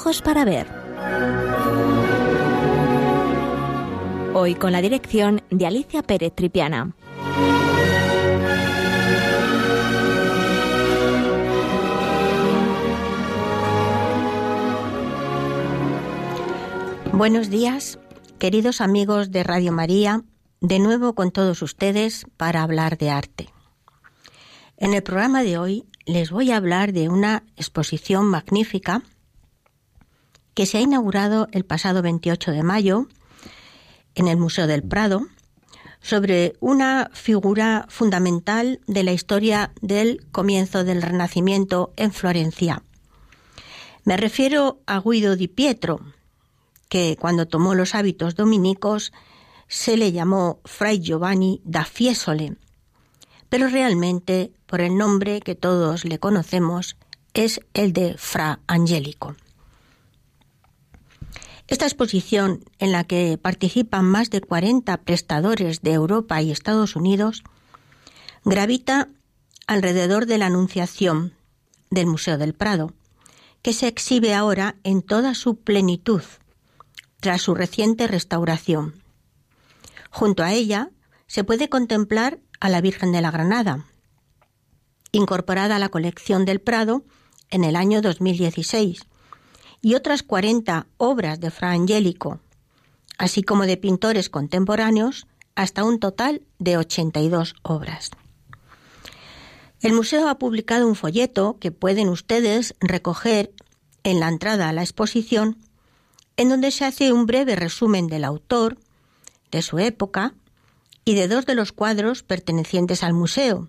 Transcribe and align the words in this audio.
Ojos 0.00 0.22
para 0.22 0.44
Ver. 0.44 0.68
Hoy 4.32 4.54
con 4.54 4.70
la 4.70 4.80
dirección 4.80 5.42
de 5.50 5.66
Alicia 5.66 6.04
Pérez 6.04 6.32
Tripiana. 6.36 6.94
Buenos 17.12 17.50
días, 17.50 17.98
queridos 18.38 18.80
amigos 18.80 19.32
de 19.32 19.42
Radio 19.42 19.72
María, 19.72 20.22
de 20.60 20.78
nuevo 20.78 21.16
con 21.16 21.32
todos 21.32 21.60
ustedes 21.60 22.24
para 22.36 22.62
hablar 22.62 22.98
de 22.98 23.10
arte. 23.10 23.48
En 24.76 24.94
el 24.94 25.02
programa 25.02 25.42
de 25.42 25.58
hoy 25.58 25.86
les 26.06 26.30
voy 26.30 26.52
a 26.52 26.56
hablar 26.56 26.92
de 26.92 27.08
una 27.08 27.42
exposición 27.56 28.26
magnífica 28.26 29.02
que 30.58 30.66
se 30.66 30.78
ha 30.78 30.80
inaugurado 30.80 31.46
el 31.52 31.64
pasado 31.64 32.02
28 32.02 32.50
de 32.50 32.64
mayo 32.64 33.06
en 34.16 34.26
el 34.26 34.36
Museo 34.36 34.66
del 34.66 34.82
Prado 34.82 35.28
sobre 36.00 36.56
una 36.58 37.12
figura 37.12 37.86
fundamental 37.88 38.80
de 38.88 39.04
la 39.04 39.12
historia 39.12 39.70
del 39.82 40.26
comienzo 40.32 40.82
del 40.82 41.00
Renacimiento 41.00 41.92
en 41.96 42.12
Florencia. 42.12 42.82
Me 44.02 44.16
refiero 44.16 44.80
a 44.86 44.98
Guido 45.00 45.36
di 45.36 45.46
Pietro, 45.46 46.00
que 46.88 47.16
cuando 47.20 47.46
tomó 47.46 47.76
los 47.76 47.94
hábitos 47.94 48.34
dominicos 48.34 49.12
se 49.68 49.96
le 49.96 50.10
llamó 50.10 50.58
Fray 50.64 50.98
Giovanni 50.98 51.60
da 51.62 51.84
Fiesole, 51.84 52.56
pero 53.48 53.68
realmente 53.68 54.50
por 54.66 54.80
el 54.80 54.96
nombre 54.96 55.40
que 55.40 55.54
todos 55.54 56.04
le 56.04 56.18
conocemos 56.18 56.96
es 57.32 57.60
el 57.74 57.92
de 57.92 58.16
Fra 58.18 58.58
Angelico. 58.66 59.36
Esta 61.68 61.84
exposición, 61.84 62.64
en 62.78 62.92
la 62.92 63.04
que 63.04 63.38
participan 63.40 64.06
más 64.06 64.30
de 64.30 64.40
40 64.40 64.96
prestadores 65.02 65.82
de 65.82 65.92
Europa 65.92 66.40
y 66.40 66.50
Estados 66.50 66.96
Unidos, 66.96 67.44
gravita 68.42 69.08
alrededor 69.66 70.24
de 70.24 70.38
la 70.38 70.46
Anunciación 70.46 71.34
del 71.90 72.06
Museo 72.06 72.38
del 72.38 72.54
Prado, 72.54 72.94
que 73.60 73.74
se 73.74 73.86
exhibe 73.86 74.34
ahora 74.34 74.76
en 74.82 75.02
toda 75.02 75.34
su 75.34 75.56
plenitud, 75.56 76.22
tras 77.20 77.42
su 77.42 77.54
reciente 77.54 78.06
restauración. 78.06 79.02
Junto 80.10 80.42
a 80.42 80.54
ella 80.54 80.90
se 81.26 81.44
puede 81.44 81.68
contemplar 81.68 82.38
a 82.60 82.70
la 82.70 82.80
Virgen 82.80 83.12
de 83.12 83.20
la 83.20 83.30
Granada, 83.30 83.84
incorporada 85.12 85.76
a 85.76 85.78
la 85.78 85.90
colección 85.90 86.46
del 86.46 86.62
Prado 86.62 87.04
en 87.50 87.64
el 87.64 87.76
año 87.76 88.00
2016, 88.00 89.06
y 89.80 89.94
otras 89.94 90.22
40 90.22 90.86
obras 90.96 91.40
de 91.40 91.50
Fra 91.50 91.72
Angelico, 91.72 92.40
así 93.16 93.42
como 93.42 93.66
de 93.66 93.76
pintores 93.76 94.28
contemporáneos, 94.28 95.26
hasta 95.54 95.84
un 95.84 95.98
total 95.98 96.42
de 96.58 96.76
82 96.76 97.54
obras. 97.62 98.10
El 99.80 99.92
museo 99.92 100.28
ha 100.28 100.38
publicado 100.38 100.88
un 100.88 100.96
folleto 100.96 101.58
que 101.60 101.70
pueden 101.70 102.08
ustedes 102.08 102.74
recoger 102.80 103.52
en 104.02 104.20
la 104.20 104.28
entrada 104.28 104.68
a 104.68 104.72
la 104.72 104.82
exposición, 104.82 105.58
en 106.36 106.48
donde 106.48 106.70
se 106.70 106.84
hace 106.84 107.12
un 107.12 107.26
breve 107.26 107.56
resumen 107.56 108.06
del 108.06 108.24
autor, 108.24 108.78
de 109.50 109.62
su 109.62 109.78
época 109.78 110.34
y 111.04 111.14
de 111.14 111.28
dos 111.28 111.46
de 111.46 111.54
los 111.54 111.72
cuadros 111.72 112.22
pertenecientes 112.22 113.02
al 113.02 113.14
museo, 113.14 113.68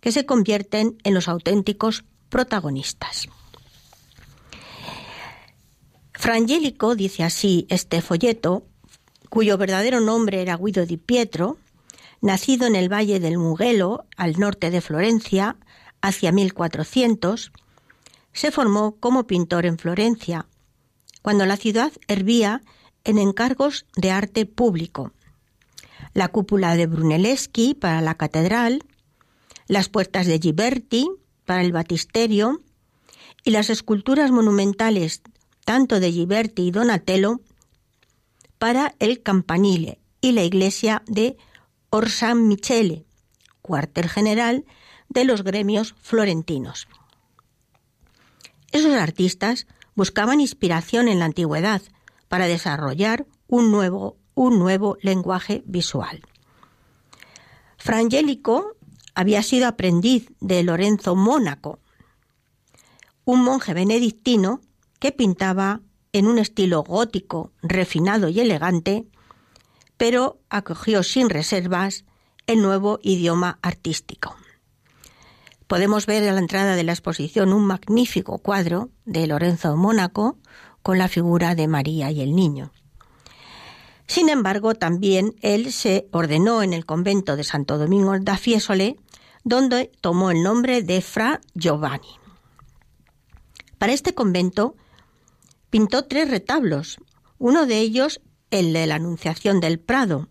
que 0.00 0.12
se 0.12 0.26
convierten 0.26 0.98
en 1.04 1.14
los 1.14 1.28
auténticos 1.28 2.04
protagonistas. 2.28 3.28
Frangélico, 6.20 6.96
dice 6.96 7.24
así 7.24 7.64
este 7.70 8.02
folleto, 8.02 8.66
cuyo 9.30 9.56
verdadero 9.56 10.00
nombre 10.00 10.42
era 10.42 10.58
Guido 10.58 10.84
di 10.84 10.98
Pietro, 10.98 11.56
nacido 12.20 12.66
en 12.66 12.76
el 12.76 12.92
valle 12.92 13.20
del 13.20 13.38
Mugello, 13.38 14.04
al 14.18 14.38
norte 14.38 14.70
de 14.70 14.82
Florencia, 14.82 15.56
hacia 16.02 16.30
1400, 16.30 17.52
se 18.34 18.50
formó 18.50 18.96
como 19.00 19.26
pintor 19.26 19.64
en 19.64 19.78
Florencia, 19.78 20.44
cuando 21.22 21.46
la 21.46 21.56
ciudad 21.56 21.90
hervía 22.06 22.60
en 23.04 23.16
encargos 23.16 23.86
de 23.96 24.10
arte 24.10 24.44
público. 24.44 25.12
La 26.12 26.28
cúpula 26.28 26.76
de 26.76 26.86
Brunelleschi 26.86 27.72
para 27.72 28.02
la 28.02 28.16
catedral, 28.16 28.84
las 29.68 29.88
puertas 29.88 30.26
de 30.26 30.38
Ghiberti 30.38 31.08
para 31.46 31.62
el 31.62 31.72
batisterio 31.72 32.60
y 33.42 33.52
las 33.52 33.70
esculturas 33.70 34.30
monumentales 34.30 35.22
tanto 35.64 36.00
de 36.00 36.10
Ghiberti 36.10 36.62
y 36.62 36.70
Donatello 36.70 37.40
para 38.58 38.94
el 38.98 39.22
campanile 39.22 40.00
y 40.20 40.32
la 40.32 40.42
iglesia 40.42 41.02
de 41.06 41.36
Orsan 41.90 42.46
Michele, 42.48 43.06
cuartel 43.62 44.08
general 44.08 44.64
de 45.08 45.24
los 45.24 45.42
gremios 45.42 45.94
florentinos. 46.00 46.88
Esos 48.72 48.94
artistas 48.94 49.66
buscaban 49.94 50.40
inspiración 50.40 51.08
en 51.08 51.18
la 51.18 51.24
antigüedad 51.24 51.82
para 52.28 52.46
desarrollar 52.46 53.26
un 53.48 53.72
nuevo, 53.72 54.16
un 54.34 54.58
nuevo 54.58 54.96
lenguaje 55.02 55.62
visual. 55.66 56.22
Frangélico 57.76 58.76
había 59.14 59.42
sido 59.42 59.66
aprendiz 59.66 60.30
de 60.40 60.62
Lorenzo 60.62 61.16
Mónaco, 61.16 61.80
un 63.24 63.42
monje 63.42 63.74
benedictino 63.74 64.60
que 65.00 65.10
pintaba 65.10 65.80
en 66.12 66.26
un 66.26 66.38
estilo 66.38 66.84
gótico, 66.84 67.52
refinado 67.62 68.28
y 68.28 68.38
elegante, 68.38 69.06
pero 69.96 70.38
acogió 70.48 71.02
sin 71.02 71.28
reservas 71.28 72.04
el 72.46 72.62
nuevo 72.62 73.00
idioma 73.02 73.58
artístico. 73.62 74.36
Podemos 75.66 76.06
ver 76.06 76.28
a 76.28 76.32
la 76.32 76.40
entrada 76.40 76.74
de 76.74 76.84
la 76.84 76.92
exposición 76.92 77.52
un 77.52 77.64
magnífico 77.64 78.38
cuadro 78.38 78.90
de 79.04 79.26
Lorenzo 79.26 79.76
Mónaco 79.76 80.38
con 80.82 80.98
la 80.98 81.08
figura 81.08 81.54
de 81.54 81.68
María 81.68 82.10
y 82.10 82.20
el 82.20 82.34
niño. 82.34 82.72
Sin 84.06 84.28
embargo, 84.28 84.74
también 84.74 85.36
él 85.40 85.72
se 85.72 86.08
ordenó 86.10 86.62
en 86.64 86.72
el 86.72 86.84
convento 86.84 87.36
de 87.36 87.44
Santo 87.44 87.78
Domingo 87.78 88.18
da 88.18 88.36
Fiesole, 88.36 88.96
donde 89.44 89.92
tomó 90.00 90.32
el 90.32 90.42
nombre 90.42 90.82
de 90.82 91.00
Fra 91.00 91.40
Giovanni. 91.54 92.18
Para 93.78 93.92
este 93.92 94.12
convento 94.12 94.74
pintó 95.70 96.04
tres 96.04 96.28
retablos, 96.30 96.98
uno 97.38 97.66
de 97.66 97.78
ellos 97.78 98.20
el 98.50 98.72
de 98.72 98.86
la 98.86 98.96
Anunciación 98.96 99.60
del 99.60 99.78
Prado, 99.78 100.28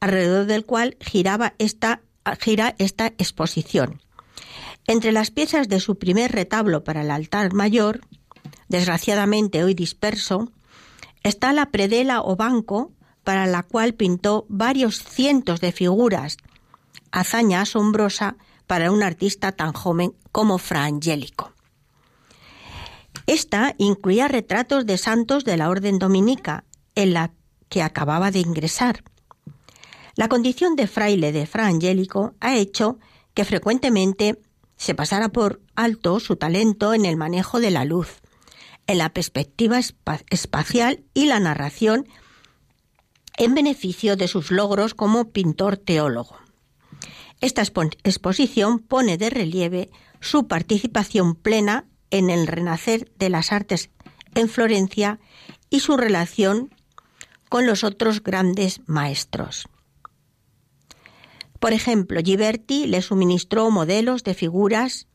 alrededor 0.00 0.46
del 0.46 0.66
cual 0.66 0.96
giraba 1.00 1.54
esta, 1.58 2.02
gira 2.40 2.74
esta 2.78 3.06
exposición. 3.06 4.02
Entre 4.86 5.12
las 5.12 5.30
piezas 5.30 5.68
de 5.68 5.80
su 5.80 5.98
primer 5.98 6.32
retablo 6.32 6.82
para 6.84 7.02
el 7.02 7.10
altar 7.10 7.52
mayor, 7.52 8.00
desgraciadamente 8.68 9.62
hoy 9.62 9.74
disperso, 9.74 10.52
está 11.22 11.52
la 11.52 11.70
predela 11.70 12.22
o 12.22 12.36
banco 12.36 12.92
para 13.22 13.46
la 13.46 13.62
cual 13.62 13.94
pintó 13.94 14.46
varios 14.48 15.04
cientos 15.04 15.60
de 15.60 15.72
figuras, 15.72 16.38
hazaña 17.12 17.60
asombrosa 17.60 18.36
para 18.66 18.90
un 18.90 19.02
artista 19.02 19.52
tan 19.52 19.72
joven 19.72 20.14
como 20.32 20.58
Fra 20.58 20.84
Angelico. 20.84 21.52
Esta 23.26 23.74
incluía 23.78 24.28
retratos 24.28 24.86
de 24.86 24.98
santos 24.98 25.44
de 25.44 25.56
la 25.56 25.68
Orden 25.68 25.98
Dominica, 25.98 26.64
en 26.94 27.14
la 27.14 27.32
que 27.68 27.82
acababa 27.82 28.30
de 28.30 28.40
ingresar. 28.40 29.04
La 30.16 30.28
condición 30.28 30.76
de 30.76 30.86
fraile 30.86 31.32
de 31.32 31.46
Fra 31.46 31.66
Angelico 31.66 32.34
ha 32.40 32.56
hecho 32.56 32.98
que 33.34 33.44
frecuentemente 33.44 34.40
se 34.76 34.94
pasara 34.94 35.28
por 35.28 35.60
alto 35.76 36.20
su 36.20 36.36
talento 36.36 36.94
en 36.94 37.04
el 37.04 37.16
manejo 37.16 37.60
de 37.60 37.70
la 37.70 37.84
luz, 37.84 38.20
en 38.86 38.98
la 38.98 39.10
perspectiva 39.10 39.78
espacial 40.30 41.04
y 41.14 41.26
la 41.26 41.38
narración 41.38 42.08
en 43.36 43.54
beneficio 43.54 44.16
de 44.16 44.28
sus 44.28 44.50
logros 44.50 44.94
como 44.94 45.30
pintor 45.30 45.76
teólogo. 45.76 46.36
Esta 47.40 47.62
exposición 47.62 48.80
pone 48.80 49.16
de 49.16 49.30
relieve 49.30 49.90
su 50.20 50.46
participación 50.46 51.34
plena 51.34 51.86
en 52.10 52.30
el 52.30 52.46
renacer 52.46 53.10
de 53.18 53.30
las 53.30 53.52
artes 53.52 53.90
en 54.34 54.48
Florencia 54.48 55.20
y 55.70 55.80
su 55.80 55.96
relación 55.96 56.74
con 57.48 57.66
los 57.66 57.84
otros 57.84 58.22
grandes 58.22 58.80
maestros. 58.86 59.68
Por 61.58 61.72
ejemplo, 61.72 62.20
Ghiberti 62.22 62.86
le 62.86 63.02
suministró 63.02 63.70
modelos 63.70 64.24
de 64.24 64.34
figuras 64.34 65.06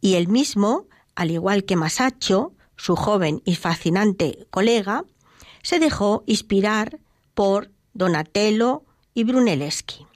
y 0.00 0.14
él 0.14 0.28
mismo, 0.28 0.86
al 1.14 1.30
igual 1.30 1.64
que 1.64 1.76
Masaccio, 1.76 2.54
su 2.76 2.96
joven 2.96 3.42
y 3.44 3.56
fascinante 3.56 4.46
colega, 4.50 5.04
se 5.62 5.78
dejó 5.78 6.22
inspirar 6.26 7.00
por 7.34 7.70
Donatello 7.94 8.84
y 9.14 9.24
Brunelleschi. 9.24 10.06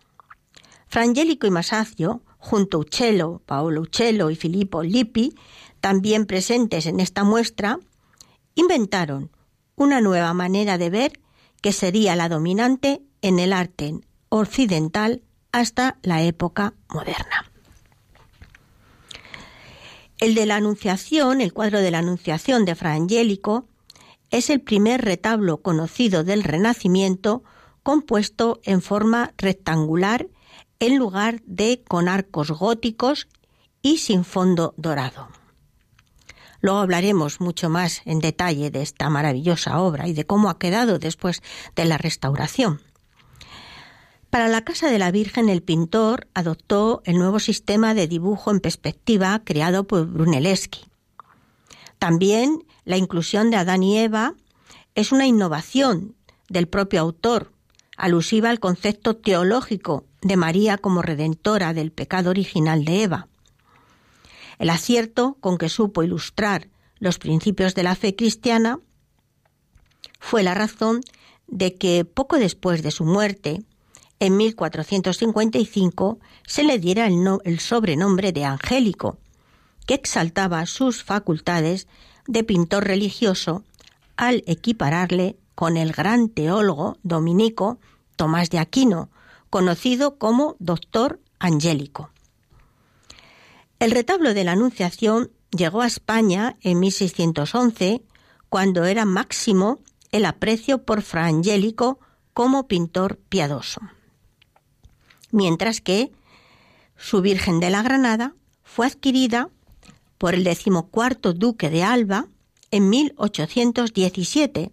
Frangélico 0.89 1.47
y 1.47 1.51
Masaccio, 1.51 2.23
junto 2.39 2.77
a 2.77 2.81
Uccello, 2.81 3.43
Paolo 3.45 3.83
Uccello 3.83 4.31
y 4.31 4.37
Filippo 4.37 4.83
Lippi, 4.83 5.35
también 5.87 6.27
presentes 6.27 6.87
en 6.87 6.99
esta 6.99 7.23
muestra, 7.23 7.79
inventaron 8.57 9.31
una 9.77 10.01
nueva 10.01 10.35
manera 10.35 10.79
de 10.79 10.91
ver 10.91 11.21
que 11.63 11.73
sería 11.73 12.17
la 12.17 12.29
dominante 12.29 13.03
en 13.23 13.39
el 13.39 13.53
arte 13.53 13.95
occidental 14.29 15.23
hasta 15.53 15.97
la 16.03 16.23
época 16.23 16.75
moderna. 16.89 17.53
El 20.19 20.35
de 20.35 20.47
la 20.47 20.57
Anunciación, 20.57 21.41
el 21.41 21.53
cuadro 21.53 21.79
de 21.79 21.93
la 21.93 21.99
Anunciación 22.01 22.65
de 22.65 22.75
Fra 22.75 22.95
Angelico, 22.95 23.69
es 24.33 24.51
el 24.51 24.61
primer 24.61 25.03
retablo 25.03 25.59
conocido 25.59 26.25
del 26.25 26.43
Renacimiento 26.43 27.45
compuesto 27.85 28.59
en 28.65 28.83
forma 28.83 29.35
rectangular 29.39 30.27
en 30.81 30.99
lugar 30.99 31.43
de 31.47 31.85
con 31.87 32.09
arcos 32.09 32.51
góticos 32.51 33.29
y 33.83 33.99
sin 33.99 34.25
fondo 34.25 34.75
dorado. 34.77 35.29
Luego 36.61 36.79
hablaremos 36.79 37.41
mucho 37.41 37.69
más 37.69 38.03
en 38.05 38.21
detalle 38.21 38.71
de 38.71 38.83
esta 38.83 39.11
maravillosa 39.11 39.81
obra 39.81 40.09
y 40.09 40.13
de 40.13 40.27
cómo 40.27 40.49
ha 40.49 40.59
quedado 40.59 40.99
después 40.99 41.43
de 41.75 41.85
la 41.85 41.99
restauración. 41.99 42.81
Para 44.31 44.49
la 44.49 44.63
Casa 44.63 44.91
de 44.91 44.99
la 44.99 45.11
Virgen 45.11 45.49
el 45.49 45.63
pintor 45.63 46.27
adoptó 46.35 47.03
el 47.05 47.19
nuevo 47.19 47.39
sistema 47.39 47.95
de 47.95 48.09
dibujo 48.09 48.51
en 48.51 48.61
perspectiva 48.61 49.41
creado 49.45 49.85
por 49.85 50.07
Brunelleschi. 50.07 50.85
También 51.99 52.65
la 52.85 52.97
inclusión 52.97 53.51
de 53.51 53.57
Adán 53.57 53.83
y 53.83 53.99
Eva 53.99 54.35
es 54.95 55.13
una 55.13 55.27
innovación 55.27 56.15
del 56.49 56.69
propio 56.69 57.01
autor, 57.01 57.53
alusiva 57.97 58.51
al 58.51 58.61
concepto 58.61 59.17
teológico 59.17 60.05
de 60.23 60.37
María 60.37 60.77
como 60.79 61.03
redentora 61.03 61.73
del 61.73 61.93
pecado 61.93 62.31
original 62.31 62.85
de 62.85 63.05
Eva. 63.05 63.29
El 64.59 64.71
acierto 64.71 65.37
con 65.41 65.59
que 65.59 65.69
supo 65.69 66.03
ilustrar 66.03 66.69
los 66.99 67.19
principios 67.19 67.75
de 67.75 67.83
la 67.83 67.95
fe 67.95 68.17
cristiana 68.17 68.81
fue 70.19 70.43
la 70.43 70.55
razón 70.55 71.03
de 71.47 71.75
que 71.75 72.05
poco 72.05 72.39
después 72.39 72.83
de 72.83 72.91
su 72.91 73.05
muerte, 73.05 73.63
en 74.19 74.37
1455, 74.37 76.19
se 76.47 76.65
le 76.65 76.79
diera 76.79 77.07
el, 77.07 77.61
sobrenombre 77.61 78.33
de 78.33 78.45
Angélico, 78.45 79.19
que 79.87 79.95
exaltaba 79.95 80.65
sus 80.67 81.05
facultades 81.05 81.87
de 82.27 82.43
pintor 82.43 82.85
religioso 82.85 83.63
al 84.17 84.43
equipararle 84.47 85.37
con 85.55 85.77
el 85.77 85.93
gran 85.93 86.29
teólogo 86.29 86.97
dominico 87.03 87.79
Tomás 88.17 88.51
de 88.51 88.59
Aquino, 88.59 89.11
conocido 89.51 90.17
como 90.19 90.57
Doctor 90.59 91.21
Angélico. 91.39 92.11
El 93.79 93.91
retablo 93.91 94.33
de 94.33 94.45
la 94.45 94.53
Anunciación 94.53 95.31
llegó 95.51 95.83
a 95.83 95.87
España 95.87 96.57
en 96.63 96.81
1611, 96.81 98.03
cuando 98.49 98.85
era 98.85 99.05
máximo 99.05 99.81
el 100.13 100.25
aprecio 100.25 100.85
por 100.85 101.03
Fra 101.03 101.27
Angélico 101.27 101.99
como 102.33 102.69
pintor 102.69 103.19
piadoso. 103.29 103.81
Mientras 105.31 105.81
que 105.81 106.11
su 106.97 107.21
Virgen 107.21 107.61
de 107.61 107.69
la 107.71 107.83
Granada 107.83 108.35
fue 108.63 108.87
adquirida 108.87 109.51
por 110.17 110.35
el 110.35 110.45
decimocuarto 110.45 111.35
duque 111.35 111.69
de 111.69 111.83
Alba 111.83 112.29
en 112.71 112.89
1817, 112.89 114.71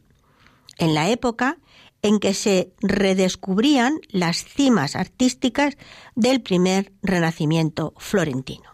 en 0.77 0.93
la 0.93 1.09
época 1.09 1.57
en 2.01 2.19
que 2.19 2.33
se 2.33 2.73
redescubrían 2.81 3.99
las 4.09 4.45
cimas 4.45 4.95
artísticas 4.95 5.77
del 6.15 6.41
primer 6.41 6.93
renacimiento 7.01 7.93
florentino. 7.97 8.72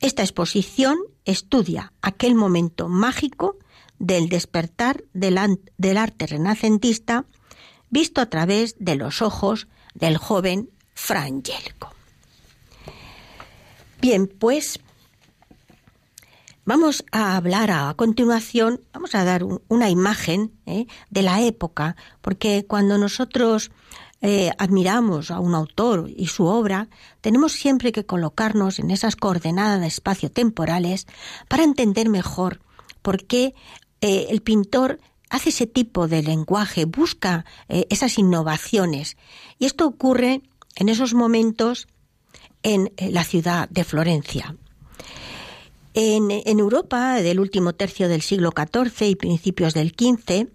Esta 0.00 0.22
exposición 0.22 0.98
estudia 1.24 1.92
aquel 2.02 2.34
momento 2.34 2.88
mágico 2.88 3.56
del 3.98 4.28
despertar 4.28 5.04
del, 5.12 5.38
arte 5.38 6.26
renacentista 6.26 7.26
visto 7.90 8.20
a 8.20 8.26
través 8.26 8.76
de 8.78 8.94
los 8.94 9.22
ojos 9.22 9.66
del 9.94 10.16
joven 10.16 10.70
Frangelico. 10.94 11.92
Bien, 14.00 14.28
pues 14.28 14.80
Vamos 16.64 17.02
a 17.12 17.36
hablar 17.36 17.70
a 17.70 17.94
continuación, 17.94 18.82
vamos 18.92 19.14
a 19.14 19.24
dar 19.24 19.42
una 19.68 19.88
imagen 19.88 20.52
¿eh? 20.66 20.86
de 21.08 21.22
la 21.22 21.40
época, 21.40 21.96
porque 22.20 22.66
cuando 22.68 22.98
nosotros 22.98 23.70
eh, 24.20 24.50
admiramos 24.58 25.30
a 25.30 25.40
un 25.40 25.54
autor 25.54 26.10
y 26.14 26.26
su 26.26 26.46
obra, 26.46 26.88
tenemos 27.20 27.52
siempre 27.52 27.92
que 27.92 28.06
colocarnos 28.06 28.78
en 28.78 28.90
esas 28.90 29.16
coordenadas 29.16 29.86
espacio-temporales 29.86 31.06
para 31.48 31.64
entender 31.64 32.08
mejor 32.08 32.60
por 33.02 33.26
qué 33.26 33.54
eh, 34.00 34.26
el 34.30 34.42
pintor 34.42 35.00
hace 35.30 35.50
ese 35.50 35.66
tipo 35.66 36.08
de 36.08 36.22
lenguaje, 36.22 36.86
busca 36.86 37.44
esas 37.68 38.16
innovaciones. 38.16 39.18
Y 39.58 39.66
esto 39.66 39.86
ocurre 39.86 40.40
en 40.74 40.88
esos 40.88 41.12
momentos 41.12 41.86
en 42.62 42.90
la 42.96 43.24
ciudad 43.24 43.68
de 43.68 43.84
Florencia. 43.84 44.56
En, 46.00 46.60
Europa, 46.60 47.14
del 47.14 47.40
último 47.40 47.72
tercio 47.72 48.08
del 48.08 48.22
siglo 48.22 48.52
XIV 48.56 49.08
y 49.08 49.16
principios 49.16 49.74
del 49.74 49.88
XV, 49.88 50.46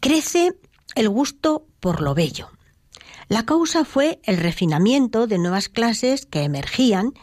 crece 0.00 0.54
el 0.96 1.08
gusto 1.08 1.66
por 1.78 2.00
lo 2.00 2.14
bello. 2.14 2.50
La 3.32 3.46
causa 3.46 3.86
fue 3.86 4.20
el 4.24 4.36
refinamiento 4.36 5.26
de 5.26 5.38
nuevas 5.38 5.70
clases 5.70 6.26
que 6.26 6.42
emergían 6.42 7.14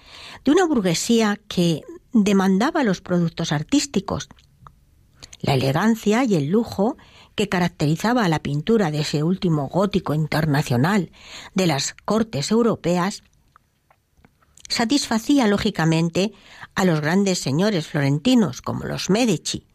de 0.44 0.50
una 0.50 0.66
burguesía 0.66 1.40
que 1.48 1.84
demandaba 2.14 2.84
los 2.84 3.00
productos 3.00 3.52
artísticos. 3.52 4.28
La 5.40 5.54
elegancia 5.54 6.24
y 6.24 6.34
el 6.34 6.48
lujo 6.48 6.98
que 7.36 7.48
caracterizaba 7.48 8.26
a 8.26 8.28
la 8.28 8.40
pintura 8.40 8.90
de 8.90 9.02
ese 9.02 9.22
último 9.22 9.68
gótico 9.68 10.16
internacional 10.16 11.12
de 11.54 11.68
las 11.68 11.94
cortes 12.06 12.50
europeas 12.50 13.22
satisfacía 14.68 15.46
lógicamente 15.46 16.34
a 16.74 16.86
los 16.86 17.02
grandes 17.02 17.38
señores 17.38 17.86
florentinos 17.86 18.64
como 18.64 18.86
los 18.86 19.12
Medici 19.12 19.68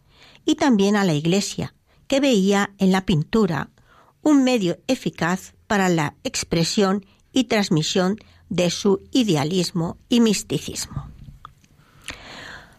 y 0.45 0.57
también 0.57 0.97
a 0.97 1.05
la 1.05 1.15
Iglesia, 1.15 1.77
que 2.09 2.19
veía 2.19 2.75
en 2.79 2.91
la 2.91 3.07
pintura 3.07 3.71
un 4.21 4.43
medio 4.43 4.79
eficaz 4.89 5.54
para 5.67 5.89
la 5.89 6.17
expresión 6.25 7.05
y 7.33 7.45
transmisión 7.45 8.19
de 8.49 8.71
su 8.71 9.03
idealismo 9.11 9.99
y 10.09 10.21
misticismo. 10.21 11.11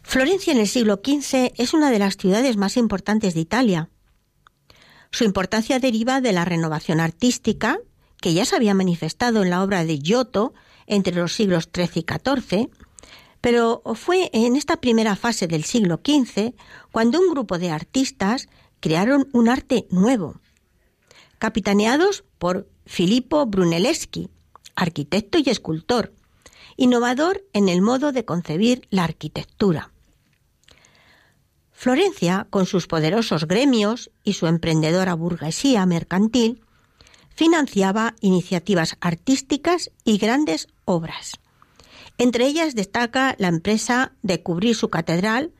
Florencia 0.02 0.54
en 0.54 0.60
el 0.60 0.68
siglo 0.68 1.02
XV 1.04 1.54
es 1.58 1.74
una 1.74 1.90
de 1.92 2.00
las 2.00 2.16
ciudades 2.16 2.58
más 2.58 2.78
importantes 2.78 3.34
de 3.34 3.42
Italia. 3.42 3.90
Su 5.12 5.24
importancia 5.24 5.80
deriva 5.80 6.22
de 6.22 6.32
la 6.32 6.46
renovación 6.46 7.00
artística, 7.00 7.80
que 8.22 8.34
ya 8.34 8.46
se 8.46 8.56
había 8.56 8.74
manifestado 8.74 9.44
en 9.44 9.50
la 9.50 9.64
obra 9.64 9.84
de 9.84 10.00
Giotto 10.00 10.54
entre 10.88 11.16
los 11.16 11.34
siglos 11.34 11.70
XIII 11.74 11.90
y 11.96 12.06
XIV, 12.06 12.70
pero 13.42 13.82
fue 13.96 14.30
en 14.34 14.56
esta 14.56 14.78
primera 14.78 15.16
fase 15.16 15.48
del 15.48 15.64
siglo 15.64 16.00
XV 16.04 16.54
cuando 16.92 17.20
un 17.20 17.30
grupo 17.32 17.58
de 17.58 17.72
artistas 17.72 18.48
crearon 18.80 19.28
un 19.34 19.50
arte 19.50 19.88
nuevo, 19.90 20.40
capitaneados 21.46 22.24
por 22.40 22.68
Filippo 22.88 23.46
Brunelleschi, 23.46 24.30
arquitecto 24.76 25.38
y 25.38 25.48
escultor, 25.48 26.12
innovador 26.76 27.46
en 27.54 27.70
el 27.70 27.84
modo 27.84 28.12
de 28.12 28.26
concebir 28.26 28.88
la 28.90 29.04
arquitectura. 29.04 29.92
Florencia, 31.72 32.48
con 32.50 32.66
sus 32.66 32.88
poderosos 32.88 33.48
gremios 33.48 34.10
y 34.24 34.34
su 34.34 34.48
emprendedora 34.48 35.14
burguesía 35.14 35.86
mercantil, 35.86 36.64
financiaba 37.30 38.16
iniciativas 38.22 38.98
artísticas 39.00 39.92
y 40.04 40.18
grandes 40.18 40.68
obras. 40.86 41.34
Entre 42.18 42.48
ellas 42.48 42.74
destaca 42.74 43.36
la 43.38 43.50
empresa 43.50 44.14
de 44.24 44.42
cubrir 44.42 44.76
su 44.76 44.90
catedral, 44.90 45.52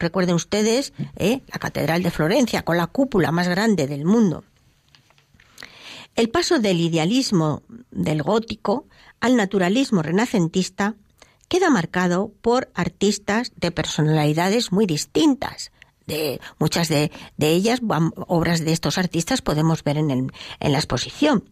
recuerden 0.00 0.34
ustedes, 0.34 0.92
¿eh? 1.14 1.42
la 1.46 1.60
Catedral 1.60 2.02
de 2.02 2.10
Florencia, 2.10 2.64
con 2.64 2.76
la 2.76 2.88
cúpula 2.88 3.30
más 3.30 3.46
grande 3.46 3.86
del 3.86 4.04
mundo. 4.04 4.42
El 6.14 6.28
paso 6.28 6.58
del 6.58 6.80
idealismo 6.80 7.62
del 7.90 8.22
gótico 8.22 8.86
al 9.20 9.36
naturalismo 9.36 10.02
renacentista 10.02 10.94
queda 11.48 11.70
marcado 11.70 12.32
por 12.42 12.70
artistas 12.74 13.52
de 13.56 13.70
personalidades 13.70 14.72
muy 14.72 14.86
distintas. 14.86 15.72
De, 16.06 16.40
muchas 16.58 16.88
de, 16.88 17.10
ellas, 17.38 17.80
obras 18.26 18.64
de 18.64 18.72
estos 18.72 18.98
artistas, 18.98 19.40
podemos 19.40 19.84
ver 19.84 19.96
en, 19.96 20.10
en 20.10 20.72
la 20.72 20.78
exposición. 20.78 21.48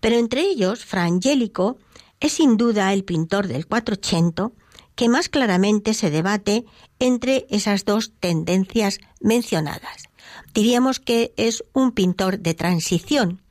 Pero 0.00 0.16
entre 0.16 0.42
ellos, 0.42 0.84
Fra 0.84 1.04
Angelico 1.04 1.78
es 2.20 2.34
sin 2.34 2.56
duda 2.56 2.92
el 2.92 3.04
pintor 3.04 3.48
del 3.48 3.66
480 3.66 4.52
que 4.94 5.08
más 5.08 5.28
claramente 5.28 5.94
se 5.94 6.10
debate 6.10 6.64
entre 6.98 7.46
esas 7.50 7.84
dos 7.84 8.12
tendencias 8.20 8.98
mencionadas. 9.20 10.08
Diríamos 10.52 11.00
que 11.00 11.32
es 11.36 11.64
un 11.72 11.92
pintor 11.92 12.38
de 12.38 12.54
transición, 12.54 13.43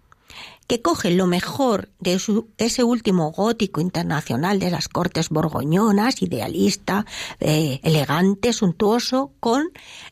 que 0.67 0.81
coge 0.81 1.11
lo 1.11 1.27
mejor 1.27 1.89
de 1.99 2.19
ese 2.57 2.83
último 2.83 3.31
gótico 3.31 3.81
internacional 3.81 4.59
de 4.59 4.71
las 4.71 4.87
cortes 4.87 5.29
borgoñonas, 5.29 6.21
idealista, 6.21 7.05
eh, 7.39 7.79
elegante, 7.83 8.53
suntuoso, 8.53 9.31
con 9.39 9.71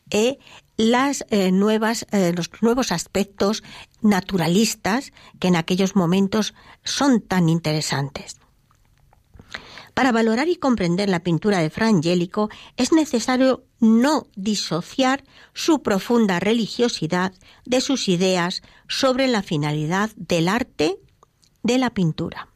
eh, 0.09 0.39
las 0.77 1.25
eh, 1.29 1.51
nuevas, 1.51 2.05
los 2.35 2.49
nuevos 2.61 2.91
aspectos 2.91 3.63
naturalistas 4.01 5.13
que 5.39 5.47
en 5.47 5.55
aquellos 5.55 5.95
momentos 5.95 6.53
son 6.83 7.21
tan 7.21 7.49
interesantes. 7.49 8.40
Para 9.93 10.11
valorar 10.11 10.47
y 10.47 10.55
comprender 10.55 11.09
la 11.09 11.21
pintura 11.21 11.59
de 11.59 11.69
Fra 11.69 11.87
Angelico 11.87 12.49
es 12.77 12.93
necesario 12.93 13.65
no 13.79 14.27
disociar 14.35 15.23
su 15.53 15.81
profunda 15.81 16.39
religiosidad 16.39 17.33
de 17.65 17.81
sus 17.81 18.07
ideas 18.07 18.61
sobre 18.87 19.27
la 19.27 19.41
finalidad 19.43 20.09
del 20.15 20.47
arte 20.47 20.97
de 21.63 21.77
la 21.77 21.89
pintura. 21.89 22.47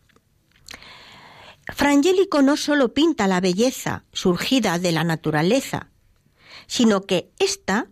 Fra 1.68 1.92
Angelico 1.92 2.42
no 2.42 2.58
solo 2.58 2.94
pinta 2.94 3.28
la 3.28 3.42
belleza 3.42 4.06
surgida 4.14 4.80
de 4.80 4.92
la 4.92 5.04
naturaleza, 5.04 5.90
sino 6.68 7.02
que 7.02 7.32
ésta 7.40 7.88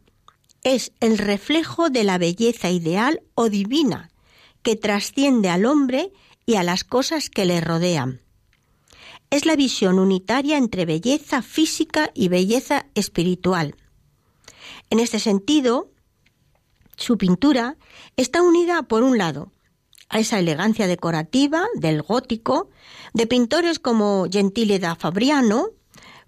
es 0.64 0.94
el 1.02 1.18
reflejo 1.18 1.90
de 1.90 2.04
la 2.06 2.18
belleza 2.18 2.70
ideal 2.70 3.22
o 3.36 3.50
divina 3.50 4.10
que 4.62 4.78
trasciende 4.78 5.50
al 5.50 5.66
hombre 5.66 6.14
y 6.46 6.56
a 6.56 6.64
las 6.64 6.86
cosas 6.86 7.30
que 7.30 7.46
le 7.46 7.60
rodean 7.60 8.23
es 9.34 9.48
la 9.48 9.56
visión 9.56 9.98
unitaria 9.98 10.60
entre 10.60 10.86
belleza 10.86 11.42
física 11.42 12.12
y 12.14 12.28
belleza 12.28 12.86
espiritual. 12.94 13.76
En 14.92 15.00
este 15.00 15.18
sentido, 15.18 15.90
su 16.98 17.18
pintura 17.18 17.78
está 18.16 18.44
unida, 18.44 18.84
por 18.84 19.02
un 19.02 19.18
lado, 19.18 19.52
a 20.08 20.20
esa 20.20 20.38
elegancia 20.38 20.86
decorativa 20.86 21.66
del 21.74 22.04
gótico 22.04 22.70
de 23.16 23.26
pintores 23.26 23.80
como 23.80 24.28
Gentile 24.32 24.78
da 24.78 24.96
Fabriano, 24.96 25.70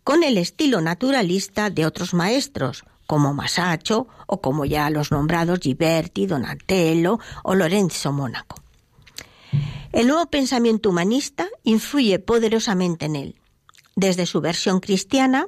con 0.04 0.24
el 0.24 0.40
estilo 0.40 0.82
naturalista 0.82 1.70
de 1.70 1.86
otros 1.86 2.16
maestros, 2.16 2.86
como 3.06 3.36
Masaccio 3.36 4.08
o 4.26 4.42
como 4.42 4.66
ya 4.66 4.90
los 4.90 5.12
nombrados 5.12 5.60
Ghiberti, 5.60 6.26
Donatello 6.26 7.20
o 7.44 7.54
Lorenzo 7.54 8.12
Mónaco. 8.12 8.56
El 9.96 10.08
nuevo 10.08 10.26
pensamiento 10.26 10.90
humanista 10.90 11.48
influye 11.64 12.20
poderosamente 12.20 13.06
en 13.06 13.16
él, 13.16 13.36
desde 13.96 14.26
su 14.26 14.42
versión 14.42 14.82
cristiana, 14.82 15.48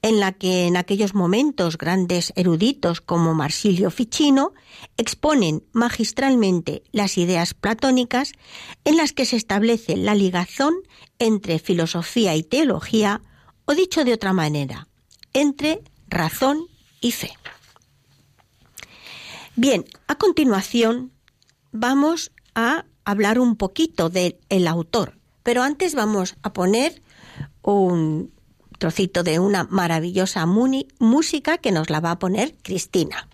en 0.00 0.20
la 0.20 0.30
que 0.30 0.68
en 0.68 0.76
aquellos 0.76 1.12
momentos 1.12 1.76
grandes 1.76 2.32
eruditos 2.36 3.00
como 3.00 3.34
Marsilio 3.34 3.90
Ficino 3.90 4.52
exponen 4.96 5.64
magistralmente 5.72 6.84
las 6.92 7.18
ideas 7.18 7.52
platónicas 7.52 8.30
en 8.84 8.96
las 8.96 9.12
que 9.12 9.26
se 9.26 9.34
establece 9.34 9.96
la 9.96 10.14
ligazón 10.14 10.74
entre 11.18 11.58
filosofía 11.58 12.36
y 12.36 12.44
teología, 12.44 13.22
o 13.64 13.74
dicho 13.74 14.04
de 14.04 14.12
otra 14.12 14.32
manera, 14.32 14.86
entre 15.32 15.82
razón 16.06 16.68
y 17.00 17.10
fe. 17.10 17.32
Bien, 19.56 19.84
a 20.06 20.14
continuación 20.14 21.10
vamos 21.72 22.30
a 22.54 22.84
hablar 23.10 23.38
un 23.38 23.56
poquito 23.56 24.08
del 24.10 24.68
autor, 24.68 25.18
pero 25.42 25.62
antes 25.62 25.94
vamos 25.94 26.36
a 26.42 26.52
poner 26.52 27.02
un 27.62 28.32
trocito 28.78 29.22
de 29.22 29.38
una 29.38 29.64
maravillosa 29.64 30.46
música 30.46 31.58
que 31.58 31.72
nos 31.72 31.90
la 31.90 32.00
va 32.00 32.12
a 32.12 32.18
poner 32.18 32.54
Cristina. 32.62 33.28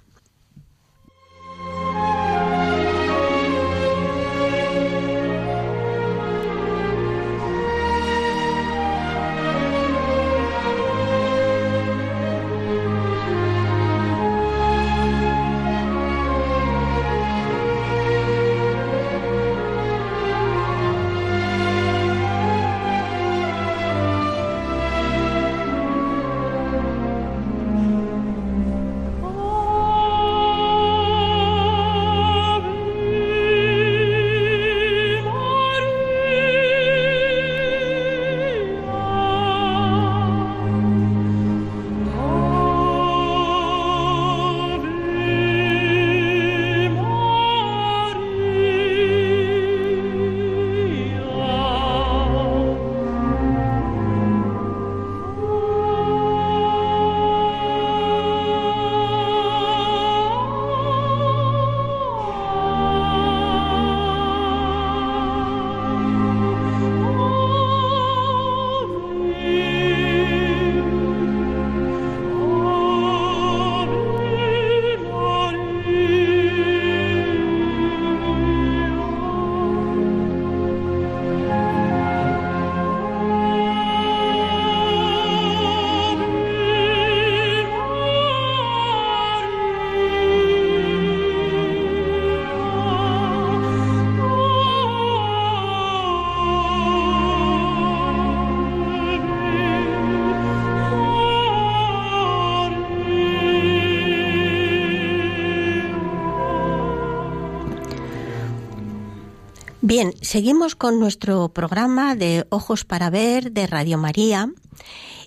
Bien, 109.98 110.12
seguimos 110.20 110.76
con 110.76 111.00
nuestro 111.00 111.48
programa 111.48 112.16
de 112.16 112.46
Ojos 112.50 112.84
para 112.84 113.08
Ver 113.08 113.52
de 113.52 113.66
Radio 113.66 113.96
María 113.96 114.52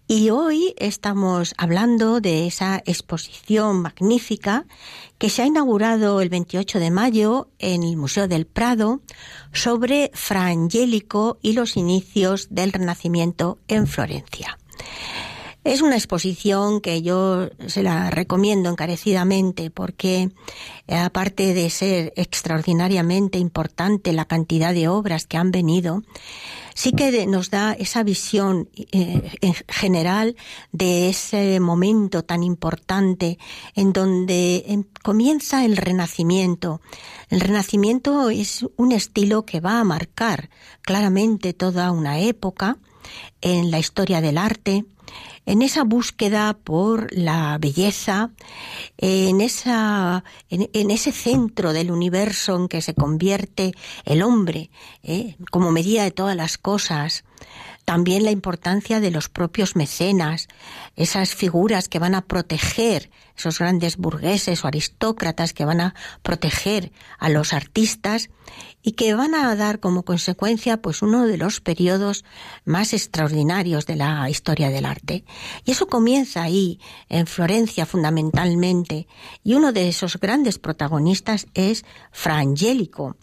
y 0.07 0.29
hoy 0.29 0.75
estamos 0.77 1.55
hablando 1.57 2.21
de 2.21 2.45
esa 2.45 2.77
exposición 2.85 3.81
magnífica 3.81 4.67
que 5.17 5.31
se 5.31 5.41
ha 5.41 5.47
inaugurado 5.47 6.21
el 6.21 6.29
28 6.29 6.77
de 6.77 6.91
mayo 6.91 7.49
en 7.57 7.81
el 7.81 7.97
Museo 7.97 8.27
del 8.27 8.45
Prado 8.45 9.01
sobre 9.53 10.11
Fra 10.13 10.45
Angelico 10.45 11.39
y 11.41 11.53
los 11.53 11.75
inicios 11.75 12.45
del 12.51 12.71
Renacimiento 12.71 13.57
en 13.67 13.87
Florencia. 13.87 14.59
Es 15.65 15.81
una 15.81 15.95
exposición 15.95 16.79
que 16.79 17.01
yo 17.01 17.49
se 17.67 17.83
la 17.83 18.09
recomiendo 18.09 18.69
encarecidamente 18.69 19.69
porque 19.69 20.29
eh, 20.87 20.95
aparte 20.95 21.53
de 21.53 21.69
ser 21.69 22.13
extraordinariamente 22.15 23.39
importante 23.39 24.13
la 24.13 24.23
cantidad 24.25 24.73
de 24.73 24.87
obras 24.87 25.27
que 25.27 25.35
han 25.35 25.51
venido, 25.51 26.01
sí 26.75 26.93
que 26.93 27.27
nos 27.27 27.49
da 27.49 27.73
esa 27.73 28.03
visión 28.03 28.69
eh, 28.73 29.31
en 29.41 29.53
general 29.67 30.37
de 30.71 31.09
ese 31.09 31.59
momento 31.59 32.23
tan 32.23 32.41
importante 32.41 33.37
en 33.75 33.91
donde 33.91 34.63
em, 34.65 34.85
comienza 35.03 35.65
el 35.65 35.75
renacimiento. 35.75 36.79
El 37.27 37.41
renacimiento 37.41 38.29
es 38.29 38.65
un 38.77 38.93
estilo 38.93 39.45
que 39.45 39.59
va 39.59 39.81
a 39.81 39.83
marcar 39.83 40.49
claramente 40.83 41.51
toda 41.51 41.91
una 41.91 42.19
época 42.21 42.77
en 43.41 43.71
la 43.71 43.79
historia 43.79 44.21
del 44.21 44.37
arte, 44.37 44.85
en 45.49 45.63
esa 45.63 45.83
búsqueda 45.83 46.53
por 46.53 47.11
la 47.11 47.57
belleza, 47.59 48.29
en, 48.97 49.41
esa, 49.41 50.23
en, 50.51 50.91
ese 50.91 51.11
centro 51.11 51.73
del 51.73 51.89
universo 51.89 52.55
en 52.55 52.67
que 52.67 52.83
se 52.83 52.93
convierte 52.93 53.73
el 54.05 54.21
hombre 54.21 54.69
¿eh? 55.01 55.37
como 55.49 55.71
medida 55.71 56.03
de 56.03 56.11
todas 56.11 56.35
las 56.35 56.59
cosas, 56.59 57.23
también 57.89 58.23
la 58.23 58.29
importancia 58.29 58.99
de 58.99 59.09
los 59.09 59.29
propios 59.29 59.75
mecenas, 59.75 60.47
esas 60.95 61.33
figuras 61.33 61.89
que 61.89 61.97
van 61.97 62.13
a 62.13 62.21
proteger, 62.21 63.09
esos 63.35 63.57
grandes 63.57 63.97
burgueses 63.97 64.63
o 64.63 64.67
aristócratas 64.67 65.53
que 65.53 65.65
van 65.65 65.81
a 65.81 65.95
proteger 66.21 66.91
a 67.17 67.29
los 67.29 67.51
artistas 67.51 68.29
y 68.83 68.91
que 68.91 69.15
van 69.15 69.33
a 69.33 69.55
dar 69.55 69.79
como 69.79 70.03
consecuencia 70.03 70.83
pues 70.83 71.01
uno 71.01 71.25
de 71.25 71.37
los 71.37 71.61
periodos 71.61 72.25
más 72.63 72.93
extraordinarios 72.93 73.87
de 73.87 73.95
la 73.95 74.29
historia 74.29 74.69
del 74.69 74.85
arte. 74.85 75.25
Y 75.65 75.71
eso 75.71 75.87
comienza 75.87 76.43
ahí, 76.43 76.79
en 77.07 77.25
Florencia 77.25 77.87
fundamentalmente, 77.87 79.07
y 79.43 79.55
uno 79.55 79.71
de 79.71 79.89
esos 79.89 80.19
grandes 80.19 80.59
protagonistas 80.59 81.47
es 81.55 81.85
Fra 82.11 82.37
Angelico. 82.37 83.17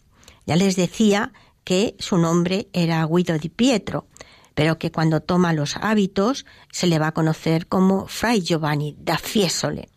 Ya 0.45 0.57
les 0.57 0.75
decía 0.75 1.33
que 1.63 1.95
su 2.01 2.19
nombre 2.19 2.69
era 2.73 3.07
Guido 3.07 3.39
di 3.39 3.49
Pietro, 3.49 4.09
pero 4.57 4.79
que 4.79 4.91
cuando 4.91 5.21
toma 5.21 5.53
los 5.53 5.77
hábitos 5.77 6.47
se 6.73 6.87
le 6.87 6.99
va 6.99 7.09
a 7.09 7.13
conocer 7.13 7.67
como 7.67 8.09
Fray 8.09 8.41
Giovanni 8.41 8.97
da 8.99 9.19
Fiesole. 9.19 9.91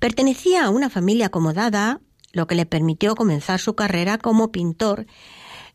Pertenecía 0.00 0.64
a 0.64 0.70
una 0.70 0.90
familia 0.90 1.26
acomodada, 1.26 2.00
lo 2.32 2.48
que 2.48 2.56
le 2.56 2.66
permitió 2.66 3.14
comenzar 3.14 3.60
su 3.60 3.76
carrera 3.76 4.18
como 4.18 4.50
pintor, 4.50 5.06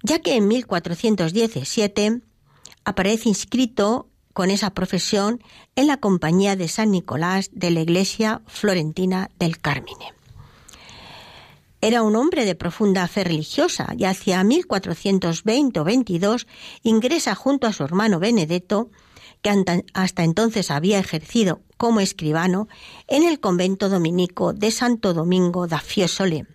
ya 0.04 0.20
que 0.20 0.36
en 0.36 0.50
1417 0.50 2.20
aparece 2.84 3.30
inscrito 3.30 4.10
con 4.34 4.52
esa 4.52 4.72
profesión 4.72 5.42
en 5.78 5.88
la 5.88 5.98
compañía 5.98 6.58
de 6.58 6.68
San 6.68 6.92
Nicolás 6.92 7.50
de 7.54 7.72
la 7.72 7.80
iglesia 7.80 8.42
florentina 8.46 9.30
del 9.40 9.58
Carmine. 9.58 10.19
Era 11.82 12.04
un 12.04 12.16
hombre 12.18 12.44
de 12.44 12.56
profunda 12.56 13.08
fe 13.08 13.24
religiosa 13.24 13.94
y 13.98 14.04
hacia 14.04 14.44
1420 14.44 15.80
o 15.80 15.84
22 15.86 16.48
ingresa 16.84 17.36
junto 17.36 17.68
a 17.68 17.74
su 17.74 17.84
hermano 17.84 18.20
Benedetto, 18.20 18.90
que 19.42 19.64
hasta 19.94 20.24
entonces 20.24 20.72
había 20.72 21.00
ejercido 21.00 21.62
como 21.78 22.02
escribano, 22.02 22.68
en 23.08 23.24
el 23.24 23.40
convento 23.40 23.88
dominico 23.88 24.52
de 24.52 24.72
Santo 24.72 25.14
Domingo 25.14 25.68
da 25.68 25.80
Fiesole. 25.80 26.46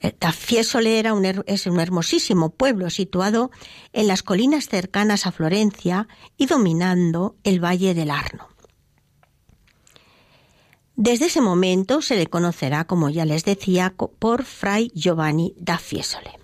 Eh, 0.00 0.14
da 0.18 0.32
Fiesole 0.32 0.98
era 0.98 1.12
un, 1.12 1.26
es 1.26 1.66
un 1.66 1.78
hermosísimo 1.78 2.48
pueblo 2.48 2.88
situado 2.88 3.50
en 3.92 4.06
las 4.06 4.22
colinas 4.22 4.68
cercanas 4.68 5.26
a 5.26 5.32
Florencia 5.32 6.08
y 6.38 6.46
dominando 6.46 7.36
el 7.44 7.62
valle 7.62 7.92
del 7.92 8.10
Arno. 8.10 8.48
Desde 11.00 11.26
ese 11.26 11.40
momento 11.40 12.02
se 12.02 12.16
le 12.16 12.26
conocerá, 12.26 12.84
como 12.84 13.08
ya 13.08 13.24
les 13.24 13.44
decía, 13.44 13.94
por 14.18 14.42
Fray 14.42 14.90
Giovanni 14.96 15.54
da 15.56 15.78
Fiesole. 15.78 16.40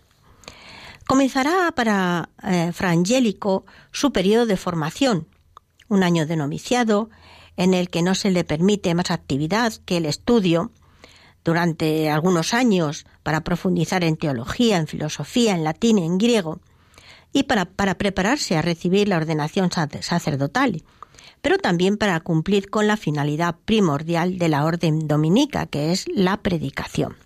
Comenzará 1.08 1.73
para 1.75 2.30
eh, 2.40 2.70
Fra 2.73 2.90
Angelico 2.90 3.66
su 3.90 4.12
periodo 4.12 4.46
de 4.46 4.56
formación, 4.56 5.26
un 5.88 6.04
año 6.04 6.25
de 6.25 6.37
noviciado, 6.37 7.11
en 7.56 7.75
el 7.75 7.90
que 7.90 8.02
no 8.02 8.14
se 8.14 8.30
le 8.30 8.44
permite 8.44 8.94
más 8.94 9.11
actividad 9.11 9.73
que 9.87 9.96
el 9.96 10.06
estudio 10.06 10.70
durante 11.42 12.08
algunos 12.08 12.54
años 12.54 13.06
para 13.25 13.42
profundizar 13.42 14.04
en 14.04 14.16
teología, 14.16 14.76
en 14.76 14.87
filosofía, 14.87 15.56
en 15.56 15.64
latín, 15.64 15.99
en 15.99 16.16
griego, 16.16 16.61
y 17.32 17.42
para, 17.42 17.64
para 17.64 17.96
prepararse 17.96 18.56
a 18.56 18.62
recibir 18.62 19.08
la 19.08 19.16
ordenación 19.16 19.70
sacerdotal 19.73 20.84
pero 21.45 21.59
también 21.59 21.99
para 21.99 22.19
cumplir 22.21 22.71
con 22.71 22.87
la 22.87 22.97
finalidad 22.97 23.57
primordial 23.67 24.39
de 24.39 24.49
la 24.49 24.65
orden 24.65 25.07
dominica, 25.07 25.67
que 25.67 25.93
es 25.93 26.07
la 26.09 26.39
predicación. 26.39 27.17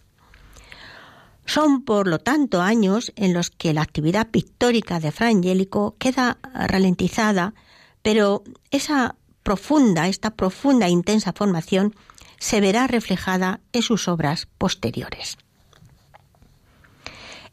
Son, 1.46 1.84
por 1.84 2.08
lo 2.08 2.18
tanto, 2.18 2.60
años 2.60 3.12
en 3.14 3.32
los 3.32 3.50
que 3.50 3.72
la 3.72 3.82
actividad 3.82 4.26
pictórica 4.26 4.98
de 4.98 5.12
Fra 5.12 5.28
Angelico 5.28 5.94
queda 6.00 6.38
ralentizada, 6.52 7.54
pero 8.02 8.42
esa 8.72 9.14
profunda, 9.44 10.08
esta 10.08 10.30
profunda 10.30 10.88
e 10.88 10.90
intensa 10.90 11.32
formación 11.32 11.94
se 12.40 12.60
verá 12.60 12.88
reflejada 12.88 13.60
en 13.72 13.82
sus 13.82 14.08
obras 14.08 14.48
posteriores. 14.58 15.38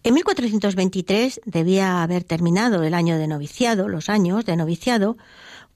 En 0.02 0.16
1423 0.16 1.42
debía 1.46 2.02
haber 2.02 2.24
terminado 2.24 2.84
el 2.84 2.96
año 2.96 3.20
de 3.20 3.28
noviciado, 3.28 3.88
los 3.88 4.10
años 4.10 4.46
de 4.46 4.56
noviciado, 4.56 5.16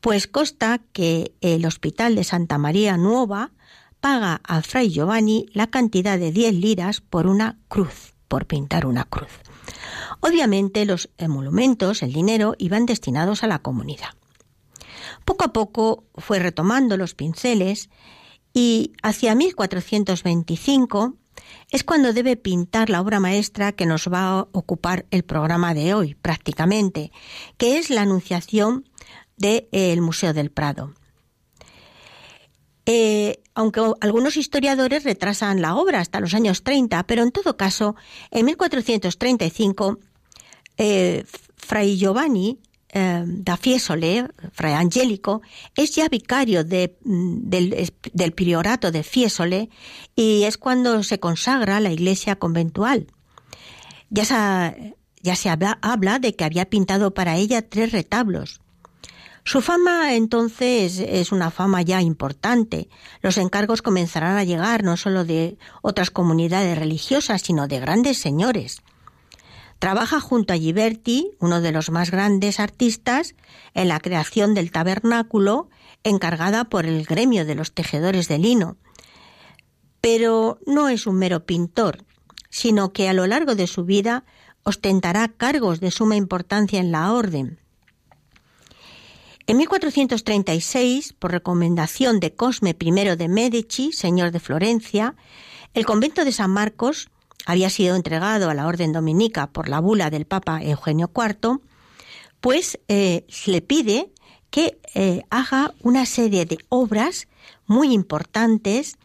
pues 0.01 0.27
consta 0.27 0.79
que 0.93 1.33
el 1.41 1.65
Hospital 1.65 2.15
de 2.15 2.23
Santa 2.23 2.57
María 2.57 2.97
Nueva 2.97 3.51
paga 3.99 4.41
a 4.43 4.61
Fray 4.61 4.89
Giovanni 4.89 5.47
la 5.53 5.67
cantidad 5.67 6.17
de 6.17 6.31
10 6.31 6.53
liras 6.55 7.01
por 7.01 7.27
una 7.27 7.57
cruz, 7.67 8.13
por 8.27 8.45
pintar 8.45 8.85
una 8.85 9.03
cruz. 9.03 9.29
Obviamente 10.21 10.85
los 10.85 11.09
emolumentos, 11.17 12.01
el 12.03 12.13
dinero, 12.13 12.55
iban 12.57 12.85
destinados 12.85 13.43
a 13.43 13.47
la 13.47 13.59
comunidad. 13.59 14.09
Poco 15.25 15.45
a 15.45 15.53
poco 15.53 16.05
fue 16.15 16.39
retomando 16.39 16.97
los 16.97 17.13
pinceles 17.13 17.89
y 18.53 18.93
hacia 19.03 19.35
1425 19.35 21.15
es 21.71 21.83
cuando 21.83 22.13
debe 22.13 22.35
pintar 22.35 22.89
la 22.89 23.01
obra 23.01 23.19
maestra 23.19 23.71
que 23.71 23.85
nos 23.85 24.11
va 24.11 24.39
a 24.39 24.47
ocupar 24.51 25.05
el 25.11 25.23
programa 25.23 25.73
de 25.73 25.93
hoy, 25.93 26.15
prácticamente, 26.15 27.11
que 27.57 27.77
es 27.77 27.89
la 27.89 28.01
Anunciación 28.01 28.89
del 29.39 29.67
eh, 29.71 29.99
Museo 30.01 30.33
del 30.33 30.51
Prado. 30.51 30.93
Eh, 32.85 33.41
aunque 33.55 33.81
algunos 34.01 34.37
historiadores 34.37 35.03
retrasan 35.03 35.61
la 35.61 35.75
obra 35.75 35.99
hasta 35.99 36.19
los 36.19 36.33
años 36.33 36.63
30, 36.63 37.03
pero 37.03 37.23
en 37.23 37.31
todo 37.31 37.57
caso, 37.57 37.95
en 38.31 38.45
1435, 38.45 39.99
eh, 40.77 41.23
Fray 41.55 41.97
Giovanni 41.97 42.59
da 42.91 43.55
Fiesole, 43.55 44.29
Fray 44.51 44.73
Angélico, 44.73 45.43
es 45.75 45.93
ya 45.93 46.09
vicario 46.09 46.63
mm, 46.63 47.47
del, 47.47 48.31
priorato 48.33 48.91
de 48.91 49.03
Fiesole 49.03 49.69
y 50.15 50.45
es 50.45 50.57
cuando 50.57 51.03
se 51.03 51.19
consagra 51.19 51.79
la 51.79 51.91
iglesia 51.91 52.37
conventual. 52.37 53.05
Ya 54.09 54.25
se, 54.25 54.95
ya 55.21 55.35
se 55.35 55.49
habla 55.49 56.17
de 56.17 56.35
que 56.35 56.45
había 56.45 56.67
pintado 56.67 57.13
para 57.13 57.37
ella 57.37 57.61
tres 57.61 57.91
retablos. 57.91 58.59
Su 59.49 59.61
fama 59.61 60.13
entonces 60.13 60.99
es 60.99 61.31
una 61.31 61.49
fama 61.49 61.81
ya 61.81 62.03
importante. 62.03 62.87
Los 63.23 63.39
encargos 63.39 63.81
comenzarán 63.81 64.37
a 64.37 64.43
llegar 64.43 64.83
no 64.83 64.95
solo 64.95 65.25
de 65.25 65.57
otras 65.81 66.11
comunidades 66.11 66.77
religiosas, 66.77 67.41
sino 67.41 67.67
de 67.67 67.79
grandes 67.79 68.19
señores. 68.19 68.83
Trabaja 69.79 70.19
junto 70.19 70.53
a 70.53 70.55
Ghiberti, 70.55 71.31
uno 71.39 71.61
de 71.61 71.71
los 71.71 71.89
más 71.89 72.11
grandes 72.11 72.59
artistas, 72.59 73.33
en 73.73 73.87
la 73.87 73.99
creación 73.99 74.53
del 74.53 74.69
tabernáculo, 74.69 75.71
encargada 76.03 76.65
por 76.65 76.85
el 76.85 77.03
gremio 77.03 77.43
de 77.43 77.55
los 77.55 77.71
tejedores 77.71 78.27
de 78.27 78.37
lino. 78.37 78.77
Pero 79.99 80.59
no 80.67 80.89
es 80.89 81.07
un 81.07 81.15
mero 81.15 81.47
pintor, 81.47 82.05
sino 82.51 82.93
que 82.93 83.09
a 83.09 83.13
lo 83.13 83.25
largo 83.25 83.55
de 83.55 83.65
su 83.65 83.83
vida 83.83 84.25
ostentará 84.61 85.27
cargos 85.27 85.79
de 85.79 85.89
suma 85.89 86.15
importancia 86.17 86.79
en 86.79 86.91
la 86.91 87.11
orden. 87.11 87.59
En 89.49 89.57
1436, 89.57 91.13
por 91.13 91.31
recomendación 91.31 92.19
de 92.19 92.35
Cosme 92.35 92.75
I 92.79 92.91
de 93.15 93.27
Medici, 93.27 93.91
señor 93.93 94.29
de 94.29 94.39
Florencia, 94.39 95.15
el 95.73 95.87
convento 95.87 96.23
de 96.23 96.31
San 96.31 96.51
Marcos 96.51 97.09
había 97.47 97.71
sido 97.71 97.95
entregado 97.95 98.51
a 98.51 98.53
la 98.53 98.67
orden 98.67 98.93
dominica 98.93 99.47
por 99.47 99.67
la 99.67 99.79
bula 99.79 100.11
del 100.11 100.25
Papa 100.25 100.61
Eugenio 100.61 101.09
IV, 101.15 101.61
pues 102.41 102.79
eh, 102.89 103.25
le 103.47 103.61
pide 103.63 104.11
que 104.51 104.79
eh, 104.93 105.23
haga 105.31 105.73
una 105.81 106.05
serie 106.05 106.45
de 106.45 106.59
obras 106.69 107.27
muy 107.65 107.91
importantes, 107.91 108.99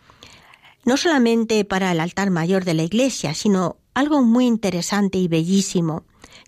no 0.84 0.98
solamente 0.98 1.64
para 1.64 1.90
el 1.90 2.00
altar 2.00 2.28
mayor 2.28 2.66
de 2.66 2.74
la 2.74 2.82
iglesia, 2.82 3.32
sino 3.32 3.78
algo 3.94 4.22
muy 4.22 4.44
interesante 4.44 5.16
y 5.16 5.26
bellísimo, 5.26 6.04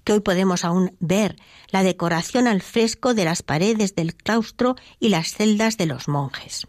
que 0.07 0.13
hoy 0.13 0.21
podemos 0.21 0.65
aún 0.65 0.97
ver, 1.01 1.35
la 1.71 1.83
decoración 1.83 2.47
al 2.47 2.63
fresco 2.63 3.13
de 3.13 3.25
las 3.25 3.43
paredes 3.43 3.97
del 3.97 4.15
claustro 4.15 4.77
y 5.01 5.09
las 5.09 5.33
celdas 5.33 5.77
de 5.79 5.87
los 5.87 6.07
monjes. 6.07 6.69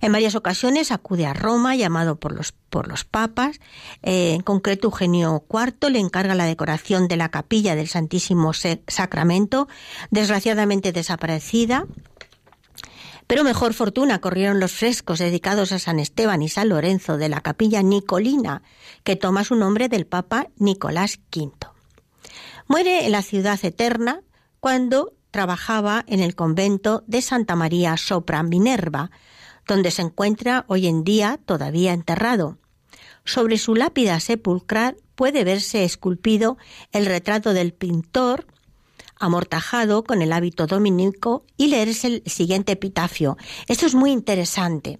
En 0.00 0.10
varias 0.10 0.34
ocasiones 0.34 0.90
acude 0.90 1.24
a 1.24 1.34
Roma, 1.34 1.76
llamado 1.76 2.16
por 2.16 2.32
los, 2.32 2.50
por 2.50 2.88
los 2.88 3.04
papas. 3.04 3.60
Eh, 4.02 4.34
en 4.34 4.42
concreto, 4.42 4.88
Eugenio 4.88 5.44
IV 5.48 5.90
le 5.90 6.00
encarga 6.00 6.34
la 6.34 6.46
decoración 6.46 7.06
de 7.06 7.16
la 7.16 7.30
capilla 7.30 7.76
del 7.76 7.86
Santísimo 7.86 8.52
Sacramento, 8.52 9.68
desgraciadamente 10.10 10.90
desaparecida. 10.90 11.86
Pero 13.28 13.44
mejor 13.44 13.72
fortuna 13.72 14.20
corrieron 14.20 14.58
los 14.58 14.72
frescos 14.72 15.20
dedicados 15.20 15.70
a 15.70 15.78
San 15.78 16.00
Esteban 16.00 16.42
y 16.42 16.48
San 16.48 16.70
Lorenzo 16.70 17.18
de 17.18 17.28
la 17.28 17.40
capilla 17.40 17.82
Nicolina, 17.82 18.62
que 19.04 19.14
toma 19.14 19.44
su 19.44 19.54
nombre 19.54 19.88
del 19.88 20.06
Papa 20.06 20.48
Nicolás 20.56 21.20
V. 21.34 21.71
Muere 22.68 23.06
en 23.06 23.12
la 23.12 23.22
ciudad 23.22 23.58
eterna 23.64 24.22
cuando 24.60 25.14
trabajaba 25.30 26.04
en 26.06 26.20
el 26.20 26.34
convento 26.34 27.02
de 27.06 27.22
Santa 27.22 27.56
María 27.56 27.96
sopra 27.96 28.42
Minerva, 28.42 29.10
donde 29.66 29.90
se 29.90 30.02
encuentra 30.02 30.64
hoy 30.68 30.86
en 30.86 31.04
día 31.04 31.40
todavía 31.44 31.92
enterrado. 31.92 32.58
Sobre 33.24 33.58
su 33.58 33.74
lápida 33.74 34.20
sepulcral 34.20 34.96
puede 35.14 35.44
verse 35.44 35.84
esculpido 35.84 36.58
el 36.92 37.06
retrato 37.06 37.54
del 37.54 37.72
pintor 37.72 38.46
amortajado 39.22 40.02
con 40.02 40.20
el 40.20 40.32
hábito 40.32 40.66
dominico 40.66 41.46
y 41.56 41.68
leerse 41.68 42.08
el 42.08 42.22
siguiente 42.26 42.72
epitafio. 42.72 43.36
Esto 43.68 43.86
es 43.86 43.94
muy 43.94 44.10
interesante, 44.10 44.98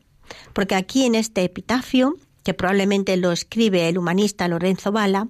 porque 0.53 0.77
aquí 0.77 1.05
en 1.05 1.17
este 1.17 1.43
epitafio, 1.43 2.15
que 2.45 2.55
probablemente 2.55 3.17
lo 3.17 3.33
escribe 3.33 3.89
el 3.89 3.99
humanista 3.99 4.47
Lorenzo 4.47 4.93
Bala, 4.93 5.29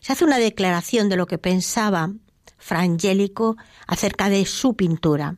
se 0.00 0.12
hace 0.12 0.24
una 0.24 0.38
declaración 0.38 1.08
de 1.08 1.16
lo 1.16 1.26
que 1.26 1.38
pensaba 1.38 2.12
Fra 2.56 2.80
Angelico 2.80 3.56
acerca 3.86 4.28
de 4.28 4.44
su 4.46 4.74
pintura. 4.74 5.36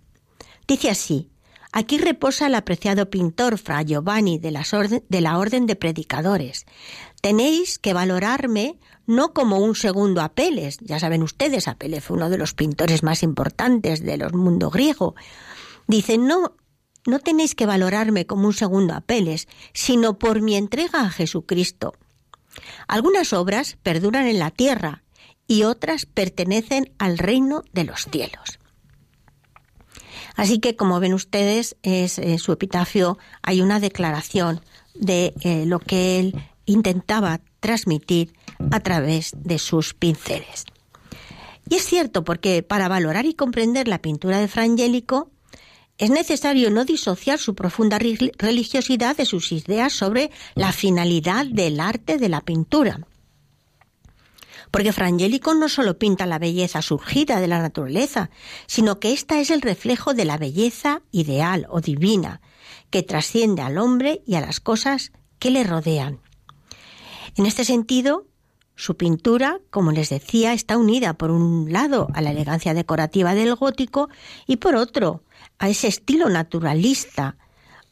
Dice 0.66 0.90
así, 0.90 1.30
Aquí 1.72 1.98
reposa 1.98 2.48
el 2.48 2.56
apreciado 2.56 3.10
pintor 3.10 3.56
Fra 3.56 3.82
Giovanni 3.82 4.38
de, 4.38 4.50
de, 5.08 5.20
la 5.20 5.38
Orden 5.38 5.66
de 5.66 5.76
Predicadores. 5.76 6.66
Tenéis 7.22 7.78
que 7.78 7.92
valorarme 7.92 8.80
no 9.06 9.32
como 9.32 9.58
un 9.58 9.76
segundo 9.76 10.20
Apeles. 10.20 10.78
Ya 10.80 10.98
saben 10.98 11.22
ustedes, 11.22 11.68
Apeles 11.68 12.02
fue 12.02 12.16
uno 12.16 12.28
de 12.28 12.38
los 12.38 12.54
pintores 12.54 13.04
más 13.04 13.22
importantes 13.22 14.02
del 14.04 14.32
mundo 14.32 14.70
griego. 14.70 15.14
Dice, 15.86 16.18
no, 16.18 16.56
no 17.06 17.20
tenéis 17.20 17.54
que 17.54 17.66
valorarme 17.66 18.26
como 18.26 18.48
un 18.48 18.54
segundo 18.54 18.94
Apeles, 18.94 19.46
sino 19.72 20.18
por 20.18 20.42
mi 20.42 20.56
entrega 20.56 21.02
a 21.02 21.10
Jesucristo. 21.10 21.94
Algunas 22.88 23.32
obras 23.32 23.78
perduran 23.82 24.26
en 24.26 24.38
la 24.38 24.50
tierra 24.50 25.02
y 25.46 25.64
otras 25.64 26.06
pertenecen 26.06 26.92
al 26.98 27.18
reino 27.18 27.62
de 27.72 27.84
los 27.84 28.04
cielos. 28.04 28.58
Así 30.36 30.58
que, 30.58 30.76
como 30.76 31.00
ven 31.00 31.12
ustedes, 31.12 31.76
es, 31.82 32.18
en 32.18 32.38
su 32.38 32.52
epitafio 32.52 33.18
hay 33.42 33.60
una 33.60 33.80
declaración 33.80 34.60
de 34.94 35.34
eh, 35.40 35.64
lo 35.66 35.80
que 35.80 36.18
él 36.18 36.34
intentaba 36.66 37.40
transmitir 37.60 38.32
a 38.70 38.80
través 38.80 39.32
de 39.36 39.58
sus 39.58 39.92
pinceles. 39.94 40.64
Y 41.68 41.76
es 41.76 41.84
cierto, 41.84 42.24
porque 42.24 42.62
para 42.62 42.88
valorar 42.88 43.26
y 43.26 43.34
comprender 43.34 43.86
la 43.88 44.02
pintura 44.02 44.38
de 44.38 44.48
Frangélico 44.48 45.30
es 46.00 46.08
necesario 46.08 46.70
no 46.70 46.86
disociar 46.86 47.38
su 47.38 47.54
profunda 47.54 47.98
religiosidad 47.98 49.18
de 49.18 49.26
sus 49.26 49.52
ideas 49.52 49.92
sobre 49.92 50.30
la 50.54 50.72
finalidad 50.72 51.44
del 51.44 51.78
arte 51.78 52.16
de 52.16 52.30
la 52.30 52.40
pintura. 52.40 53.06
Porque 54.70 54.94
Frangélico 54.94 55.52
no 55.52 55.68
solo 55.68 55.98
pinta 55.98 56.24
la 56.24 56.38
belleza 56.38 56.80
surgida 56.80 57.38
de 57.38 57.48
la 57.48 57.60
naturaleza, 57.60 58.30
sino 58.66 58.98
que 58.98 59.12
ésta 59.12 59.40
es 59.40 59.50
el 59.50 59.60
reflejo 59.60 60.14
de 60.14 60.24
la 60.24 60.38
belleza 60.38 61.02
ideal 61.12 61.66
o 61.68 61.82
divina, 61.82 62.40
que 62.88 63.02
trasciende 63.02 63.60
al 63.60 63.76
hombre 63.76 64.22
y 64.26 64.36
a 64.36 64.40
las 64.40 64.58
cosas 64.58 65.12
que 65.38 65.50
le 65.50 65.64
rodean. 65.64 66.20
En 67.36 67.44
este 67.44 67.66
sentido, 67.66 68.24
su 68.74 68.96
pintura, 68.96 69.60
como 69.68 69.92
les 69.92 70.08
decía, 70.08 70.54
está 70.54 70.78
unida 70.78 71.12
por 71.12 71.30
un 71.30 71.70
lado 71.70 72.08
a 72.14 72.22
la 72.22 72.30
elegancia 72.30 72.72
decorativa 72.72 73.34
del 73.34 73.54
gótico 73.54 74.08
y 74.46 74.56
por 74.56 74.76
otro 74.76 75.22
a 75.60 75.68
ese 75.68 75.86
estilo 75.86 76.28
naturalista 76.28 77.36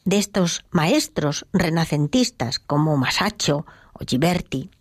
de 0.03 0.17
estos 0.17 0.65
maestros 0.71 1.45
renacentistas 1.53 2.59
como 2.59 2.97
Masaccio 2.97 3.65
o 3.93 4.03
Ghiberti. 4.03 4.71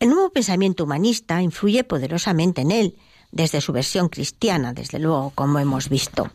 El 0.00 0.10
nuevo 0.10 0.30
pensamiento 0.30 0.84
humanista 0.84 1.40
influye 1.40 1.84
poderosamente 1.84 2.62
en 2.62 2.72
él, 2.72 2.98
desde 3.30 3.60
su 3.60 3.72
versión 3.72 4.08
cristiana, 4.08 4.72
desde 4.72 4.98
luego, 4.98 5.32
como 5.34 5.58
hemos 5.60 5.88
visto. 5.88 6.30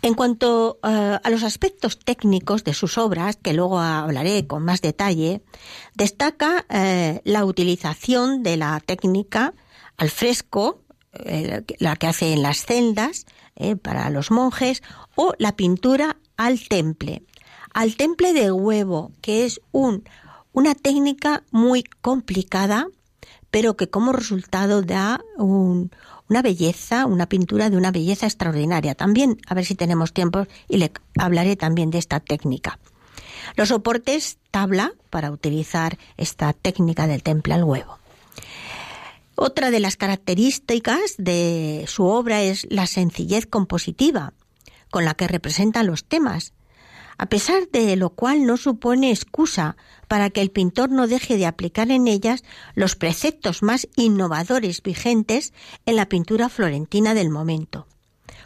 En 0.00 0.14
cuanto 0.14 0.78
eh, 0.84 1.18
a 1.22 1.30
los 1.30 1.42
aspectos 1.42 1.98
técnicos 1.98 2.64
de 2.64 2.74
sus 2.74 2.96
obras, 2.96 3.36
que 3.36 3.52
luego 3.52 3.80
hablaré 3.80 4.46
con 4.46 4.62
más 4.62 4.80
detalle, 4.80 5.42
destaca 5.94 6.64
eh, 6.70 7.20
la 7.24 7.44
utilización 7.44 8.42
de 8.42 8.56
la 8.56 8.80
técnica 8.80 9.52
al 9.96 10.10
fresco, 10.10 10.85
eh, 11.24 11.64
la 11.78 11.96
que 11.96 12.06
hace 12.06 12.32
en 12.32 12.42
las 12.42 12.64
celdas 12.64 13.26
para 13.82 14.10
los 14.10 14.30
monjes, 14.30 14.82
o 15.14 15.32
la 15.38 15.56
pintura 15.56 16.18
al 16.36 16.60
temple, 16.68 17.22
al 17.72 17.96
temple 17.96 18.34
de 18.34 18.52
huevo, 18.52 19.12
que 19.22 19.46
es 19.46 19.60
un, 19.72 20.04
una 20.52 20.74
técnica 20.74 21.42
muy 21.50 21.82
complicada, 21.82 22.86
pero 23.50 23.76
que 23.76 23.88
como 23.88 24.12
resultado 24.12 24.82
da 24.82 25.20
una 25.38 26.42
belleza, 26.42 27.06
una 27.06 27.26
pintura 27.26 27.70
de 27.70 27.76
una 27.76 27.92
belleza 27.92 28.26
extraordinaria. 28.26 28.94
También, 28.94 29.38
a 29.46 29.54
ver 29.54 29.64
si 29.64 29.74
tenemos 29.74 30.12
tiempo, 30.12 30.46
y 30.68 30.78
le 30.78 30.92
hablaré 31.18 31.56
también 31.56 31.90
de 31.90 31.98
esta 31.98 32.20
técnica. 32.20 32.78
Los 33.54 33.68
soportes 33.68 34.38
tabla 34.50 34.92
para 35.10 35.30
utilizar 35.30 35.98
esta 36.16 36.52
técnica 36.52 37.06
del 37.06 37.22
temple 37.22 37.54
al 37.54 37.64
huevo. 37.64 37.98
Otra 39.36 39.70
de 39.70 39.80
las 39.80 39.96
características 39.96 41.14
de 41.18 41.84
su 41.86 42.06
obra 42.06 42.42
es 42.42 42.66
la 42.70 42.86
sencillez 42.86 43.46
compositiva 43.46 44.32
con 44.90 45.04
la 45.04 45.12
que 45.12 45.28
representa 45.28 45.82
los 45.82 46.04
temas, 46.04 46.54
a 47.18 47.26
pesar 47.26 47.68
de 47.70 47.96
lo 47.96 48.10
cual 48.10 48.46
no 48.46 48.56
supone 48.56 49.10
excusa 49.10 49.76
para 50.08 50.30
que 50.30 50.40
el 50.40 50.50
pintor 50.50 50.90
no 50.90 51.06
deje 51.06 51.36
de 51.36 51.44
aplicar 51.44 51.90
en 51.90 52.08
ellas 52.08 52.44
los 52.74 52.96
preceptos 52.96 53.62
más 53.62 53.88
innovadores 53.94 54.82
vigentes 54.82 55.52
en 55.84 55.96
la 55.96 56.08
pintura 56.08 56.48
florentina 56.48 57.12
del 57.12 57.28
momento. 57.28 57.86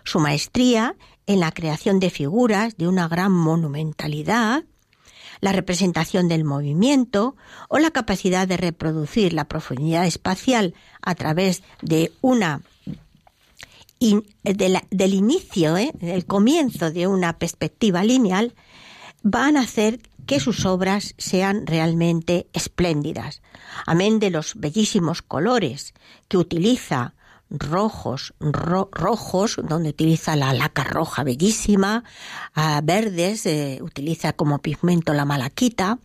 Su 0.02 0.18
maestría 0.18 0.96
en 1.26 1.38
la 1.38 1.52
creación 1.52 2.00
de 2.00 2.10
figuras 2.10 2.76
de 2.76 2.88
una 2.88 3.06
gran 3.06 3.30
monumentalidad, 3.30 4.64
la 5.40 5.52
representación 5.52 6.28
del 6.28 6.44
movimiento 6.44 7.36
o 7.68 7.78
la 7.78 7.90
capacidad 7.90 8.46
de 8.46 8.56
reproducir 8.56 9.32
la 9.32 9.46
profundidad 9.46 10.06
espacial 10.06 10.74
a 11.02 11.14
través 11.14 11.62
de 11.82 12.12
una 12.20 12.62
del 14.00 15.14
inicio, 15.14 15.76
¿eh? 15.76 15.92
el 16.00 16.24
comienzo 16.24 16.90
de 16.90 17.06
una 17.06 17.38
perspectiva 17.38 18.02
lineal, 18.02 18.54
van 19.22 19.58
a 19.58 19.60
hacer 19.60 20.00
que 20.26 20.40
sus 20.40 20.64
obras 20.64 21.14
sean 21.18 21.66
realmente 21.66 22.46
espléndidas. 22.54 23.42
Amén 23.86 24.18
de 24.18 24.30
los 24.30 24.54
bellísimos 24.54 25.20
colores 25.20 25.92
que 26.28 26.38
utiliza, 26.38 27.14
rojos, 27.50 28.34
rojos, 28.40 29.56
donde 29.62 29.90
utiliza 29.90 30.36
la 30.36 30.52
laca 30.54 30.84
roja 30.84 31.24
bellísima, 31.24 32.04
verdes, 32.82 33.46
eh, 33.46 33.78
utiliza 33.82 34.32
como 34.32 34.60
pigmento 34.60 35.12
la 35.12 35.24
malaquita, 35.24 35.98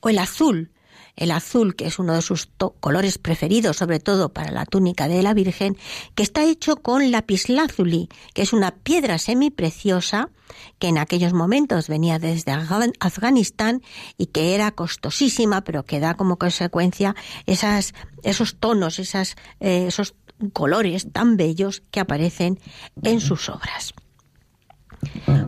o 0.00 0.08
el 0.08 0.18
azul, 0.18 0.70
el 1.16 1.30
azul, 1.30 1.76
que 1.76 1.86
es 1.86 1.98
uno 1.98 2.14
de 2.14 2.22
sus 2.22 2.48
colores 2.80 3.18
preferidos, 3.18 3.76
sobre 3.76 4.00
todo 4.00 4.30
para 4.30 4.50
la 4.50 4.64
túnica 4.64 5.08
de 5.08 5.22
la 5.22 5.34
Virgen, 5.34 5.76
que 6.14 6.22
está 6.22 6.44
hecho 6.44 6.76
con 6.76 7.10
lapislázuli, 7.10 8.08
que 8.34 8.42
es 8.42 8.52
una 8.52 8.70
piedra 8.70 9.18
semipreciosa 9.18 10.30
que 10.78 10.88
en 10.88 10.98
aquellos 10.98 11.32
momentos 11.32 11.88
venía 11.88 12.18
desde 12.18 12.52
Afganistán 12.52 13.82
y 14.18 14.26
que 14.26 14.54
era 14.54 14.70
costosísima, 14.70 15.62
pero 15.64 15.84
que 15.84 16.00
da 16.00 16.14
como 16.14 16.36
consecuencia 16.36 17.14
esas, 17.46 17.94
esos 18.22 18.56
tonos, 18.56 18.98
esas, 18.98 19.36
eh, 19.60 19.86
esos 19.86 20.14
colores 20.50 21.12
tan 21.12 21.36
bellos 21.36 21.82
que 21.90 22.00
aparecen 22.00 22.58
en 23.02 23.20
sus 23.20 23.48
obras. 23.48 23.94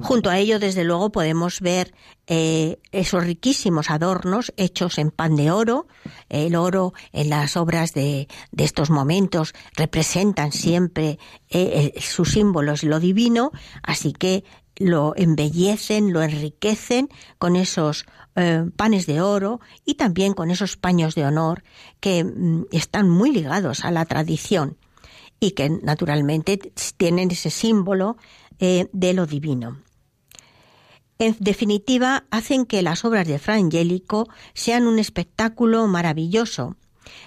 Junto 0.02 0.30
a 0.30 0.38
ello, 0.38 0.58
desde 0.58 0.84
luego, 0.84 1.12
podemos 1.12 1.60
ver 1.60 1.94
eh, 2.26 2.80
esos 2.90 3.24
riquísimos 3.24 3.88
adornos 3.88 4.52
hechos 4.56 4.98
en 4.98 5.10
pan 5.10 5.36
de 5.36 5.50
oro. 5.52 5.86
El 6.28 6.56
oro 6.56 6.92
en 7.12 7.30
las 7.30 7.56
obras 7.56 7.94
de, 7.94 8.28
estos 8.56 8.90
momentos 8.90 9.54
representan 9.76 10.50
siempre 10.50 11.18
eh, 11.50 11.94
sus 12.00 12.32
símbolos, 12.32 12.82
lo 12.82 12.98
divino, 12.98 13.52
así 13.82 14.12
que 14.12 14.44
lo 14.76 15.14
embellecen, 15.16 16.12
lo 16.12 16.22
enriquecen 16.22 17.08
con 17.38 17.56
esos 17.56 18.06
eh, 18.34 18.64
panes 18.76 19.06
de 19.06 19.20
oro 19.20 19.60
y 19.84 19.94
también 19.94 20.34
con 20.34 20.50
esos 20.50 20.76
paños 20.76 21.14
de 21.14 21.24
honor 21.24 21.62
que 22.00 22.24
mm, 22.24 22.66
están 22.72 23.08
muy 23.08 23.30
ligados 23.30 23.84
a 23.84 23.92
la 23.92 24.04
tradición 24.04 24.76
y 25.44 25.50
que 25.52 25.68
naturalmente 25.68 26.72
tienen 26.96 27.30
ese 27.30 27.50
símbolo 27.50 28.16
eh, 28.58 28.88
de 28.92 29.12
lo 29.12 29.26
divino. 29.26 29.78
En 31.18 31.36
definitiva, 31.38 32.24
hacen 32.30 32.66
que 32.66 32.82
las 32.82 33.04
obras 33.04 33.28
de 33.28 33.38
Fra 33.38 33.54
Angelico 33.54 34.28
sean 34.54 34.86
un 34.86 34.98
espectáculo 34.98 35.86
maravilloso, 35.86 36.76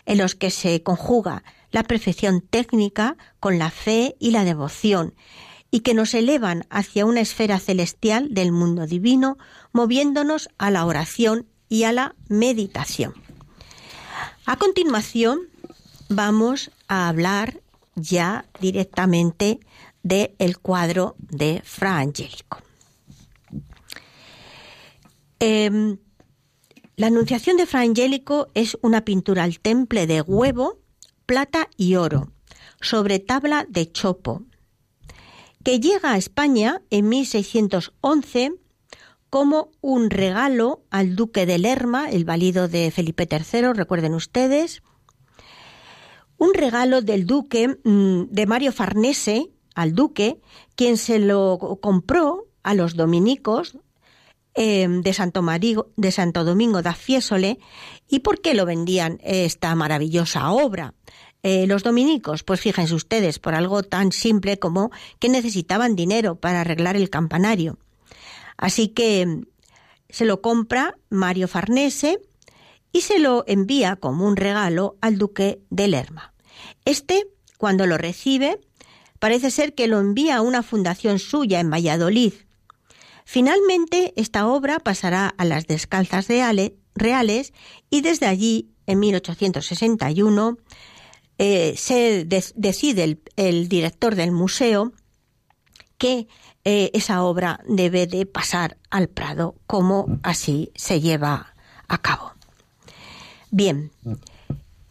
en 0.05 0.17
los 0.17 0.35
que 0.35 0.49
se 0.49 0.83
conjuga 0.83 1.43
la 1.71 1.83
perfección 1.83 2.41
técnica 2.41 3.17
con 3.39 3.59
la 3.59 3.69
fe 3.69 4.15
y 4.19 4.31
la 4.31 4.43
devoción, 4.43 5.13
y 5.69 5.81
que 5.81 5.93
nos 5.93 6.13
elevan 6.13 6.65
hacia 6.69 7.05
una 7.05 7.21
esfera 7.21 7.59
celestial 7.59 8.33
del 8.33 8.51
mundo 8.51 8.87
divino, 8.87 9.37
moviéndonos 9.73 10.49
a 10.57 10.71
la 10.71 10.85
oración 10.85 11.45
y 11.69 11.83
a 11.83 11.91
la 11.91 12.15
meditación. 12.29 13.13
A 14.45 14.57
continuación, 14.57 15.41
vamos 16.09 16.71
a 16.87 17.09
hablar 17.09 17.61
ya 17.97 18.45
directamente 18.61 19.59
del 20.03 20.59
cuadro 20.59 21.15
de 21.17 21.61
Fra 21.65 21.97
Angelico. 21.97 22.59
Em, 25.39 25.97
la 26.95 27.07
Anunciación 27.07 27.57
de 27.57 27.65
Fra 27.65 27.81
Angelico 27.81 28.47
es 28.53 28.77
una 28.81 29.03
pintura 29.03 29.43
al 29.43 29.59
temple 29.59 30.07
de 30.07 30.21
huevo 30.21 30.79
plata 31.25 31.69
y 31.75 31.95
oro, 31.95 32.31
sobre 32.79 33.19
tabla 33.19 33.65
de 33.67 33.91
chopo, 33.91 34.43
que 35.63 35.79
llega 35.79 36.13
a 36.13 36.17
España 36.17 36.81
en 36.89 37.09
1611 37.09 38.53
como 39.29 39.71
un 39.81 40.09
regalo 40.09 40.85
al 40.89 41.15
duque 41.15 41.45
de 41.45 41.57
Lerma, 41.57 42.09
el 42.09 42.23
valido 42.23 42.69
de 42.69 42.89
Felipe 42.91 43.27
III, 43.29 43.73
recuerden 43.73 44.13
ustedes, 44.13 44.81
un 46.37 46.53
regalo 46.53 47.01
del 47.01 47.25
duque 47.25 47.79
mm, 47.83 48.23
de 48.29 48.45
Mario 48.45 48.71
Farnese 48.71 49.49
al 49.75 49.93
duque, 49.93 50.39
quien 50.75 50.97
se 50.97 51.19
lo 51.19 51.59
compró 51.81 52.47
a 52.63 52.73
los 52.73 52.95
dominicos 52.95 53.77
em, 54.55 55.01
de, 55.01 55.13
Santo 55.13 55.43
de 55.95 56.11
Santo 56.11 56.43
Domingo 56.43 56.81
da 56.81 56.93
Fiesole. 56.93 57.59
¿Y 58.09 58.19
por 58.19 58.41
qué 58.41 58.53
lo 58.53 58.65
vendían 58.65 59.19
esta 59.23 59.73
maravillosa 59.75 60.51
obra? 60.51 60.93
Eh, 61.43 61.67
los 61.67 61.83
dominicos, 61.83 62.43
pues 62.43 62.59
fíjense 62.59 62.95
ustedes, 62.95 63.39
por 63.39 63.53
algo 63.53 63.83
tan 63.83 64.11
simple 64.11 64.57
como 64.57 64.89
que 65.19 65.29
necesitaban 65.29 65.95
dinero 65.95 66.35
para 66.35 66.61
arreglar 66.61 66.95
el 66.95 67.09
campanario. 67.09 67.77
Así 68.57 68.89
que 68.89 69.21
em, 69.21 69.45
se 70.09 70.25
lo 70.25 70.41
compra 70.41 70.97
Mario 71.09 71.47
Farnese 71.47 72.19
y 72.97 73.01
se 73.01 73.19
lo 73.19 73.43
envía 73.45 73.95
como 73.95 74.25
un 74.25 74.35
regalo 74.35 74.97
al 75.01 75.19
duque 75.19 75.61
de 75.69 75.87
Lerma. 75.87 76.33
Este, 76.83 77.27
cuando 77.59 77.85
lo 77.85 77.95
recibe, 77.95 78.59
parece 79.19 79.51
ser 79.51 79.75
que 79.75 79.87
lo 79.87 79.99
envía 79.99 80.37
a 80.37 80.41
una 80.41 80.63
fundación 80.63 81.19
suya 81.19 81.59
en 81.59 81.69
Valladolid. 81.69 82.33
Finalmente, 83.23 84.13
esta 84.15 84.47
obra 84.47 84.79
pasará 84.79 85.27
a 85.37 85.45
las 85.45 85.67
Descalzas 85.67 86.27
Reales 86.95 87.53
y 87.91 88.01
desde 88.01 88.25
allí, 88.25 88.71
en 88.87 88.97
1861, 88.97 90.57
eh, 91.37 91.75
se 91.77 92.25
decide 92.25 93.19
el, 93.35 93.69
director 93.69 94.15
del 94.15 94.31
museo 94.31 94.91
que 95.99 96.27
eh, 96.63 96.89
esa 96.95 97.21
obra 97.21 97.59
debe 97.69 98.07
de 98.07 98.25
pasar 98.25 98.79
al 98.89 99.07
Prado, 99.07 99.53
como 99.67 100.17
así 100.23 100.71
se 100.73 100.99
lleva 100.99 101.53
a 101.87 102.01
cabo. 102.01 102.36
Bien, 103.51 103.91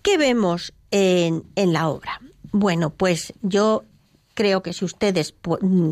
¿qué 0.03 0.19
vemos 0.19 0.73
en, 0.91 1.45
en 1.57 1.73
la 1.73 1.89
obra? 1.89 2.21
Bueno, 2.53 2.91
pues 2.91 3.35
yo 3.43 3.85
creo 4.37 4.63
que 4.63 4.73
si 4.73 4.85
ustedes 4.85 5.35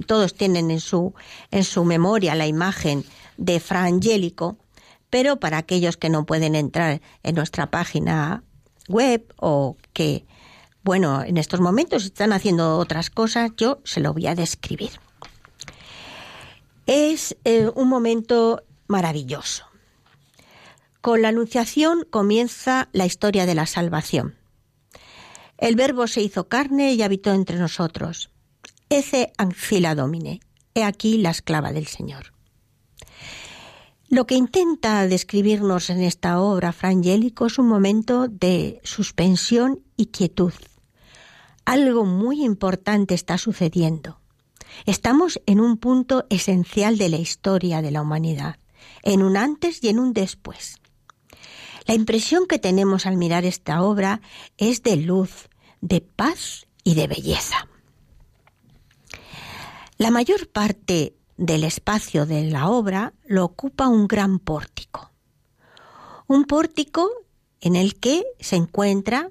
todos 0.06 0.34
tienen 0.34 0.70
en 0.70 0.80
su, 0.80 1.14
en 1.50 1.64
su 1.64 1.84
memoria 1.84 2.34
la 2.34 2.46
imagen 2.46 3.04
de 3.36 3.58
Fra 3.58 3.84
Angelico, 3.84 4.56
pero 5.10 5.40
para 5.40 5.58
aquellos 5.58 5.96
que 5.96 6.10
no 6.10 6.26
pueden 6.26 6.54
entrar 6.54 7.00
en 7.22 7.34
nuestra 7.34 7.70
página 7.70 8.44
web 8.88 9.24
o 9.36 9.76
que, 9.92 10.26
bueno, 10.82 11.22
en 11.22 11.38
estos 11.38 11.60
momentos 11.60 12.04
están 12.04 12.32
haciendo 12.32 12.78
otras 12.78 13.10
cosas, 13.10 13.50
yo 13.56 13.80
se 13.84 14.00
lo 14.00 14.12
voy 14.12 14.26
a 14.26 14.34
describir. 14.34 14.90
Es 16.86 17.36
eh, 17.44 17.70
un 17.74 17.88
momento 17.88 18.62
maravilloso. 18.86 19.64
Con 21.04 21.20
la 21.20 21.28
Anunciación 21.28 22.06
comienza 22.08 22.88
la 22.92 23.04
historia 23.04 23.44
de 23.44 23.54
la 23.54 23.66
salvación. 23.66 24.36
El 25.58 25.76
Verbo 25.76 26.06
se 26.06 26.22
hizo 26.22 26.48
carne 26.48 26.94
y 26.94 27.02
habitó 27.02 27.34
entre 27.34 27.58
nosotros. 27.58 28.30
Ece 28.88 29.30
ancila 29.36 29.94
domine. 29.94 30.40
He 30.74 30.82
aquí 30.82 31.18
la 31.18 31.28
esclava 31.28 31.72
del 31.72 31.88
Señor. 31.88 32.32
Lo 34.08 34.26
que 34.26 34.36
intenta 34.36 35.06
describirnos 35.06 35.90
en 35.90 36.00
esta 36.00 36.40
obra 36.40 36.72
frangélico 36.72 37.48
es 37.48 37.58
un 37.58 37.68
momento 37.68 38.26
de 38.26 38.80
suspensión 38.82 39.82
y 39.98 40.06
quietud. 40.06 40.54
Algo 41.66 42.06
muy 42.06 42.42
importante 42.42 43.12
está 43.12 43.36
sucediendo. 43.36 44.20
Estamos 44.86 45.38
en 45.44 45.60
un 45.60 45.76
punto 45.76 46.24
esencial 46.30 46.96
de 46.96 47.10
la 47.10 47.18
historia 47.18 47.82
de 47.82 47.90
la 47.90 48.00
humanidad, 48.00 48.56
en 49.02 49.22
un 49.22 49.36
antes 49.36 49.84
y 49.84 49.90
en 49.90 49.98
un 49.98 50.14
después. 50.14 50.80
La 51.86 51.94
impresión 51.94 52.46
que 52.46 52.58
tenemos 52.58 53.06
al 53.06 53.16
mirar 53.16 53.44
esta 53.44 53.82
obra 53.82 54.20
es 54.56 54.82
de 54.82 54.96
luz, 54.96 55.48
de 55.80 56.00
paz 56.00 56.66
y 56.82 56.94
de 56.94 57.06
belleza. 57.06 57.68
La 59.98 60.10
mayor 60.10 60.48
parte 60.48 61.14
del 61.36 61.64
espacio 61.64 62.26
de 62.26 62.50
la 62.50 62.68
obra 62.68 63.12
lo 63.26 63.44
ocupa 63.44 63.88
un 63.88 64.06
gran 64.08 64.38
pórtico. 64.38 65.12
Un 66.26 66.44
pórtico 66.44 67.10
en 67.60 67.76
el 67.76 67.98
que 68.00 68.24
se 68.40 68.56
encuentra 68.56 69.30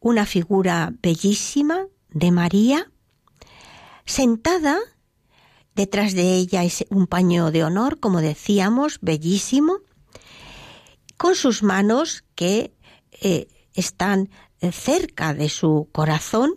una 0.00 0.26
figura 0.26 0.92
bellísima 1.00 1.86
de 2.10 2.32
María, 2.32 2.90
sentada, 4.04 4.78
detrás 5.74 6.12
de 6.14 6.34
ella 6.34 6.64
es 6.64 6.84
un 6.90 7.06
paño 7.06 7.50
de 7.50 7.64
honor, 7.64 8.00
como 8.00 8.20
decíamos, 8.20 8.98
bellísimo, 9.00 9.78
con 11.22 11.36
sus 11.36 11.62
manos 11.62 12.24
que 12.34 12.74
eh, 13.12 13.46
están 13.74 14.28
cerca 14.72 15.34
de 15.34 15.48
su 15.48 15.88
corazón 15.92 16.54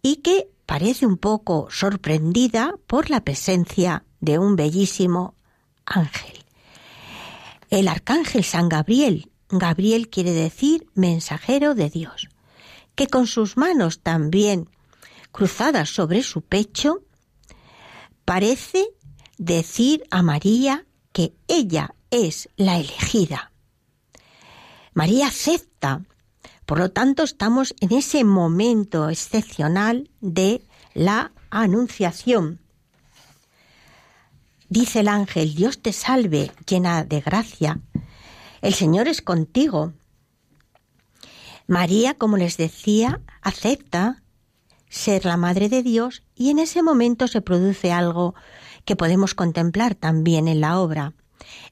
y 0.00 0.22
que 0.22 0.48
parece 0.64 1.04
un 1.04 1.18
poco 1.18 1.68
sorprendida 1.70 2.76
por 2.86 3.10
la 3.10 3.20
presencia 3.24 4.06
de 4.20 4.38
un 4.38 4.56
bellísimo 4.56 5.34
ángel. 5.84 6.46
El 7.68 7.88
arcángel 7.88 8.42
San 8.42 8.70
Gabriel, 8.70 9.30
Gabriel 9.50 10.08
quiere 10.08 10.32
decir 10.32 10.86
mensajero 10.94 11.74
de 11.74 11.90
Dios, 11.90 12.30
que 12.94 13.06
con 13.06 13.26
sus 13.26 13.58
manos 13.58 14.00
también 14.00 14.70
cruzadas 15.30 15.90
sobre 15.90 16.22
su 16.22 16.40
pecho, 16.40 17.02
parece 18.24 18.86
decir 19.36 20.04
a 20.10 20.22
María 20.22 20.86
que 21.12 21.34
ella 21.48 21.94
es 22.10 22.48
la 22.56 22.78
elegida. 22.78 23.50
María 24.94 25.26
acepta 25.26 26.02
por 26.66 26.78
lo 26.78 26.90
tanto, 26.90 27.24
estamos 27.24 27.74
en 27.80 27.92
ese 27.92 28.24
momento 28.24 29.10
excepcional 29.10 30.10
de 30.20 30.62
la 30.94 31.32
anunciación. 31.50 32.60
Dice 34.68 35.00
el 35.00 35.08
ángel, 35.08 35.54
Dios 35.54 35.80
te 35.82 35.92
salve, 35.92 36.50
llena 36.66 37.04
de 37.04 37.20
gracia. 37.20 37.80
El 38.62 38.72
Señor 38.72 39.08
es 39.08 39.20
contigo. 39.20 39.92
María, 41.66 42.14
como 42.14 42.38
les 42.38 42.56
decía, 42.56 43.20
acepta 43.42 44.22
ser 44.88 45.26
la 45.26 45.36
Madre 45.36 45.68
de 45.68 45.82
Dios 45.82 46.22
y 46.34 46.50
en 46.50 46.58
ese 46.58 46.82
momento 46.82 47.28
se 47.28 47.42
produce 47.42 47.92
algo 47.92 48.34
que 48.84 48.96
podemos 48.96 49.34
contemplar 49.34 49.94
también 49.94 50.48
en 50.48 50.60
la 50.60 50.78
obra. 50.78 51.12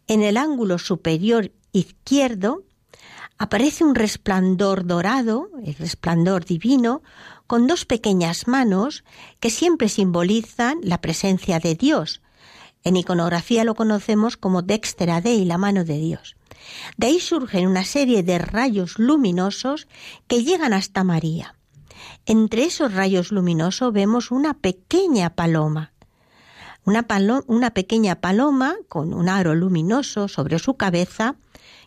En 0.07 0.23
el 0.23 0.37
ángulo 0.37 0.79
superior 0.79 1.51
izquierdo 1.73 2.63
aparece 3.43 3.83
un 3.83 3.97
resplandor 3.97 4.87
dorado, 4.87 5.51
el 5.65 5.75
resplandor 5.75 6.45
divino, 6.45 7.03
con 7.49 7.67
dos 7.67 7.85
pequeñas 7.85 8.47
manos 8.47 9.03
que 9.41 9.51
siempre 9.51 9.89
simbolizan 9.89 10.79
la 10.85 11.01
presencia 11.01 11.59
de 11.59 11.75
Dios. 11.75 12.23
En 12.85 12.95
iconografía 12.95 13.65
lo 13.65 13.75
conocemos 13.75 14.37
como 14.37 14.63
Dextera 14.63 15.21
Dei, 15.21 15.45
la 15.45 15.59
mano 15.59 15.85
de 15.85 15.99
Dios. 15.99 16.37
De 16.97 17.09
ahí 17.09 17.19
surgen 17.19 17.67
una 17.67 17.85
serie 17.85 18.23
de 18.23 18.39
rayos 18.39 19.01
luminosos 19.01 19.89
que 20.29 20.45
llegan 20.45 20.73
hasta 20.73 21.03
María. 21.03 21.57
Entre 22.27 22.63
esos 22.63 22.95
rayos 22.95 23.33
luminosos 23.33 23.93
vemos 23.93 24.31
una 24.31 24.55
pequeña 24.55 25.31
paloma. 25.31 25.93
Una, 26.85 27.05
una 27.49 27.75
pequeña 27.75 28.21
paloma 28.21 28.77
con 28.89 29.13
un 29.13 29.29
aro 29.29 29.57
luminoso 29.57 30.29
sobre 30.29 30.61
su 30.61 30.75
cabeza 30.75 31.35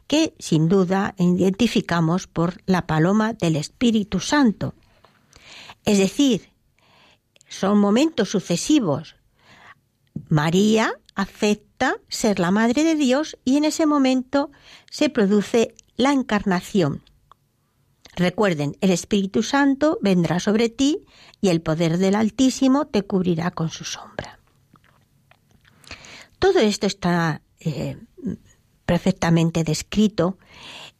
que 0.08 0.36
sin 0.40 0.70
duda 0.70 1.16
identificamos 1.18 2.28
por 2.28 2.62
la 2.66 2.86
paloma 2.86 3.34
del 3.34 3.56
Espíritu 3.56 4.20
Santo. 4.20 4.74
Es 5.84 5.98
decir, 5.98 6.50
son 7.48 7.80
momentos 7.80 8.30
sucesivos. 8.30 9.16
María 10.30 10.94
acepta 11.16 11.98
ser 12.08 12.40
la 12.40 12.52
Madre 12.52 12.84
de 12.84 12.96
Dios 12.96 13.38
y 13.46 13.58
en 13.58 13.66
ese 13.66 13.86
momento 13.86 14.52
se 14.90 15.10
produce 15.10 15.76
la 15.96 16.12
encarnación. 16.12 17.02
Recuerden, 18.16 18.78
el 18.80 18.92
Espíritu 18.92 19.44
Santo 19.44 20.00
vendrá 20.02 20.40
sobre 20.40 20.70
ti 20.70 21.06
y 21.42 21.50
el 21.50 21.62
poder 21.62 21.98
del 21.98 22.16
Altísimo 22.16 22.88
te 22.88 23.04
cubrirá 23.04 23.52
con 23.52 23.70
su 23.70 23.84
sombra. 23.84 24.40
Todo 26.40 26.60
esto 26.60 26.88
está 26.88 27.42
eh, 27.60 27.98
perfectamente 28.86 29.64
descrito, 29.64 30.38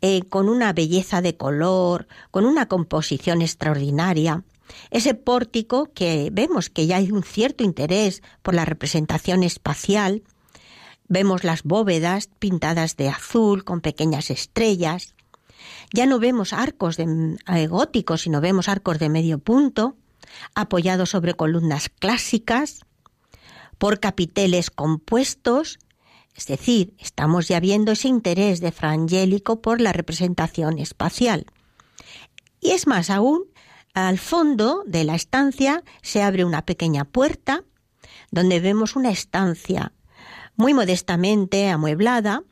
eh, 0.02 0.24
con 0.24 0.50
una 0.50 0.74
belleza 0.74 1.22
de 1.22 1.38
color, 1.38 2.08
con 2.32 2.46
una 2.46 2.68
composición 2.68 3.42
extraordinaria. 3.42 4.44
Ese 4.90 5.14
pórtico 5.14 5.92
que 5.94 6.30
vemos 6.32 6.70
que 6.70 6.88
ya 6.88 6.98
hay 6.98 7.12
un 7.12 7.24
cierto 7.24 7.64
interés 7.64 8.22
por 8.42 8.56
la 8.56 8.66
representación 8.66 9.44
espacial, 9.44 10.24
vemos 11.08 11.44
las 11.44 11.64
bóvedas 11.64 12.30
pintadas 12.40 12.98
de 12.98 13.10
azul 13.10 13.64
con 13.64 13.82
pequeñas 13.82 14.30
estrellas, 14.30 15.14
Ya 15.94 16.06
no 16.06 16.20
vemos 16.20 16.54
arcos 16.54 16.98
de, 16.98 17.38
eh, 17.48 17.68
góticos, 17.68 18.22
sino 18.22 18.42
vemos 18.42 18.70
arcos 18.70 19.00
de 19.00 19.10
medio 19.10 19.40
punto, 19.40 19.96
apoyados 20.54 21.10
sobre 21.10 21.34
columnas 21.34 21.90
clásicas, 21.90 22.86
por 23.78 24.00
capiteles 24.00 24.70
compuestos, 24.70 25.80
es 26.36 26.48
decir, 26.48 26.94
estamos 27.00 27.48
ya 27.48 27.60
viendo 27.60 27.94
ese 27.94 28.10
interés 28.10 28.60
de 28.60 28.72
Frangélico 28.72 29.62
por 29.62 29.80
la 29.80 29.94
representación 29.94 30.80
espacial. 30.80 31.46
Y 32.60 32.72
es 32.72 32.88
más 32.88 33.10
aún, 33.10 33.46
al 33.94 34.20
fondo 34.20 34.84
de 34.86 35.06
la 35.06 35.16
estancia 35.16 35.84
se 36.02 36.22
abre 36.22 36.44
una 36.44 36.66
pequeña 36.66 37.06
puerta 37.06 37.64
donde 38.32 38.60
vemos 38.60 38.98
una 38.98 39.12
estancia 39.12 39.94
muy 40.58 40.74
modestamente 40.74 41.70
amueblada 41.70 42.44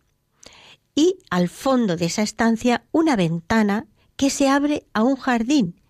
y 0.96 1.18
al 1.30 1.50
fondo 1.50 1.98
de 1.98 2.06
esa 2.06 2.22
estancia 2.22 2.86
una 2.92 3.16
ventana 3.16 3.88
que 4.16 4.30
se 4.30 4.48
abre 4.48 4.86
a 4.94 5.04
un 5.04 5.16
jardín, 5.18 5.82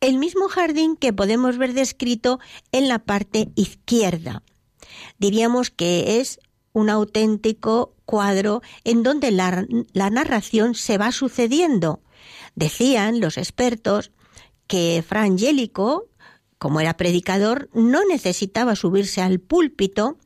el 0.00 0.18
mismo 0.18 0.48
jardín 0.48 0.96
que 0.96 1.12
podemos 1.12 1.58
ver 1.58 1.74
descrito 1.74 2.38
en 2.72 2.88
la 2.88 3.00
parte 3.00 3.50
izquierda. 3.56 4.42
Diríamos 5.18 5.70
que 5.70 6.20
es 6.20 6.38
un 6.76 6.90
auténtico 6.90 7.94
cuadro 8.04 8.60
en 8.84 9.02
donde 9.02 9.30
la, 9.30 9.64
narración 10.10 10.74
se 10.74 10.98
va 10.98 11.10
sucediendo. 11.10 12.02
Decían 12.54 13.18
los 13.18 13.38
expertos 13.38 14.12
que 14.66 15.02
Fra 15.06 15.22
Angelico, 15.22 16.10
como 16.58 16.80
era 16.80 16.98
predicador, 16.98 17.70
no 17.72 18.04
necesitaba 18.04 18.76
subirse 18.76 19.22
al 19.22 19.40
púlpito 19.40 20.18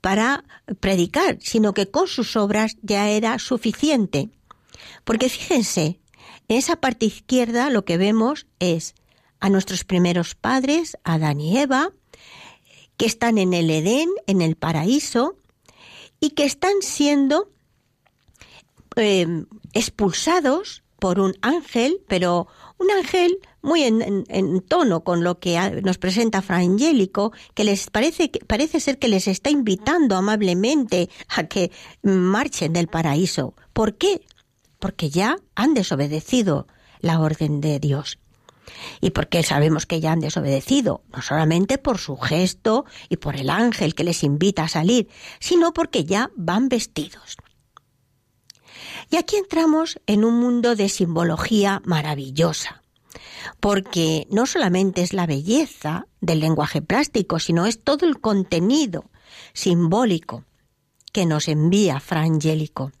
para 0.00 0.44
predicar, 0.80 1.36
sino 1.42 1.74
que 1.74 1.90
con 1.90 2.08
sus 2.08 2.34
obras 2.34 2.78
ya 2.80 3.10
era 3.10 3.38
suficiente. 3.38 4.30
Porque 5.04 5.28
fíjense, 5.28 6.00
en 6.48 6.56
esa 6.56 6.76
parte 6.76 7.04
izquierda 7.04 7.68
lo 7.68 7.84
que 7.84 7.98
vemos 7.98 8.46
es 8.58 8.94
a 9.38 9.50
nuestros 9.50 9.84
primeros 9.84 10.34
padres, 10.34 10.96
Adán 11.04 11.42
y 11.42 11.58
Eva, 11.58 11.90
que 12.96 13.04
están 13.04 13.36
en 13.36 13.52
el 13.52 13.68
Edén, 13.68 14.08
en 14.26 14.40
el 14.40 14.56
paraíso, 14.56 15.36
y 16.20 16.30
que 16.30 16.44
están 16.44 16.74
siendo 16.82 17.48
eh, 18.96 19.44
expulsados 19.72 20.82
por 20.98 21.18
un 21.18 21.34
ángel, 21.40 22.02
pero 22.06 22.46
un 22.78 22.90
ángel 22.90 23.38
muy 23.62 23.82
en, 23.82 24.60
tono 24.60 25.02
con 25.02 25.24
lo 25.24 25.38
que 25.38 25.58
nos 25.82 25.98
presenta 25.98 26.42
Fra 26.42 26.58
Angélico, 26.58 27.32
que 27.54 27.64
les 27.64 27.90
parece, 27.90 28.30
parece 28.46 28.80
ser 28.80 28.98
que 28.98 29.08
les 29.08 29.26
está 29.26 29.50
invitando 29.50 30.16
amablemente 30.16 31.08
a 31.28 31.44
que 31.44 31.72
marchen 32.02 32.72
del 32.72 32.88
paraíso. 32.88 33.54
¿Por 33.72 33.96
qué? 33.96 34.22
Porque 34.78 35.10
ya 35.10 35.36
han 35.54 35.74
desobedecido 35.74 36.66
la 37.00 37.20
orden 37.20 37.60
de 37.60 37.80
Dios. 37.80 38.18
Y 39.00 39.10
porque 39.10 39.42
sabemos 39.42 39.86
que 39.86 40.00
ya 40.00 40.12
han 40.12 40.20
desobedecido, 40.20 41.02
no 41.12 41.22
solamente 41.22 41.78
por 41.78 41.98
su 41.98 42.16
gesto 42.16 42.84
y 43.08 43.16
por 43.16 43.36
el 43.36 43.50
ángel 43.50 43.94
que 43.94 44.04
les 44.04 44.22
invita 44.24 44.64
a 44.64 44.68
salir, 44.68 45.08
sino 45.38 45.72
porque 45.72 46.04
ya 46.04 46.30
van 46.36 46.68
vestidos. 46.68 47.36
Y 49.10 49.16
aquí 49.16 49.36
entramos 49.36 50.00
en 50.06 50.24
un 50.24 50.38
mundo 50.38 50.76
de 50.76 50.88
simbología 50.88 51.82
maravillosa, 51.84 52.82
porque 53.58 54.26
no 54.30 54.46
solamente 54.46 55.02
es 55.02 55.12
la 55.12 55.26
belleza 55.26 56.06
del 56.20 56.40
lenguaje 56.40 56.80
plástico, 56.80 57.38
sino 57.38 57.66
es 57.66 57.82
todo 57.82 58.06
el 58.06 58.20
contenido 58.20 59.10
simbólico 59.52 60.44
que 61.12 61.26
nos 61.26 61.48
envía 61.48 61.98
Fra 62.00 62.22
Angélico. 62.22 62.92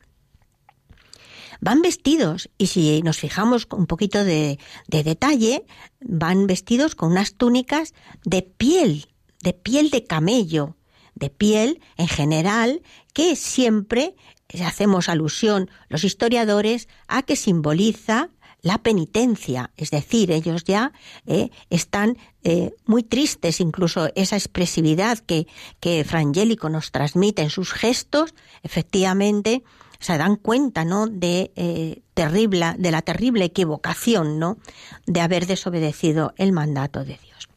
Van 1.60 1.82
vestidos, 1.82 2.50
y 2.58 2.68
si 2.68 3.02
nos 3.02 3.18
fijamos 3.18 3.66
con 3.66 3.80
un 3.80 3.86
poquito 3.86 4.24
de, 4.24 4.58
de 4.88 5.04
detalle, 5.04 5.64
van 6.00 6.46
vestidos 6.46 6.94
con 6.94 7.12
unas 7.12 7.34
túnicas 7.34 7.94
de 8.24 8.42
piel, 8.42 9.08
de 9.42 9.52
piel 9.52 9.90
de 9.90 10.04
camello, 10.04 10.76
de 11.14 11.30
piel 11.30 11.80
en 11.96 12.08
general, 12.08 12.82
que 13.12 13.36
siempre 13.36 14.16
hacemos 14.64 15.08
alusión 15.08 15.70
los 15.88 16.04
historiadores 16.04 16.88
a 17.08 17.22
que 17.22 17.36
simboliza 17.36 18.30
la 18.62 18.78
penitencia, 18.78 19.70
es 19.76 19.90
decir, 19.90 20.30
ellos 20.30 20.64
ya 20.64 20.92
eh, 21.26 21.50
están 21.70 22.18
eh, 22.42 22.74
muy 22.84 23.02
tristes, 23.02 23.60
incluso 23.60 24.10
esa 24.14 24.36
expresividad 24.36 25.18
que, 25.18 25.46
que 25.80 26.04
Frangélico 26.04 26.68
nos 26.68 26.90
transmite 26.90 27.40
en 27.42 27.50
sus 27.50 27.72
gestos, 27.72 28.34
efectivamente 28.62 29.62
se 30.00 30.18
dan 30.18 30.36
cuenta, 30.36 30.84
¿no? 30.84 31.06
De 31.06 31.52
eh, 31.54 32.02
terrible, 32.14 32.74
de 32.78 32.90
la 32.90 33.02
terrible 33.02 33.44
equivocación, 33.44 34.38
¿no? 34.38 34.58
De 35.06 35.20
haber 35.20 35.46
desobedecido 35.46 36.34
el 36.36 36.52
mandato 36.52 37.00
de 37.00 37.18
Dios. 37.22 37.48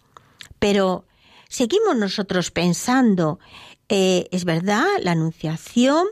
Pero 0.60 1.06
seguimos 1.49 1.95
nosotros 1.95 2.51
pensando, 2.51 3.39
es 3.89 4.45
verdad, 4.45 4.86
la 5.01 5.12
anunciación 5.12 6.08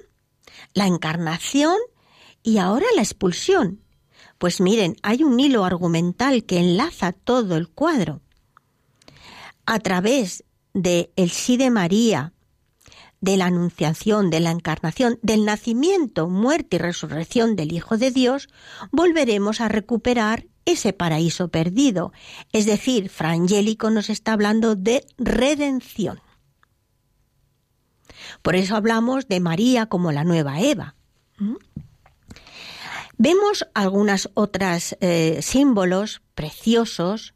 la 0.73 0.87
encarnación 0.87 1.77
y 2.43 2.57
ahora 2.57 2.85
la 2.95 3.01
expulsión. 3.01 3.81
Pues 4.37 4.59
miren, 4.59 4.95
hay 5.03 5.23
un 5.23 5.39
hilo 5.39 5.65
argumental 5.65 6.45
que 6.45 6.59
enlaza 6.59 7.11
todo 7.11 7.57
el 7.57 7.69
cuadro. 7.69 8.21
A 9.65 9.79
través 9.79 10.43
de 10.73 11.11
el 11.15 11.29
sí 11.29 11.57
de 11.57 11.69
María, 11.69 12.33
de 13.21 13.37
la 13.37 13.45
anunciación, 13.45 14.29
de 14.29 14.39
la 14.39 14.51
encarnación, 14.51 15.19
del 15.21 15.45
nacimiento, 15.45 16.27
muerte 16.27 16.75
y 16.75 16.79
resurrección 16.79 17.55
del 17.55 17.71
Hijo 17.71 17.97
de 17.97 18.11
Dios, 18.11 18.49
volveremos 18.91 19.61
a 19.61 19.67
recuperar 19.67 20.47
ese 20.65 20.91
paraíso 20.91 21.49
perdido. 21.49 22.11
Es 22.51 22.65
decir, 22.65 23.09
Frangélico 23.09 23.89
nos 23.91 24.09
está 24.09 24.33
hablando 24.33 24.75
de 24.75 25.05
redención. 25.17 26.19
Por 28.41 28.55
eso 28.55 28.75
hablamos 28.75 29.27
de 29.27 29.39
María 29.39 29.85
como 29.85 30.11
la 30.11 30.23
nueva 30.23 30.59
Eva. 30.59 30.95
¿Mm? 31.37 31.55
Vemos 33.17 33.67
algunas 33.75 34.29
otras 34.33 34.97
eh, 34.99 35.39
símbolos 35.43 36.23
preciosos 36.33 37.35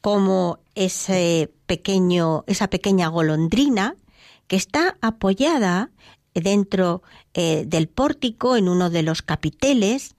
como 0.00 0.60
ese 0.76 1.52
pequeño, 1.66 2.44
esa 2.46 2.70
pequeña 2.70 3.08
golondrina 3.08 3.96
que 4.46 4.56
está 4.56 4.96
apoyada 5.00 5.90
dentro 6.34 7.02
eh, 7.34 7.64
del 7.66 7.88
pórtico 7.88 8.56
en 8.56 8.68
uno 8.68 8.90
de 8.90 9.02
los 9.02 9.22
capiteles 9.22 10.16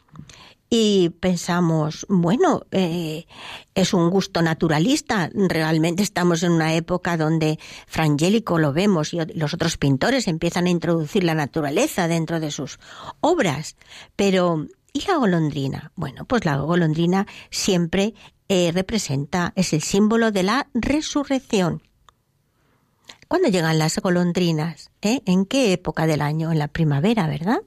y 0.69 1.09
pensamos, 1.21 2.05
bueno, 2.09 2.63
eh, 2.71 3.25
es 3.73 3.93
un 3.93 4.09
gusto 4.09 4.41
naturalista. 4.41 5.29
Realmente 5.33 6.03
estamos 6.03 6.43
en 6.43 6.51
una 6.51 6.73
época 6.73 7.15
donde 7.15 7.57
Frangélico 7.87 8.59
lo 8.59 8.73
vemos 8.73 9.13
y 9.13 9.19
los 9.33 9.53
otros 9.53 9.77
pintores 9.77 10.27
empiezan 10.27 10.65
a 10.65 10.69
introducir 10.69 11.23
la 11.23 11.35
naturaleza 11.35 12.09
dentro 12.09 12.41
de 12.41 12.51
sus 12.51 12.79
obras. 13.21 13.77
Pero, 14.17 14.67
¿y 14.91 15.07
la 15.07 15.15
golondrina? 15.15 15.93
Bueno, 15.95 16.25
pues 16.25 16.43
la 16.43 16.57
golondrina 16.57 17.27
siempre 17.49 18.13
eh, 18.49 18.71
representa, 18.73 19.53
es 19.55 19.71
el 19.71 19.81
símbolo 19.81 20.31
de 20.31 20.43
la 20.43 20.67
resurrección. 20.73 21.81
¿Cuándo 23.27 23.49
llegan 23.49 23.77
las 23.77 23.97
golondrinas? 23.99 24.89
¿Eh? 25.01 25.21
¿En 25.25 25.45
qué 25.45 25.73
época 25.73 26.07
del 26.07 26.21
año? 26.21 26.51
En 26.51 26.59
la 26.59 26.67
primavera, 26.67 27.27
¿verdad? 27.27 27.59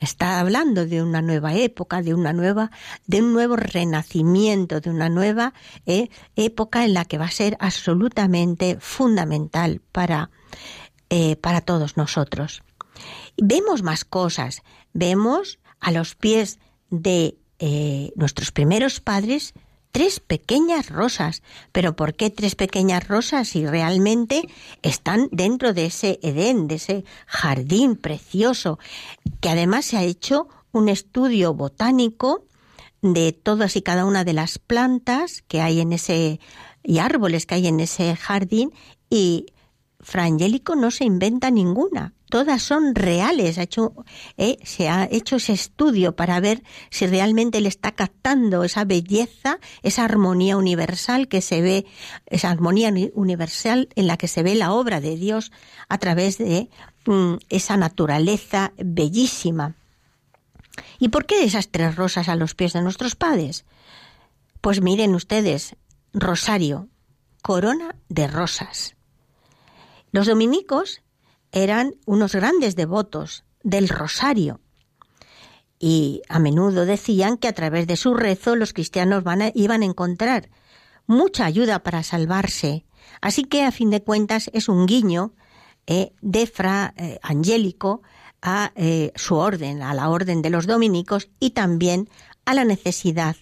Está 0.00 0.40
hablando 0.40 0.86
de 0.86 1.02
una 1.02 1.22
nueva 1.22 1.54
época, 1.54 2.02
de 2.02 2.12
una 2.14 2.32
nueva, 2.32 2.70
de 3.06 3.22
un 3.22 3.32
nuevo 3.32 3.56
renacimiento, 3.56 4.80
de 4.80 4.90
una 4.90 5.08
nueva 5.08 5.54
eh, 5.86 6.08
época 6.34 6.84
en 6.84 6.94
la 6.94 7.04
que 7.04 7.18
va 7.18 7.26
a 7.26 7.30
ser 7.30 7.56
absolutamente 7.60 8.78
fundamental 8.80 9.80
para, 9.92 10.30
eh, 11.08 11.36
para 11.36 11.60
todos 11.60 11.96
nosotros. 11.96 12.62
Vemos 13.36 13.82
más 13.82 14.04
cosas. 14.04 14.62
Vemos 14.92 15.60
a 15.78 15.92
los 15.92 16.16
pies 16.16 16.58
de 16.90 17.38
eh, 17.60 18.12
nuestros 18.16 18.50
primeros 18.50 19.00
padres 19.00 19.54
tres 19.92 20.20
pequeñas 20.20 20.88
rosas. 20.88 21.42
Pero 21.72 21.96
¿por 21.96 22.14
qué 22.14 22.30
tres 22.30 22.54
pequeñas 22.54 23.06
rosas 23.08 23.48
si 23.48 23.66
realmente 23.66 24.42
están 24.82 25.28
dentro 25.32 25.72
de 25.72 25.86
ese 25.86 26.18
Edén, 26.22 26.68
de 26.68 26.76
ese 26.76 27.04
jardín 27.26 27.96
precioso, 27.96 28.78
que 29.40 29.50
además 29.50 29.86
se 29.86 29.96
ha 29.96 30.02
hecho 30.02 30.48
un 30.72 30.88
estudio 30.88 31.54
botánico 31.54 32.44
de 33.02 33.32
todas 33.32 33.76
y 33.76 33.82
cada 33.82 34.04
una 34.04 34.24
de 34.24 34.34
las 34.34 34.58
plantas 34.58 35.42
que 35.48 35.60
hay 35.60 35.80
en 35.80 35.92
ese 35.92 36.40
y 36.82 36.98
árboles 36.98 37.46
que 37.46 37.56
hay 37.56 37.66
en 37.66 37.80
ese 37.80 38.16
jardín 38.16 38.72
y 39.08 39.46
Frangélico 40.00 40.76
no 40.76 40.90
se 40.90 41.04
inventa 41.04 41.50
ninguna 41.50 42.14
todas 42.30 42.62
son 42.62 42.94
reales. 42.94 43.58
Hecho, 43.58 43.92
eh, 44.38 44.56
se 44.62 44.88
ha 44.88 45.06
hecho 45.10 45.36
ese 45.36 45.52
estudio 45.52 46.16
para 46.16 46.40
ver 46.40 46.62
si 46.88 47.06
realmente 47.06 47.60
le 47.60 47.68
está 47.68 47.92
captando 47.92 48.64
esa 48.64 48.84
belleza, 48.84 49.58
esa 49.82 50.04
armonía 50.04 50.56
universal 50.56 51.28
que 51.28 51.42
se 51.42 51.60
ve, 51.60 51.86
esa 52.26 52.50
armonía 52.50 52.92
universal 53.12 53.88
en 53.94 54.06
la 54.06 54.16
que 54.16 54.28
se 54.28 54.42
ve 54.42 54.54
la 54.54 54.72
obra 54.72 55.00
de 55.00 55.16
Dios 55.16 55.52
a 55.88 55.98
través 55.98 56.38
de 56.38 56.70
mm, 57.04 57.34
esa 57.50 57.76
naturaleza 57.76 58.72
bellísima. 58.78 59.74
¿Y 60.98 61.08
por 61.08 61.26
qué 61.26 61.44
esas 61.44 61.68
tres 61.68 61.96
rosas 61.96 62.28
a 62.28 62.36
los 62.36 62.54
pies 62.54 62.72
de 62.72 62.82
nuestros 62.82 63.16
padres? 63.16 63.66
Pues 64.60 64.80
miren 64.80 65.14
ustedes, 65.14 65.76
rosario, 66.12 66.88
corona 67.42 67.96
de 68.08 68.28
rosas. 68.28 68.96
Los 70.12 70.26
dominicos 70.26 71.02
eran 71.52 71.94
unos 72.06 72.34
grandes 72.34 72.76
devotos 72.76 73.44
del 73.62 73.88
rosario 73.88 74.60
y 75.80 76.20
a 76.28 76.38
menudo 76.38 76.84
decían 76.84 77.38
que 77.38 77.48
a 77.48 77.54
través 77.54 77.86
de 77.86 77.96
su 77.96 78.14
rezo 78.14 78.54
los 78.54 78.74
cristianos 78.74 79.24
iban 79.54 79.82
a 79.82 79.86
encontrar 79.86 80.50
mucha 81.06 81.46
ayuda 81.46 81.82
para 81.82 82.02
salvarse. 82.02 82.84
Así 83.22 83.44
que 83.44 83.64
a 83.64 83.72
fin 83.72 83.90
de 83.90 84.02
cuentas 84.02 84.50
es 84.52 84.68
un 84.68 84.86
guiño 84.86 85.32
eh, 85.86 86.12
de 86.20 86.46
Fra 86.46 86.92
eh, 86.96 87.18
Angélico 87.22 88.02
a 88.42 88.72
eh, 88.76 89.10
su 89.16 89.36
orden, 89.36 89.82
a 89.82 89.94
la 89.94 90.10
orden 90.10 90.42
de 90.42 90.50
los 90.50 90.66
dominicos 90.66 91.30
y 91.40 91.50
también 91.50 92.10
a 92.44 92.52
la 92.54 92.64
necesidad, 92.64 93.36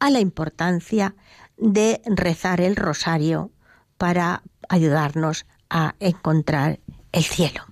a 0.00 0.10
la 0.10 0.18
importancia 0.18 1.14
de 1.56 2.02
rezar 2.04 2.60
el 2.60 2.74
rosario 2.74 3.52
para 3.96 4.42
ayudarnos 4.68 5.46
a 5.70 5.94
encontrar 6.00 6.80
el 7.14 7.24
cielo. 7.24 7.62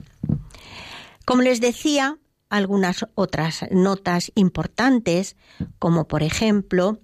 Como 1.24 1.43
les 1.43 1.61
decía, 1.61 2.18
algunas 2.49 3.07
otras 3.14 3.64
notas 3.70 4.30
importantes, 4.34 5.36
como 5.78 6.07
por 6.07 6.22
ejemplo 6.22 7.01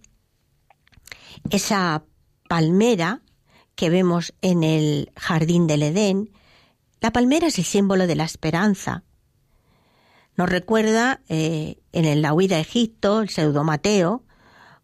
esa 1.51 2.05
palmera 2.49 3.23
que 3.75 3.91
vemos 3.91 4.35
en 4.43 4.63
el 4.63 5.13
jardín 5.17 5.67
del 5.67 5.83
Edén. 5.83 6.31
La 7.01 7.13
palmera 7.13 7.47
es 7.47 7.59
el 7.59 7.65
símbolo 7.65 8.07
de 8.07 8.17
la 8.17 8.25
esperanza. 8.25 9.05
Nos 10.37 10.49
recuerda 10.49 11.23
eh, 11.29 11.79
en 11.93 12.23
la 12.23 12.33
huida 12.35 12.57
a 12.57 12.61
Egipto, 12.61 13.21
el 13.21 13.29
pseudo 13.29 13.65
Mateo, 13.65 14.25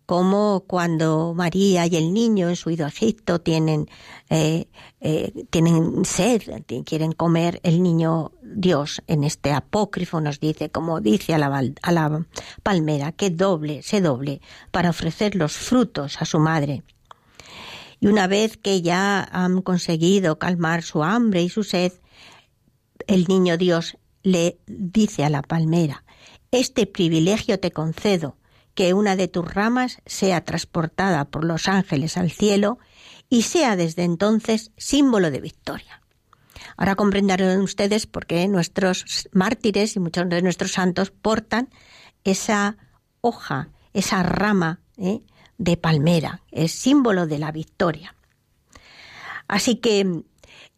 como 0.07 0.65
cuando 0.67 1.33
María 1.35 1.87
y 1.87 1.97
el 1.97 2.13
niño 2.13 2.49
en 2.49 2.57
su 2.57 2.71
ida 2.71 2.87
a 2.87 2.89
Egipto 2.89 3.41
tienen, 3.41 3.89
eh, 4.29 4.69
eh, 5.01 5.33
tienen 5.51 6.05
sed, 6.05 6.43
quieren 6.85 7.13
comer 7.13 7.61
el 7.63 7.83
niño 7.83 8.33
Dios. 8.43 9.03
En 9.07 9.25
este 9.25 9.53
apócrifo 9.53 10.21
nos 10.21 10.41
dice, 10.41 10.71
como 10.71 11.01
dice 11.01 11.35
a 11.35 11.39
la 11.39 12.25
palmera, 12.63 13.13
que 13.13 13.31
doble, 13.31 13.83
se 13.83 14.01
doble 14.01 14.41
para 14.71 14.91
ofrecer 14.91 15.35
los 15.37 15.53
frutos 15.53 16.21
a 16.21 16.25
su 16.25 16.39
madre. 16.39 16.83
Y 18.01 18.07
una 18.07 18.27
vez 18.27 18.59
que 18.59 18.83
ya 18.83 19.27
han 19.33 19.63
conseguido 19.63 20.39
calmar 20.39 20.83
su 20.83 21.03
hambre 21.03 21.43
y 21.43 21.49
su 21.49 21.65
sed, 21.65 21.93
el 23.07 23.25
niño 23.29 23.57
Dios 23.57 23.97
le 24.23 24.59
dice 24.67 25.25
a 25.25 25.31
la 25.31 25.43
palmera, 25.43 26.05
este 26.51 26.87
privilegio 26.87 27.59
te 27.59 27.71
concedo, 27.71 28.37
que 28.75 28.95
una 28.95 29.17
de 29.17 29.29
tus 29.29 29.53
ramas 29.53 29.99
sea 30.07 30.45
transportada 30.45 31.25
por 31.27 31.45
los 31.45 31.69
ángeles 31.69 32.17
al 32.17 32.31
cielo 32.31 32.79
y 33.29 33.43
sea 33.43 33.77
desde 33.77 34.05
entonces 34.05 34.73
símbolo 34.77 35.31
de 35.31 35.41
victoria. 35.41 36.03
Ahora 36.77 36.97
comprenderán 36.97 37.61
ustedes 37.61 38.07
por 38.07 38.27
qué 38.27 38.49
nuestros 38.49 39.29
mártires 39.33 39.97
y 39.97 40.01
muchos 40.01 40.29
de 40.29 40.43
nuestros 40.43 40.73
santos 40.73 41.11
portan 41.11 41.69
esa 42.25 42.77
hoja, 43.21 43.71
esa 43.93 44.23
rama 44.23 44.81
¿eh? 44.97 45.21
de 45.59 45.77
palmera, 45.77 46.43
es 46.51 46.73
símbolo 46.73 47.27
de 47.27 47.39
la 47.39 47.53
victoria. 47.53 48.15
Así 49.47 49.77
que 49.77 50.25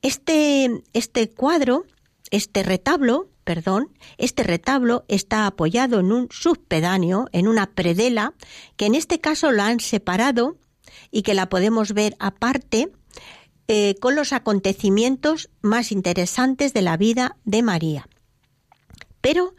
este, 0.02 0.82
este 0.92 1.30
cuadro, 1.30 1.86
este 2.30 2.62
retablo, 2.62 3.30
perdón, 3.44 3.90
este 4.18 4.42
retablo 4.42 5.04
está 5.08 5.46
apoyado 5.46 6.00
en 6.00 6.12
un 6.12 6.28
subpedáneo, 6.30 7.28
en 7.32 7.48
una 7.48 7.72
predela, 7.72 8.34
que 8.76 8.86
en 8.86 8.94
este 8.94 9.20
caso 9.20 9.52
la 9.52 9.66
han 9.66 9.80
separado 9.80 10.58
y 11.10 11.22
que 11.22 11.34
la 11.34 11.48
podemos 11.48 11.92
ver 11.92 12.16
aparte 12.18 12.90
eh, 13.68 13.96
con 14.00 14.14
los 14.14 14.32
acontecimientos 14.32 15.50
más 15.60 15.90
interesantes 15.90 16.72
de 16.72 16.82
la 16.82 16.96
vida 16.96 17.36
de 17.44 17.62
María. 17.62 18.08
Pero 19.20 19.54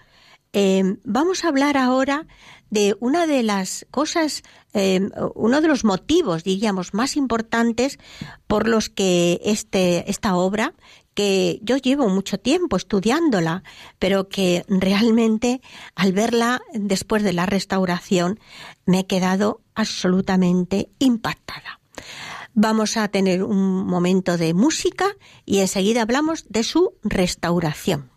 eh, 0.53 0.97
vamos 1.03 1.43
a 1.43 1.49
hablar 1.49 1.77
ahora 1.77 2.25
de 2.69 2.95
una 2.99 3.27
de 3.27 3.43
las 3.43 3.85
cosas, 3.91 4.43
eh, 4.73 5.09
uno 5.35 5.61
de 5.61 5.67
los 5.67 5.83
motivos, 5.83 6.43
diríamos, 6.43 6.93
más 6.93 7.15
importantes 7.15 7.99
por 8.47 8.67
los 8.67 8.89
que 8.89 9.39
este, 9.43 10.09
esta 10.09 10.35
obra 10.35 10.73
que 11.17 11.59
yo 11.63 11.77
llevo 11.77 12.09
mucho 12.09 12.37
tiempo 12.37 12.77
estudiándola, 12.77 13.63
pero 13.97 14.29
que 14.29 14.63
realmente 14.67 15.61
al 15.95 16.13
verla 16.13 16.61
después 16.75 17.23
de 17.23 17.33
la 17.33 17.47
restauración 17.47 18.39
me 18.85 18.99
he 18.99 19.07
quedado 19.07 19.61
absolutamente 19.73 20.91
impactada. 20.99 21.79
Vamos 22.53 22.97
a 22.97 23.07
tener 23.07 23.41
un 23.41 23.87
momento 23.87 24.37
de 24.37 24.53
música 24.53 25.07
y 25.43 25.57
enseguida 25.61 26.03
hablamos 26.03 26.45
de 26.49 26.61
su 26.61 26.93
restauración. 27.01 28.11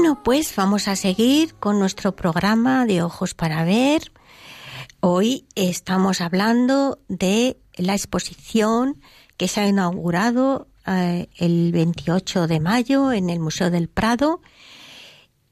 Bueno, 0.00 0.22
pues 0.22 0.54
vamos 0.54 0.86
a 0.86 0.94
seguir 0.94 1.56
con 1.56 1.80
nuestro 1.80 2.14
programa 2.14 2.86
de 2.86 3.02
Ojos 3.02 3.34
para 3.34 3.64
Ver. 3.64 4.12
Hoy 5.00 5.44
estamos 5.56 6.20
hablando 6.20 7.00
de 7.08 7.58
la 7.74 7.94
exposición 7.94 9.00
que 9.36 9.48
se 9.48 9.60
ha 9.60 9.66
inaugurado 9.66 10.68
eh, 10.86 11.28
el 11.36 11.72
28 11.72 12.46
de 12.46 12.60
mayo 12.60 13.12
en 13.12 13.28
el 13.28 13.40
Museo 13.40 13.72
del 13.72 13.88
Prado 13.88 14.40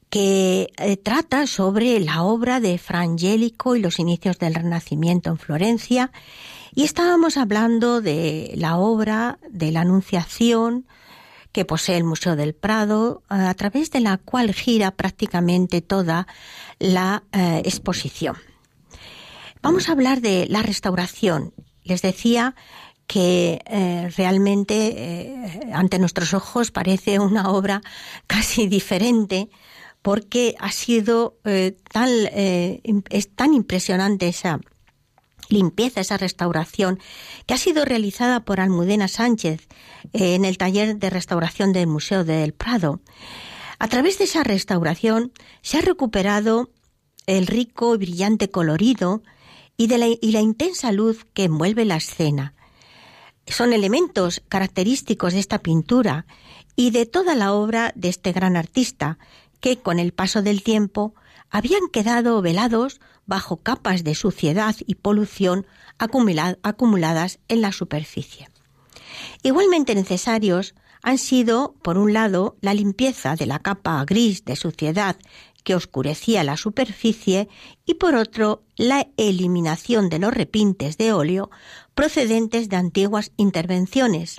que 0.09 0.71
eh, 0.77 0.95
trata 0.95 1.45
sobre 1.45 1.99
la 1.99 2.23
obra 2.23 2.61
de 2.61 2.77
Fra 2.77 3.01
Angelico 3.01 3.75
y 3.75 3.81
los 3.81 3.99
inicios 3.99 4.39
del 4.39 4.55
Renacimiento 4.55 5.29
en 5.29 5.39
Florencia. 5.39 6.13
Y 6.73 6.83
estábamos 6.85 7.35
hablando 7.35 7.99
de 7.99 8.53
la 8.55 8.77
obra 8.77 9.39
de 9.49 9.73
la 9.73 9.81
Anunciación 9.81 10.85
que 11.57 11.65
posee 11.65 11.97
el 11.97 12.03
Museo 12.03 12.35
del 12.35 12.53
Prado, 12.53 13.23
a 13.29 13.51
través 13.55 13.89
de 13.89 13.99
la 13.99 14.19
cual 14.19 14.53
gira 14.53 14.91
prácticamente 14.91 15.81
toda 15.81 16.27
la 16.77 17.23
eh, 17.31 17.63
exposición. 17.65 18.37
Vamos 19.63 19.89
a 19.89 19.93
hablar 19.93 20.21
de 20.21 20.45
la 20.51 20.61
restauración. 20.61 21.55
Les 21.83 22.03
decía 22.03 22.53
que 23.07 23.63
eh, 23.65 24.11
realmente 24.15 25.65
ante 25.73 25.97
nuestros 25.97 26.35
ojos 26.35 26.69
parece 26.69 27.17
una 27.17 27.49
obra 27.49 27.81
casi 28.27 28.67
diferente 28.67 29.49
porque 30.03 30.53
ha 30.59 30.71
sido 30.71 31.39
eh, 31.43 31.75
eh, 31.95 32.81
es 33.09 33.35
tan 33.35 33.55
impresionante 33.55 34.27
esa 34.27 34.59
limpieza, 35.49 36.01
esa 36.01 36.17
restauración, 36.17 36.99
que 37.45 37.53
ha 37.53 37.57
sido 37.57 37.85
realizada 37.85 38.41
por 38.41 38.59
Almudena 38.59 39.07
Sánchez 39.07 39.67
eh, 40.13 40.35
en 40.35 40.45
el 40.45 40.57
taller 40.57 40.97
de 40.97 41.09
restauración 41.09 41.73
del 41.73 41.87
Museo 41.87 42.23
del 42.23 42.53
Prado. 42.53 43.01
A 43.79 43.87
través 43.87 44.17
de 44.17 44.25
esa 44.25 44.43
restauración 44.43 45.31
se 45.61 45.77
ha 45.77 45.81
recuperado 45.81 46.71
el 47.27 47.47
rico 47.47 47.95
y 47.95 47.97
brillante 47.97 48.49
colorido 48.49 49.21
y, 49.77 49.87
la, 49.87 50.07
y 50.07 50.31
la 50.31 50.41
intensa 50.41 50.91
luz 50.91 51.25
que 51.33 51.43
envuelve 51.43 51.85
la 51.85 51.97
escena. 51.97 52.53
Son 53.45 53.73
elementos 53.73 54.41
característicos 54.49 55.33
de 55.33 55.39
esta 55.39 55.59
pintura 55.59 56.25
y 56.75 56.91
de 56.91 57.05
toda 57.05 57.35
la 57.35 57.53
obra 57.53 57.91
de 57.95 58.09
este 58.09 58.31
gran 58.31 58.55
artista, 58.55 59.17
que 59.59 59.77
con 59.77 59.99
el 59.99 60.11
paso 60.11 60.41
del 60.41 60.63
tiempo 60.63 61.15
habían 61.49 61.87
quedado 61.91 62.41
velados 62.41 62.99
bajo 63.27 63.57
capas 63.57 64.03
de 64.03 64.15
suciedad 64.15 64.75
y 64.85 64.95
polución 64.95 65.67
acumuladas 65.99 67.39
en 67.47 67.61
la 67.61 67.71
superficie. 67.71 68.49
Igualmente 69.43 69.93
necesarios 69.93 70.73
han 71.03 71.17
sido, 71.17 71.75
por 71.83 71.97
un 71.97 72.13
lado, 72.13 72.57
la 72.61 72.73
limpieza 72.73 73.35
de 73.35 73.45
la 73.45 73.59
capa 73.59 74.03
gris 74.05 74.43
de 74.45 74.55
suciedad 74.55 75.17
que 75.63 75.75
oscurecía 75.75 76.43
la 76.45 76.55
superficie 76.55 77.49
y 77.85 77.95
por 77.95 78.15
otro, 78.15 78.63
la 78.77 79.07
eliminación 79.17 80.09
de 80.09 80.17
los 80.17 80.33
repintes 80.33 80.97
de 80.97 81.11
óleo 81.11 81.49
procedentes 81.93 82.69
de 82.69 82.77
antiguas 82.77 83.31
intervenciones, 83.35 84.37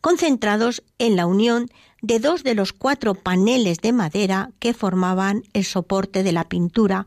concentrados 0.00 0.82
en 0.98 1.14
la 1.14 1.26
unión 1.26 1.68
de 2.02 2.18
dos 2.18 2.42
de 2.42 2.54
los 2.54 2.72
cuatro 2.72 3.14
paneles 3.14 3.78
de 3.78 3.92
madera 3.92 4.50
que 4.58 4.74
formaban 4.74 5.42
el 5.52 5.64
soporte 5.64 6.22
de 6.22 6.32
la 6.32 6.48
pintura 6.48 7.06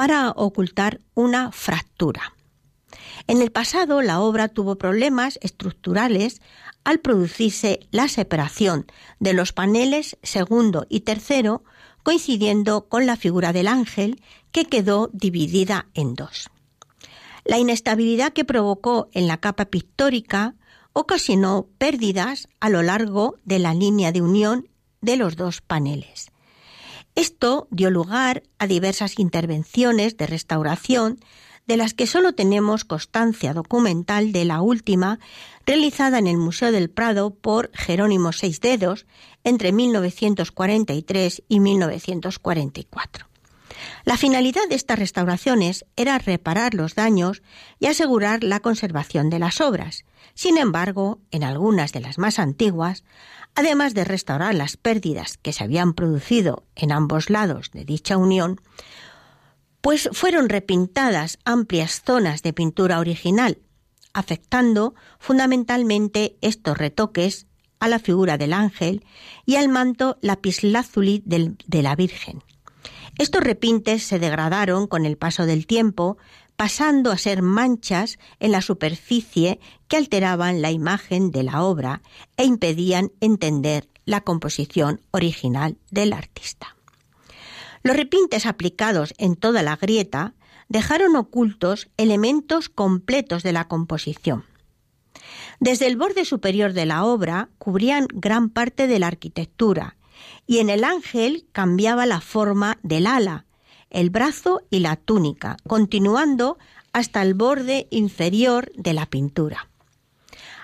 para 0.00 0.30
ocultar 0.30 0.98
una 1.12 1.52
fractura. 1.52 2.32
En 3.26 3.42
el 3.42 3.52
pasado 3.52 4.00
la 4.00 4.20
obra 4.20 4.48
tuvo 4.48 4.78
problemas 4.78 5.38
estructurales 5.42 6.40
al 6.84 7.00
producirse 7.00 7.80
la 7.90 8.08
separación 8.08 8.86
de 9.18 9.34
los 9.34 9.52
paneles 9.52 10.16
segundo 10.22 10.86
y 10.88 11.00
tercero 11.00 11.64
coincidiendo 12.02 12.88
con 12.88 13.04
la 13.04 13.16
figura 13.16 13.52
del 13.52 13.68
ángel 13.68 14.22
que 14.52 14.64
quedó 14.64 15.10
dividida 15.12 15.88
en 15.92 16.14
dos. 16.14 16.48
La 17.44 17.58
inestabilidad 17.58 18.32
que 18.32 18.46
provocó 18.46 19.10
en 19.12 19.26
la 19.26 19.36
capa 19.36 19.66
pictórica 19.66 20.54
ocasionó 20.94 21.68
pérdidas 21.76 22.48
a 22.58 22.70
lo 22.70 22.82
largo 22.82 23.36
de 23.44 23.58
la 23.58 23.74
línea 23.74 24.12
de 24.12 24.22
unión 24.22 24.66
de 25.02 25.18
los 25.18 25.36
dos 25.36 25.60
paneles. 25.60 26.29
Esto 27.14 27.68
dio 27.70 27.90
lugar 27.90 28.42
a 28.58 28.66
diversas 28.66 29.18
intervenciones 29.18 30.16
de 30.16 30.26
restauración, 30.26 31.18
de 31.66 31.76
las 31.76 31.94
que 31.94 32.06
solo 32.06 32.34
tenemos 32.34 32.84
constancia 32.84 33.54
documental 33.54 34.32
de 34.32 34.44
la 34.44 34.60
última, 34.60 35.20
realizada 35.66 36.18
en 36.18 36.26
el 36.26 36.36
Museo 36.36 36.72
del 36.72 36.90
Prado 36.90 37.30
por 37.30 37.70
Jerónimo 37.74 38.32
Seis 38.32 38.60
Dedos 38.60 39.06
entre 39.44 39.72
1943 39.72 41.42
y 41.48 41.60
1944. 41.60 43.29
La 44.04 44.16
finalidad 44.16 44.68
de 44.68 44.74
estas 44.74 44.98
restauraciones 44.98 45.84
era 45.96 46.18
reparar 46.18 46.74
los 46.74 46.94
daños 46.94 47.42
y 47.78 47.86
asegurar 47.86 48.44
la 48.44 48.60
conservación 48.60 49.30
de 49.30 49.38
las 49.38 49.60
obras. 49.60 50.04
Sin 50.34 50.58
embargo, 50.58 51.20
en 51.30 51.44
algunas 51.44 51.92
de 51.92 52.00
las 52.00 52.18
más 52.18 52.38
antiguas, 52.38 53.04
además 53.54 53.94
de 53.94 54.04
restaurar 54.04 54.54
las 54.54 54.76
pérdidas 54.76 55.38
que 55.38 55.52
se 55.52 55.64
habían 55.64 55.94
producido 55.94 56.64
en 56.76 56.92
ambos 56.92 57.30
lados 57.30 57.70
de 57.72 57.84
dicha 57.84 58.16
unión, 58.16 58.60
pues 59.80 60.08
fueron 60.12 60.48
repintadas 60.48 61.38
amplias 61.44 62.02
zonas 62.04 62.42
de 62.42 62.52
pintura 62.52 62.98
original, 62.98 63.58
afectando 64.12 64.94
fundamentalmente 65.18 66.36
estos 66.40 66.76
retoques 66.76 67.46
a 67.78 67.88
la 67.88 67.98
figura 67.98 68.36
del 68.36 68.52
ángel 68.52 69.04
y 69.46 69.56
al 69.56 69.68
manto 69.68 70.18
lapislázuli 70.20 71.22
de 71.24 71.82
la 71.82 71.96
Virgen. 71.96 72.42
Estos 73.20 73.42
repintes 73.42 74.02
se 74.02 74.18
degradaron 74.18 74.86
con 74.86 75.04
el 75.04 75.18
paso 75.18 75.44
del 75.44 75.66
tiempo, 75.66 76.16
pasando 76.56 77.12
a 77.12 77.18
ser 77.18 77.42
manchas 77.42 78.18
en 78.38 78.50
la 78.50 78.62
superficie 78.62 79.60
que 79.88 79.98
alteraban 79.98 80.62
la 80.62 80.70
imagen 80.70 81.30
de 81.30 81.42
la 81.42 81.62
obra 81.62 82.00
e 82.38 82.46
impedían 82.46 83.12
entender 83.20 83.90
la 84.06 84.22
composición 84.22 85.02
original 85.10 85.76
del 85.90 86.14
artista. 86.14 86.76
Los 87.82 87.94
repintes 87.94 88.46
aplicados 88.46 89.12
en 89.18 89.36
toda 89.36 89.62
la 89.62 89.76
grieta 89.76 90.32
dejaron 90.70 91.14
ocultos 91.14 91.90
elementos 91.98 92.70
completos 92.70 93.42
de 93.42 93.52
la 93.52 93.68
composición. 93.68 94.46
Desde 95.58 95.88
el 95.88 95.98
borde 95.98 96.24
superior 96.24 96.72
de 96.72 96.86
la 96.86 97.04
obra 97.04 97.50
cubrían 97.58 98.06
gran 98.14 98.48
parte 98.48 98.86
de 98.86 98.98
la 98.98 99.08
arquitectura 99.08 99.98
y 100.50 100.58
en 100.58 100.68
el 100.68 100.82
ángel 100.82 101.46
cambiaba 101.52 102.06
la 102.06 102.20
forma 102.20 102.80
del 102.82 103.06
ala, 103.06 103.46
el 103.88 104.10
brazo 104.10 104.62
y 104.68 104.80
la 104.80 104.96
túnica, 104.96 105.56
continuando 105.64 106.58
hasta 106.92 107.22
el 107.22 107.34
borde 107.34 107.86
inferior 107.90 108.72
de 108.74 108.92
la 108.92 109.06
pintura. 109.06 109.68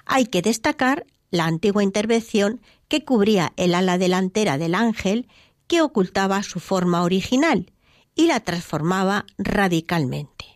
Hay 0.05 0.27
que 0.27 0.43
destacar 0.43 1.07
la 1.31 1.45
antigua 1.45 1.85
intervención 1.85 2.61
que 2.89 3.05
cubría 3.05 3.53
el 3.57 3.77
ala 3.77 3.97
delantera 3.97 4.59
del 4.59 4.75
ángel 4.75 5.29
que 5.69 5.83
ocultaba 5.83 6.43
su 6.43 6.59
forma 6.59 7.05
original 7.05 7.73
y 8.17 8.27
la 8.27 8.41
transformaba 8.41 9.25
radicalmente, 9.39 10.47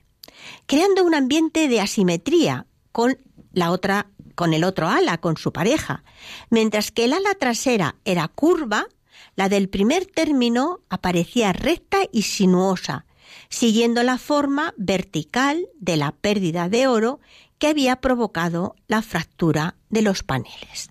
creando 0.66 1.04
un 1.04 1.14
ambiente 1.14 1.68
de 1.68 1.80
asimetría 1.80 2.66
con 2.90 3.16
la 3.52 3.70
otra 3.70 4.08
con 4.34 4.54
el 4.54 4.64
otro 4.64 4.88
ala, 4.88 5.18
con 5.18 5.36
su 5.36 5.52
pareja. 5.52 6.02
Mientras 6.48 6.90
que 6.90 7.04
el 7.04 7.12
ala 7.12 7.34
trasera 7.38 7.96
era 8.04 8.26
curva, 8.26 8.88
la 9.36 9.48
del 9.48 9.68
primer 9.68 10.06
término 10.06 10.80
aparecía 10.88 11.52
recta 11.52 11.98
y 12.12 12.22
sinuosa, 12.22 13.06
siguiendo 13.48 14.02
la 14.02 14.18
forma 14.18 14.74
vertical 14.76 15.68
de 15.78 15.96
la 15.96 16.12
pérdida 16.12 16.68
de 16.68 16.86
oro 16.86 17.20
que 17.58 17.68
había 17.68 17.96
provocado 17.96 18.74
la 18.88 19.02
fractura 19.02 19.76
de 19.88 20.02
los 20.02 20.22
paneles. 20.22 20.90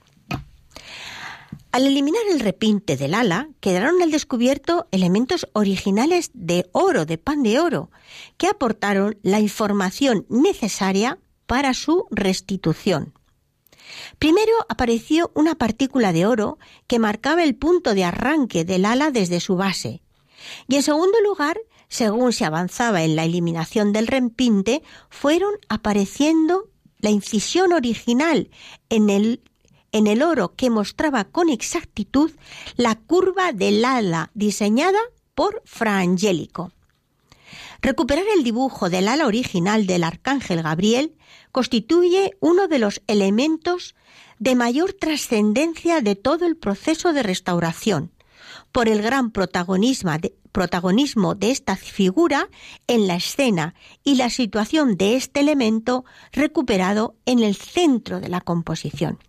Al 1.72 1.86
eliminar 1.86 2.22
el 2.32 2.40
repinte 2.40 2.98
del 2.98 3.14
ala, 3.14 3.50
quedaron 3.60 4.02
al 4.02 4.10
descubierto 4.10 4.88
elementos 4.92 5.48
originales 5.54 6.32
de 6.34 6.68
oro, 6.72 7.06
de 7.06 7.20
pan 7.20 7.44
de 7.44 7.60
oro, 7.60 7.92
que 8.38 8.48
aportaron 8.48 9.20
la 9.22 9.40
información 9.40 10.26
necesaria 10.30 11.20
para 11.46 11.76
su 11.76 12.08
restitución. 12.10 13.14
Primero 14.18 14.52
apareció 14.68 15.32
una 15.36 15.56
partícula 15.56 16.14
de 16.14 16.26
oro 16.26 16.58
que 16.88 17.00
marcaba 17.00 17.44
el 17.44 17.56
punto 17.56 17.94
de 17.94 18.04
arranque 18.04 18.66
del 18.66 18.86
ala 18.86 19.12
desde 19.12 19.40
su 19.40 19.56
base. 19.56 20.02
Y 20.68 20.76
en 20.76 20.84
segundo 20.84 21.20
lugar, 21.22 21.58
según 21.88 22.34
se 22.34 22.46
avanzaba 22.46 23.04
en 23.04 23.16
la 23.16 23.26
eliminación 23.26 23.92
del 23.94 24.08
repinte, 24.08 24.84
fueron 25.10 25.54
apareciendo 25.68 26.70
la 27.00 27.10
incisión 27.10 27.74
original 27.74 28.50
en 28.90 29.10
el, 29.10 29.42
en 29.92 30.08
el 30.08 30.22
oro 30.22 30.56
que 30.56 30.70
mostraba 30.70 31.26
con 31.26 31.50
exactitud 31.50 32.32
la 32.76 32.96
curva 32.96 33.54
del 33.54 33.84
ala 33.86 34.32
diseñada 34.34 35.00
por 35.34 35.62
Fra 35.66 36.00
Angelico. 36.00 36.72
Recuperar 37.82 38.26
el 38.36 38.44
dibujo 38.44 38.90
del 38.90 39.08
ala 39.08 39.26
original 39.26 39.88
del 39.88 40.04
arcángel 40.04 40.62
Gabriel 40.62 41.16
constituye 41.52 42.38
uno 42.40 42.68
de 42.68 42.80
los 42.80 43.02
elementos 43.08 43.96
de 44.40 44.56
mayor 44.56 44.94
trascendencia 44.94 46.02
de 46.02 46.16
todo 46.16 46.46
el 46.46 46.56
proceso 46.56 47.14
de 47.14 47.24
restauración, 47.24 48.12
por 48.72 48.88
el 48.88 49.02
gran 49.02 49.32
protagonismo 49.32 51.36
de, 51.36 51.52
esta 51.52 51.76
figura 51.76 52.50
en 52.88 53.08
la 53.08 53.16
escena 53.16 53.76
y 54.04 54.16
la 54.16 54.30
situación 54.30 54.98
de 54.98 55.16
este 55.16 55.42
elemento 55.42 56.06
recuperado 56.32 57.16
en 57.26 57.40
el 57.40 57.56
centro 57.56 58.20
de 58.20 58.30
la 58.30 58.42
composición. 58.42 59.20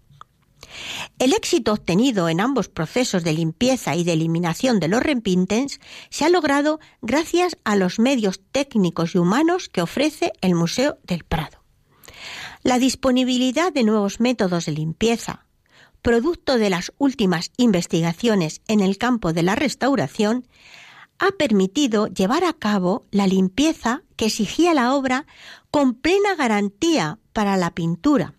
El 1.19 1.33
éxito 1.33 1.73
obtenido 1.73 2.29
en 2.29 2.41
ambos 2.41 2.69
procesos 2.69 3.25
de 3.25 3.33
limpieza 3.33 3.97
y 3.97 4.05
de 4.05 4.13
eliminación 4.13 4.79
de 4.79 4.89
los 4.89 5.03
repintens 5.03 5.81
se 6.11 6.25
ha 6.25 6.29
logrado 6.29 6.79
gracias 7.03 7.59
a 7.65 7.75
los 7.75 7.99
medios 7.99 8.41
técnicos 8.53 9.15
y 9.15 9.19
humanos 9.19 9.69
que 9.69 9.83
ofrece 9.83 10.33
el 10.41 10.55
Museo 10.55 10.99
del 11.03 11.25
Prado. 11.25 11.60
La 12.63 12.79
disponibilidad 12.79 13.73
de 13.73 13.85
nuevos 13.85 14.21
métodos 14.21 14.67
de 14.67 14.73
limpieza, 14.73 15.47
producto 16.03 16.59
de 16.59 16.69
las 16.69 16.93
últimas 16.99 17.53
investigaciones 17.57 18.61
en 18.69 18.81
el 18.81 18.99
campo 18.99 19.33
de 19.33 19.43
la 19.43 19.55
restauración, 19.55 20.47
ha 21.19 21.31
permitido 21.33 22.07
llevar 22.09 22.45
a 22.45 22.53
cabo 22.53 23.07
la 23.11 23.27
limpieza 23.27 24.03
que 24.17 24.27
exigía 24.27 24.75
la 24.75 24.95
obra 24.95 25.27
con 25.71 25.95
plena 25.95 26.35
garantía 26.35 27.19
para 27.33 27.57
la 27.57 27.71
pintura. 27.71 28.35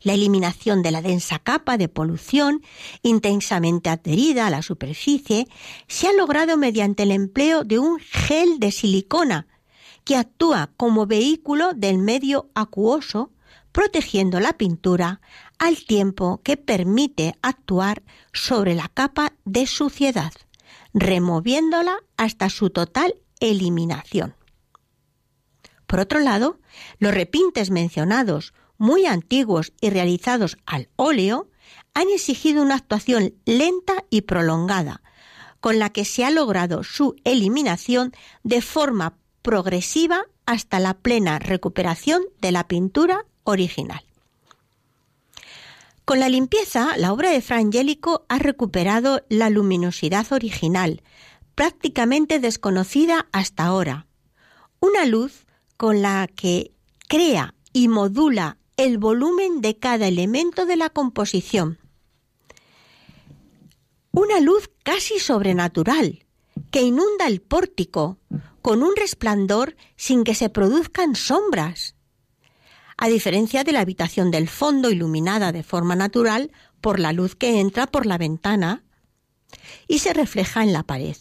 La 0.00 0.14
eliminación 0.14 0.82
de 0.82 0.90
la 0.90 1.02
densa 1.02 1.38
capa 1.38 1.76
de 1.78 1.88
polución 1.88 2.62
intensamente 3.02 3.90
adherida 3.90 4.48
a 4.48 4.50
la 4.50 4.62
superficie 4.62 5.46
se 5.86 6.08
ha 6.08 6.12
logrado 6.12 6.56
mediante 6.56 7.04
el 7.04 7.12
empleo 7.12 7.62
de 7.62 7.78
un 7.78 8.00
gel 8.00 8.58
de 8.58 8.72
silicona 8.72 9.46
que 10.06 10.16
actúa 10.16 10.70
como 10.76 11.06
vehículo 11.06 11.74
del 11.74 11.98
medio 11.98 12.48
acuoso, 12.54 13.32
protegiendo 13.72 14.38
la 14.38 14.52
pintura 14.52 15.20
al 15.58 15.84
tiempo 15.84 16.40
que 16.44 16.56
permite 16.56 17.34
actuar 17.42 18.04
sobre 18.32 18.76
la 18.76 18.88
capa 18.88 19.34
de 19.44 19.66
suciedad, 19.66 20.32
removiéndola 20.94 21.98
hasta 22.16 22.48
su 22.50 22.70
total 22.70 23.16
eliminación. 23.40 24.36
Por 25.88 25.98
otro 25.98 26.20
lado, 26.20 26.60
los 27.00 27.12
repintes 27.12 27.70
mencionados 27.70 28.54
muy 28.78 29.06
antiguos 29.06 29.72
y 29.80 29.90
realizados 29.90 30.56
al 30.66 30.88
óleo 30.94 31.50
han 31.94 32.08
exigido 32.10 32.62
una 32.62 32.76
actuación 32.76 33.34
lenta 33.44 34.04
y 34.08 34.20
prolongada, 34.22 35.02
con 35.60 35.80
la 35.80 35.90
que 35.90 36.04
se 36.04 36.24
ha 36.24 36.30
logrado 36.30 36.84
su 36.84 37.16
eliminación 37.24 38.12
de 38.44 38.62
forma 38.62 39.16
progresiva 39.46 40.24
hasta 40.44 40.80
la 40.80 40.94
plena 40.94 41.38
recuperación 41.38 42.24
de 42.40 42.50
la 42.50 42.66
pintura 42.66 43.26
original. 43.44 44.02
Con 46.04 46.18
la 46.18 46.28
limpieza, 46.28 46.96
la 46.96 47.12
obra 47.12 47.30
de 47.30 47.40
Fra 47.40 47.58
Angelico 47.58 48.26
ha 48.28 48.40
recuperado 48.40 49.24
la 49.28 49.48
luminosidad 49.48 50.26
original, 50.32 51.00
prácticamente 51.54 52.40
desconocida 52.40 53.28
hasta 53.30 53.66
ahora. 53.66 54.08
Una 54.80 55.06
luz 55.06 55.46
con 55.76 56.02
la 56.02 56.26
que 56.26 56.72
crea 57.06 57.54
y 57.72 57.86
modula 57.86 58.58
el 58.76 58.98
volumen 58.98 59.60
de 59.60 59.78
cada 59.78 60.08
elemento 60.08 60.66
de 60.66 60.74
la 60.74 60.90
composición. 60.90 61.78
Una 64.10 64.40
luz 64.40 64.68
casi 64.82 65.20
sobrenatural 65.20 66.26
que 66.72 66.82
inunda 66.82 67.28
el 67.28 67.40
pórtico 67.40 68.18
con 68.66 68.82
un 68.82 68.96
resplandor 68.96 69.76
sin 69.94 70.24
que 70.24 70.34
se 70.34 70.48
produzcan 70.48 71.14
sombras. 71.14 71.94
A 72.96 73.06
diferencia 73.06 73.62
de 73.62 73.70
la 73.70 73.78
habitación 73.78 74.32
del 74.32 74.48
fondo 74.48 74.90
iluminada 74.90 75.52
de 75.52 75.62
forma 75.62 75.94
natural 75.94 76.50
por 76.80 76.98
la 76.98 77.12
luz 77.12 77.36
que 77.36 77.60
entra 77.60 77.86
por 77.86 78.06
la 78.06 78.18
ventana 78.18 78.82
y 79.86 80.00
se 80.00 80.12
refleja 80.12 80.64
en 80.64 80.72
la 80.72 80.82
pared. 80.82 81.14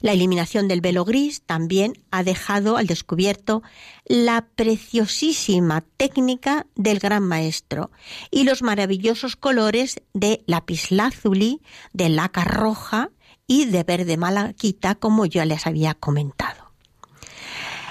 La 0.00 0.12
eliminación 0.12 0.68
del 0.68 0.82
velo 0.82 1.06
gris 1.06 1.40
también 1.40 1.94
ha 2.10 2.22
dejado 2.22 2.76
al 2.76 2.86
descubierto 2.86 3.62
la 4.04 4.46
preciosísima 4.56 5.86
técnica 5.96 6.66
del 6.74 6.98
gran 6.98 7.22
maestro 7.22 7.90
y 8.30 8.44
los 8.44 8.60
maravillosos 8.60 9.36
colores 9.36 10.02
de 10.12 10.44
lapislázuli, 10.46 11.62
de 11.94 12.10
laca 12.10 12.44
roja 12.44 13.10
y 13.48 13.64
de 13.64 13.82
verde 13.82 14.16
malaquita, 14.16 14.94
como 14.94 15.26
ya 15.26 15.44
les 15.44 15.66
había 15.66 15.94
comentado. 15.94 16.68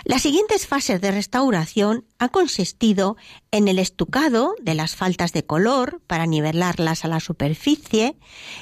Las 0.05 0.21
siguientes 0.21 0.67
fases 0.67 1.01
de 1.01 1.11
restauración 1.11 2.05
han 2.17 2.29
consistido 2.29 3.17
en 3.51 3.67
el 3.67 3.77
estucado 3.77 4.55
de 4.61 4.73
las 4.73 4.95
faltas 4.95 5.33
de 5.33 5.45
color 5.45 6.01
para 6.07 6.25
nivelarlas 6.25 7.03
a 7.03 7.09
la 7.09 7.19
superficie 7.19 8.15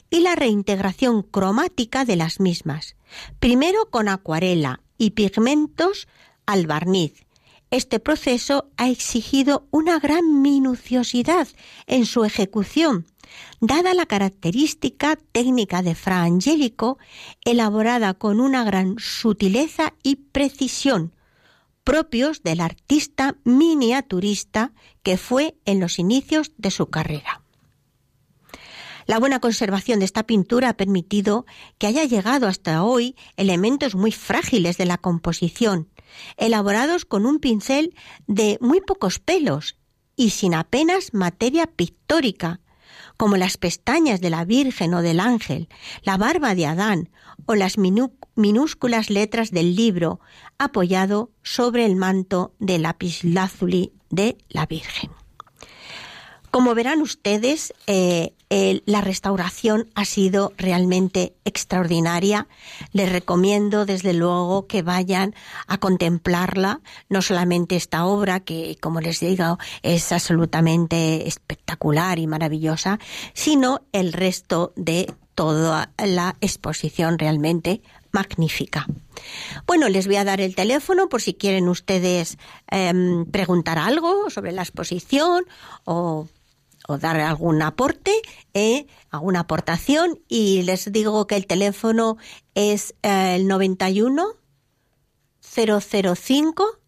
y 0.09 0.21
la 0.21 0.33
reintegración 0.33 1.21
cromática 1.21 2.03
de 2.03 2.15
las 2.15 2.39
mismas, 2.39 2.95
primero 3.39 3.91
con 3.91 4.09
acuarela 4.09 4.81
y 4.97 5.11
pigmentos 5.11 6.07
al 6.47 6.65
barniz. 6.65 7.25
Este 7.69 7.99
proceso 7.99 8.71
ha 8.77 8.89
exigido 8.89 9.67
una 9.69 9.99
gran 9.99 10.41
minuciosidad 10.41 11.47
en 11.85 12.07
su 12.07 12.23
ejecución, 12.23 13.05
dada 13.59 13.93
la 13.93 14.05
característica 14.05 15.17
técnica 15.31 15.81
de 15.81 15.95
Fra 15.95 16.23
Angelico, 16.23 16.97
elaborada 17.43 18.13
con 18.13 18.39
una 18.39 18.63
gran 18.63 18.95
sutileza 18.97 19.93
y 20.03 20.15
precisión, 20.15 21.13
propios 21.83 22.43
del 22.43 22.61
artista 22.61 23.37
miniaturista 23.43 24.73
que 25.03 25.17
fue 25.17 25.55
en 25.65 25.79
los 25.79 25.99
inicios 25.99 26.51
de 26.57 26.71
su 26.71 26.87
carrera. 26.87 27.41
La 29.07 29.19
buena 29.19 29.39
conservación 29.39 29.99
de 29.99 30.05
esta 30.05 30.23
pintura 30.23 30.69
ha 30.69 30.77
permitido 30.77 31.45
que 31.77 31.85
haya 31.85 32.05
llegado 32.05 32.47
hasta 32.47 32.83
hoy 32.83 33.15
elementos 33.37 33.93
muy 33.93 34.11
frágiles 34.11 34.77
de 34.77 34.85
la 34.85 34.97
composición, 34.97 35.89
elaborados 36.37 37.05
con 37.05 37.27
un 37.27 37.39
pincel 37.39 37.93
de 38.25 38.57
muy 38.61 38.81
pocos 38.81 39.19
pelos 39.19 39.77
y 40.15 40.31
sin 40.31 40.55
apenas 40.55 41.13
materia 41.13 41.67
pictórica, 41.67 42.61
como 43.17 43.37
las 43.37 43.57
pestañas 43.57 44.21
de 44.21 44.29
la 44.29 44.45
Virgen 44.45 44.93
o 44.93 45.01
del 45.01 45.19
ángel, 45.19 45.69
la 46.03 46.17
barba 46.17 46.55
de 46.55 46.65
Adán 46.65 47.09
o 47.45 47.55
las 47.55 47.77
minúsculas 47.77 49.09
letras 49.09 49.51
del 49.51 49.75
libro 49.75 50.19
apoyado 50.57 51.31
sobre 51.43 51.85
el 51.85 51.95
manto 51.95 52.53
de 52.59 52.79
lapislázuli 52.79 53.93
de 54.09 54.37
la 54.49 54.65
Virgen. 54.65 55.11
Como 56.55 56.73
verán 56.73 57.01
ustedes, 57.01 57.73
eh, 57.85 58.31
la 58.85 59.01
restauración 59.01 59.89
ha 59.93 60.05
sido 60.05 60.53
realmente 60.55 61.33
extraordinaria. 61.43 62.47
Les 62.93 63.11
recomiendo 63.11 63.85
desde 63.85 64.13
luego 64.13 64.65
que 64.65 64.81
vayan 64.81 65.35
a 65.67 65.79
contemplarla, 65.79 66.79
no 67.09 67.21
solamente 67.21 67.75
esta 67.75 68.05
obra, 68.05 68.39
que 68.39 68.77
como 68.79 69.01
les 69.01 69.19
digo 69.19 69.59
es 69.83 70.13
absolutamente 70.13 71.27
espectacular 71.27 72.19
y 72.19 72.27
maravillosa, 72.27 72.99
sino 73.33 73.81
el 73.91 74.13
resto 74.13 74.71
de 74.77 75.13
toda 75.35 75.91
la 75.97 76.37
exposición 76.39 77.19
realmente 77.19 77.81
magnífica. 78.13 78.87
Bueno, 79.67 79.89
les 79.89 80.07
voy 80.07 80.15
a 80.15 80.23
dar 80.23 80.39
el 80.39 80.55
teléfono 80.55 81.09
por 81.09 81.21
si 81.21 81.33
quieren 81.33 81.67
ustedes 81.67 82.37
em, 82.71 83.25
preguntar 83.25 83.77
algo 83.77 84.29
sobre 84.29 84.53
la 84.53 84.61
exposición 84.61 85.43
o, 85.83 86.29
dar 86.87 87.19
algún 87.19 87.61
aporte, 87.61 88.13
eh, 88.53 88.87
alguna 89.09 89.41
aportación 89.41 90.19
y 90.27 90.61
les 90.63 90.91
digo 90.91 91.27
que 91.27 91.35
el 91.35 91.47
teléfono 91.47 92.17
es 92.53 92.95
eh, 93.01 93.35
el 93.35 93.47
91 93.47 94.35
005 95.41 96.79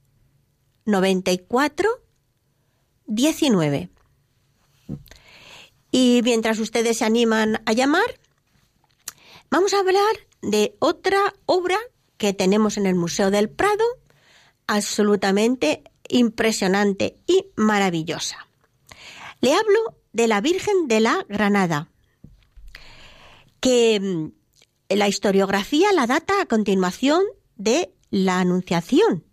94 0.86 1.90
19. 3.08 3.90
Y 5.92 6.22
mientras 6.24 6.60
ustedes 6.60 6.98
se 6.98 7.06
animan 7.06 7.62
a 7.66 7.74
llamar, 7.74 8.20
vamos 9.50 9.74
a 9.74 9.80
hablar 9.80 10.16
de 10.42 10.76
otra 10.80 11.34
obra 11.46 11.78
que 12.18 12.34
tenemos 12.34 12.78
en 12.78 12.86
el 12.86 12.96
Museo 12.96 13.32
del 13.32 13.50
Prado, 13.50 13.86
absolutamente 14.68 15.84
impresionante 16.10 17.16
y 17.26 17.48
maravillosa. 17.56 18.47
Le 19.42 19.54
hablo 19.54 19.98
de 20.14 20.28
la 20.28 20.42
Virgen 20.42 20.88
de 20.88 21.00
la 21.00 21.26
Granada, 21.30 21.90
que 23.60 24.00
mm, 24.00 24.96
la 24.96 25.08
historiografía 25.08 25.92
la 25.94 26.08
data 26.08 26.42
a 26.42 26.46
continuación 26.46 27.24
de 27.56 27.94
la 28.10 28.40
Anunciación. 28.40 29.24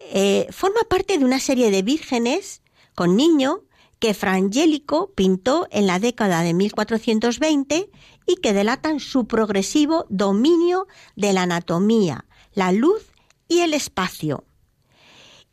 Eh, 0.00 0.46
forma 0.50 0.80
parte 0.88 1.18
de 1.18 1.24
una 1.24 1.38
serie 1.38 1.70
de 1.70 1.82
vírgenes 1.82 2.62
con 2.94 3.16
niño 3.16 3.62
que 3.98 4.14
Frangélico 4.14 5.12
pintó 5.14 5.66
en 5.70 5.86
la 5.86 5.98
década 5.98 6.42
de 6.42 6.52
1420 6.52 7.90
y 8.26 8.36
que 8.36 8.52
delatan 8.52 9.00
su 9.00 9.26
progresivo 9.26 10.06
dominio 10.10 10.86
de 11.16 11.32
la 11.32 11.42
anatomía, 11.42 12.26
la 12.52 12.72
luz 12.72 13.12
y 13.48 13.60
el 13.60 13.74
espacio. 13.74 14.44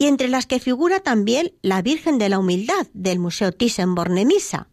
Y 0.01 0.07
entre 0.07 0.29
las 0.29 0.47
que 0.47 0.59
figura 0.59 0.99
también 0.99 1.53
la 1.61 1.83
Virgen 1.83 2.17
de 2.17 2.27
la 2.27 2.39
Humildad 2.39 2.87
del 2.95 3.19
Museo 3.19 3.51
Thyssen-Bornemisza. 3.51 4.65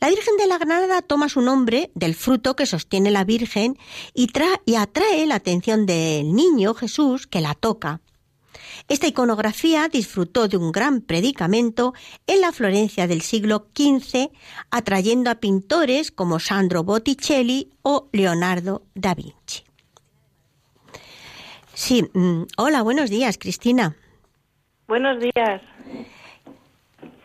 La 0.00 0.08
Virgen 0.08 0.36
de 0.38 0.48
la 0.48 0.58
Granada 0.58 1.02
toma 1.02 1.28
su 1.28 1.40
nombre 1.40 1.92
del 1.94 2.16
fruto 2.16 2.56
que 2.56 2.66
sostiene 2.66 3.12
la 3.12 3.22
Virgen 3.22 3.78
y, 4.12 4.28
y 4.64 4.74
atrae 4.74 5.24
la 5.28 5.36
atención 5.36 5.86
del 5.86 6.34
niño 6.34 6.74
Jesús 6.74 7.28
que 7.28 7.40
la 7.40 7.54
toca. 7.54 8.00
Esta 8.88 9.06
iconografía 9.06 9.86
disfrutó 9.86 10.48
de 10.48 10.56
un 10.56 10.72
gran 10.72 11.00
predicamento 11.00 11.94
en 12.26 12.40
la 12.40 12.50
Florencia 12.50 13.06
del 13.06 13.22
siglo 13.22 13.68
XV, 13.72 14.30
atrayendo 14.68 15.30
a 15.30 15.36
pintores 15.36 16.10
como 16.10 16.40
Sandro 16.40 16.82
Botticelli 16.82 17.70
o 17.82 18.08
Leonardo 18.10 18.82
da 18.96 19.14
Vinci. 19.14 19.35
Sí, 21.76 22.08
mm, 22.14 22.44
hola, 22.56 22.80
buenos 22.80 23.10
días, 23.10 23.36
Cristina. 23.36 23.94
Buenos 24.88 25.20
días. 25.20 25.60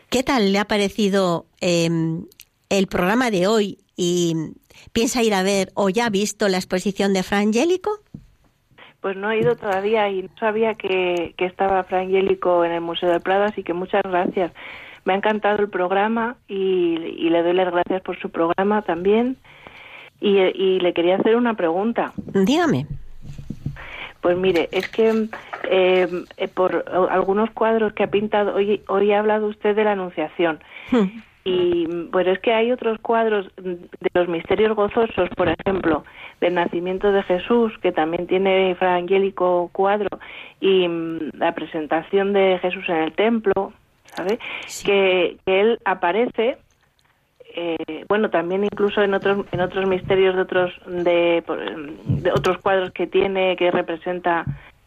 ¿Qué 0.09 0.23
tal 0.23 0.51
le 0.51 0.59
ha 0.59 0.65
parecido 0.65 1.45
em, 1.61 2.25
el 2.69 2.87
programa 2.87 3.31
de 3.31 3.47
hoy 3.47 3.77
y 3.95 4.35
piensa 4.91 5.23
ir 5.23 5.33
a 5.35 5.41
ver 5.41 5.69
o 5.73 5.87
ya 5.87 6.07
ha 6.07 6.09
visto 6.09 6.49
la 6.49 6.57
exposición 6.57 7.13
de 7.13 7.23
Fra 7.23 7.39
Pues 8.99 9.15
no 9.15 9.31
he 9.31 9.39
ido 9.39 9.55
todavía 9.55 10.09
y 10.09 10.23
no 10.23 10.29
sabía 10.37 10.75
que, 10.75 11.33
estaba 11.37 11.85
Fra 11.85 12.03
en 12.03 12.13
el 12.13 12.81
Museo 12.81 13.09
del 13.09 13.21
Prado, 13.21 13.45
así 13.45 13.63
que 13.63 13.73
muchas 13.73 14.03
gracias. 14.03 14.51
Me 15.05 15.13
ha 15.13 15.15
encantado 15.15 15.61
el 15.61 15.69
programa 15.69 16.35
y, 16.49 17.29
le 17.29 17.41
doy 17.41 17.53
las 17.53 17.71
gracias 17.71 18.01
por 18.01 18.19
su 18.19 18.29
programa 18.29 18.81
también. 18.81 19.37
Y, 20.19 20.37
y 20.39 20.81
le 20.81 20.93
quería 20.93 21.15
hacer 21.15 21.37
una 21.37 21.53
pregunta. 21.53 22.11
Dígame. 22.17 22.85
Pues 24.21 24.37
mire, 24.37 24.69
es 24.71 24.87
que 24.89 25.27
eh, 25.63 26.07
eh, 26.37 26.47
por 26.47 26.85
algunos 27.09 27.49
cuadros 27.51 27.93
que 27.93 28.03
ha 28.03 28.07
pintado, 28.07 28.55
hoy, 28.55 28.81
hoy 28.87 29.11
ha 29.11 29.19
hablado 29.19 29.47
usted 29.47 29.75
de 29.75 29.83
la 29.83 29.93
Anunciación. 29.93 30.59
Hmm. 30.91 31.21
Y 31.43 31.87
pues 32.11 32.27
es 32.27 32.37
que 32.39 32.53
hay 32.53 32.71
otros 32.71 32.99
cuadros 32.99 33.47
de 33.57 34.09
los 34.13 34.27
misterios 34.27 34.75
gozosos, 34.75 35.27
por 35.35 35.49
ejemplo, 35.49 36.03
del 36.39 36.53
nacimiento 36.53 37.11
de 37.11 37.23
Jesús, 37.23 37.73
que 37.81 37.91
también 37.91 38.27
tiene 38.27 38.75
Fra 38.75 38.95
Angélico 38.95 39.69
cuadro, 39.73 40.19
y 40.59 40.87
mm, 40.87 41.31
la 41.39 41.53
presentación 41.55 42.33
de 42.33 42.59
Jesús 42.61 42.87
en 42.89 42.97
el 42.97 43.13
templo, 43.13 43.73
¿sabe? 44.05 44.37
Que, 44.85 45.37
que 45.43 45.61
él 45.61 45.79
aparece 45.83 46.59
eh, 47.53 48.05
bueno 48.07 48.29
también 48.29 48.63
incluso 48.63 49.01
en 49.01 49.13
otros 49.13 49.45
en 49.51 49.61
otros 49.61 49.87
misterios 49.87 50.35
de 50.35 50.41
otros 50.41 50.71
de, 50.85 51.43
otros 52.33 52.57
cuadros 52.59 52.91
que 52.91 53.07
tiene 53.07 53.55
que 53.57 53.71
representa 53.71 54.45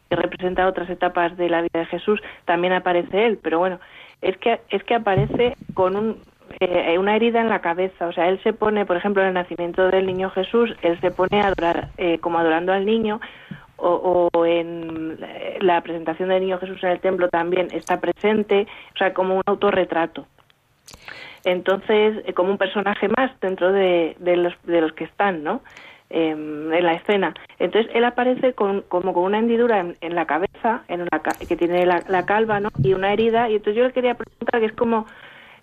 que 0.08 0.16
representa 0.16 0.66
otras 0.66 0.88
etapas 0.88 1.36
de 1.36 1.48
la 1.48 1.62
vida 1.62 1.80
de 1.80 1.86
Jesús 1.86 2.20
también 2.44 2.72
aparece 2.72 3.26
él. 3.26 3.38
Pero 3.42 3.58
bueno 3.58 3.80
es 4.22 4.36
que 4.38 4.60
es 4.70 4.82
que 4.84 4.94
aparece 4.94 5.56
con 5.74 5.96
un 5.96 6.16
eh, 6.60 6.98
una 6.98 7.16
herida 7.16 7.40
en 7.40 7.48
la 7.48 7.60
cabeza. 7.60 8.06
O 8.06 8.12
sea 8.12 8.28
él 8.28 8.40
se 8.42 8.52
pone 8.52 8.86
por 8.86 8.96
ejemplo 8.96 9.22
en 9.22 9.28
el 9.28 9.34
nacimiento 9.34 9.90
del 9.90 10.06
niño 10.06 10.30
Jesús 10.30 10.74
él 10.82 10.98
se 11.00 11.10
pone 11.10 11.40
a 11.40 11.48
adorar 11.48 11.88
eh, 11.98 12.18
como 12.18 12.38
adorando 12.38 12.72
al 12.72 12.86
niño 12.86 13.20
o, 13.76 14.30
o, 14.32 14.46
en 14.46 15.18
la 15.60 15.80
presentación 15.82 16.28
del 16.28 16.42
niño 16.42 16.58
Jesús 16.58 16.82
en 16.84 16.90
el 16.90 17.00
templo 17.00 17.28
también 17.28 17.68
está 17.72 18.00
presente 18.00 18.66
o 18.94 18.98
sea 18.98 19.12
como 19.12 19.34
un 19.34 19.42
autorretrato 19.46 20.26
entonces 21.44 22.22
eh, 22.26 22.32
como 22.32 22.50
un 22.50 22.58
personaje 22.58 23.08
más 23.08 23.30
dentro 23.40 23.72
de, 23.72 24.16
los, 24.20 24.54
de 24.64 24.80
los 24.80 24.92
que 24.92 25.04
están, 25.04 25.42
¿no? 25.42 25.62
Em, 26.10 26.72
en 26.72 26.84
la 26.84 26.94
escena. 26.94 27.34
Entonces 27.58 27.90
él 27.94 28.04
aparece 28.04 28.52
con, 28.52 28.82
como 28.82 29.12
con 29.14 29.24
una 29.24 29.38
hendidura 29.38 29.80
en, 30.00 30.14
la 30.14 30.26
cabeza, 30.26 30.84
en 30.86 31.00
una, 31.00 31.20
que 31.48 31.56
tiene 31.56 31.86
la, 31.86 32.26
calva, 32.26 32.60
¿no? 32.60 32.68
Y 32.82 32.92
una 32.92 33.12
herida. 33.12 33.48
Y 33.48 33.56
entonces 33.56 33.76
yo 33.76 33.86
le 33.86 33.92
quería 33.92 34.14
preguntar 34.14 34.60
que 34.60 34.66
es 34.66 34.72
como 34.74 35.06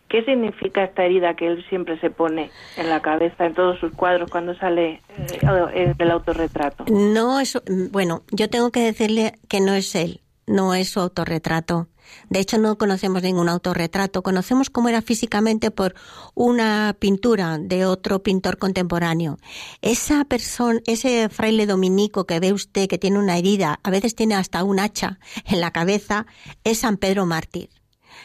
¿Qué 0.10 0.26
significa 0.26 0.84
esta 0.84 1.06
herida 1.06 1.36
que 1.36 1.48
él 1.48 1.66
siempre 1.70 1.98
se 2.02 2.10
pone 2.10 2.52
en 2.76 2.90
la 2.90 3.02
cabeza 3.02 3.46
en 3.46 3.54
todos 3.54 3.80
sus 3.80 3.94
cuadros 3.94 4.30
cuando 4.30 4.54
sale 4.56 5.00
eh, 5.18 5.94
del 5.98 6.12
autorretrato? 6.12 6.84
No, 6.90 7.40
eso, 7.40 7.64
bueno, 7.92 8.24
yo 8.32 8.50
tengo 8.50 8.72
que 8.72 8.82
decirle 8.82 9.40
que 9.48 9.62
no 9.62 9.74
es 9.74 9.96
él, 9.96 10.20
no 10.48 10.74
es 10.74 10.90
su 10.90 11.00
autorretrato. 11.00 11.88
De 12.30 12.40
hecho, 12.40 12.58
no 12.58 12.78
conocemos 12.78 13.24
ningún 13.24 13.50
autorretrato. 13.50 14.24
Conocemos 14.24 14.70
cómo 14.70 14.90
era 14.90 15.02
físicamente 15.02 15.72
por 15.72 15.96
una 16.34 16.96
pintura 17.00 17.58
de 17.58 17.86
otro 17.86 18.24
pintor 18.24 18.58
contemporáneo. 18.58 19.38
Esa 19.82 20.26
persona, 20.26 20.80
ese 20.86 21.30
fraile 21.30 21.66
dominico 21.66 22.26
que 22.26 22.40
ve 22.40 22.54
usted 22.54 22.88
que 22.88 22.98
tiene 22.98 23.20
una 23.20 23.38
herida, 23.38 23.80
a 23.84 23.90
veces 23.90 24.16
tiene 24.16 24.36
hasta 24.36 24.64
un 24.64 24.80
hacha 24.80 25.20
en 25.46 25.62
la 25.62 25.72
cabeza, 25.72 26.26
es 26.64 26.80
San 26.80 26.98
Pedro 26.98 27.26
Mártir 27.26 27.81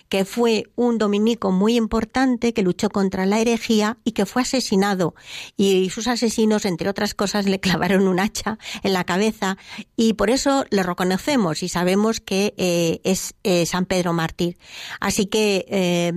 que 0.09 0.24
fue 0.24 0.64
un 0.76 0.98
dominico 0.98 1.50
muy 1.50 1.76
importante 1.76 2.52
que 2.52 2.62
luchó 2.62 2.90
contra 2.90 3.26
la 3.26 3.40
herejía 3.40 3.98
y 4.04 4.12
que 4.12 4.26
fue 4.26 4.42
asesinado. 4.42 5.14
Y 5.57 5.90
sus 5.90 6.07
asesinos, 6.07 6.64
entre 6.64 6.88
otras 6.88 7.14
cosas, 7.14 7.46
le 7.46 7.61
clavaron 7.61 8.09
un 8.09 8.20
hacha 8.20 8.59
en 8.82 8.92
la 8.92 9.04
cabeza 9.04 9.57
y 9.96 10.14
por 10.14 10.30
eso 10.30 10.64
le 10.70 10.82
reconocemos 10.82 11.62
y 11.62 11.68
sabemos 11.68 12.20
que 12.20 12.54
eh, 12.57 13.00
es 13.04 13.34
eh, 13.42 13.66
San 13.66 13.86
Pedro 13.86 14.12
Mártir. 14.12 14.59
Así 15.00 15.26
que 15.26 15.66
eh, 15.68 16.12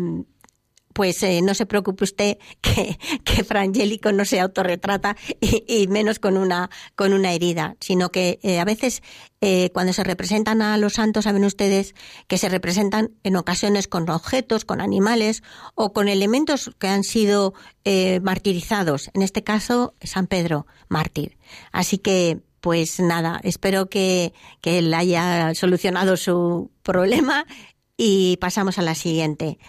pues 1.00 1.24
eh, 1.24 1.41
no 1.41 1.54
se 1.54 1.66
preocupe 1.66 2.04
usted 2.04 2.38
que, 2.62 3.00
que 3.24 3.45
Frangélico 3.45 4.12
no 4.12 4.26
se 4.26 4.41
autorretrata 4.41 5.16
y, 5.39 5.88
menos 5.88 6.20
con 6.20 6.36
una, 6.36 6.70
con 6.97 7.14
una 7.14 7.32
herida, 7.32 7.78
sino 7.80 8.12
que 8.12 8.38
eh, 8.43 8.60
a 8.60 8.66
veces 8.66 9.02
eh, 9.39 9.70
cuando 9.74 9.93
se 9.93 10.04
representan 10.04 10.62
a 10.62 10.78
los 10.78 10.95
santos, 10.95 11.24
saben 11.24 11.45
ustedes 11.45 11.95
que 12.28 12.38
se 12.38 12.50
representan 12.50 13.12
en 13.24 13.38
ocasiones 13.38 13.88
con 13.88 14.10
objetos, 14.10 14.66
con 14.66 14.82
animales 14.82 15.41
o 15.74 15.93
con 15.93 16.10
elementos 16.10 16.70
que 16.78 16.89
han 16.89 17.06
sido 17.06 17.54
martirizados. 18.22 19.10
En 19.14 19.22
este 19.22 19.41
caso, 19.41 19.95
San 20.02 20.28
Pedro, 20.28 20.68
mártir. 20.89 21.38
Así 21.72 21.97
que 21.97 22.41
pues 22.60 23.00
nada, 23.00 23.39
espero 23.43 23.89
que, 23.89 24.34
que 24.60 24.80
él 24.80 24.93
haya 24.93 25.56
solucionado 25.56 26.18
su 26.18 26.72
problema 26.84 27.45
y 27.95 28.36
pasamos 28.41 28.78
a 28.80 28.82
la 28.82 28.95
siguiente 28.95 29.60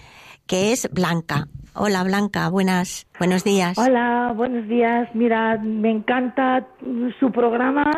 que 0.51 0.73
es 0.73 0.91
Blanca. 0.93 1.47
Hola 1.77 2.03
Blanca, 2.03 2.51
buenas, 2.51 3.07
buenos 3.21 3.45
días. 3.45 3.79
Hola, 3.79 4.33
buenos 4.35 4.67
días. 4.67 5.09
Mira, 5.15 5.57
me 5.63 5.93
encanta 5.93 6.67
su 7.21 7.31
programa. 7.31 7.89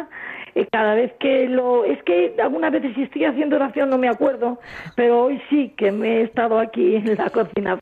Eh, 0.54 0.66
cada 0.70 0.94
vez 0.94 1.14
que 1.18 1.48
lo 1.48 1.86
es 1.86 2.02
que 2.02 2.36
algunas 2.42 2.70
veces 2.70 2.94
si 2.94 3.04
estoy 3.04 3.24
haciendo 3.24 3.56
oración 3.56 3.88
no 3.88 3.96
me 3.96 4.10
acuerdo, 4.10 4.60
pero 4.96 5.22
hoy 5.24 5.40
sí 5.48 5.72
que 5.78 5.90
me 5.90 6.18
he 6.18 6.22
estado 6.24 6.58
aquí 6.58 6.96
en 6.96 7.16
la 7.16 7.30
cocina 7.30 7.78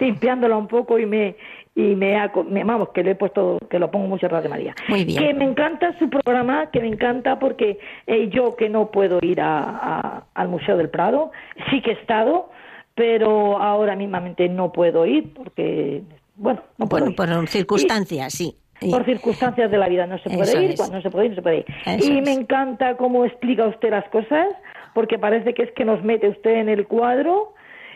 limpiándola 0.00 0.56
un 0.56 0.68
poco 0.68 0.98
y 0.98 1.04
me 1.04 1.36
y 1.74 1.94
me, 1.94 2.16
ha, 2.16 2.32
vamos 2.32 2.90
que 2.94 3.02
le 3.02 3.10
he 3.10 3.14
puesto 3.16 3.58
que 3.68 3.78
lo 3.78 3.90
pongo 3.90 4.06
mucho 4.06 4.28
de 4.28 4.48
María. 4.48 4.74
Muy 4.88 5.04
bien. 5.04 5.22
Que 5.22 5.34
me 5.34 5.44
encanta 5.44 5.98
su 5.98 6.08
programa, 6.08 6.70
que 6.70 6.80
me 6.80 6.86
encanta 6.86 7.38
porque 7.38 7.78
eh, 8.06 8.30
yo 8.30 8.56
que 8.56 8.70
no 8.70 8.90
puedo 8.90 9.18
ir 9.20 9.40
a, 9.42 10.24
al 10.32 10.48
Museo 10.48 10.78
del 10.78 10.88
Prado, 10.88 11.32
sí 11.68 11.82
que 11.82 11.90
he 11.90 11.94
estado, 11.94 12.48
pero 12.94 13.58
ahora 13.58 13.96
mismamente 13.96 14.48
no 14.48 14.72
puedo 14.72 15.06
ir 15.06 15.32
porque, 15.34 16.02
bueno, 16.36 16.62
no 16.78 16.88
puedo 16.88 17.06
por, 17.14 17.28
por 17.28 17.48
circunstancias, 17.48 18.32
sí. 18.32 18.56
Por 18.90 19.04
circunstancias 19.04 19.70
de 19.70 19.78
la 19.78 19.88
vida 19.88 20.06
no 20.06 20.18
se 20.18 20.28
puede 20.28 20.62
ir, 20.62 20.76
cuando 20.76 20.96
no 20.96 21.02
se 21.02 21.10
puede 21.10 21.26
ir, 21.26 21.30
no 21.30 21.36
se 21.36 21.42
puede 21.42 21.58
ir. 21.58 22.04
y 22.04 22.20
me 22.20 22.32
encanta 22.32 22.96
cómo 22.96 23.24
explica 23.24 23.66
usted 23.66 23.90
las 23.90 24.06
cosas, 24.10 24.48
porque 24.94 25.18
parece 25.18 25.54
que 25.54 25.62
es 25.62 25.72
que 25.72 25.84
nos 25.84 26.02
mete 26.04 26.28
usted 26.28 26.56
en 26.56 26.68
el 26.68 26.86
cuadro 26.86 27.54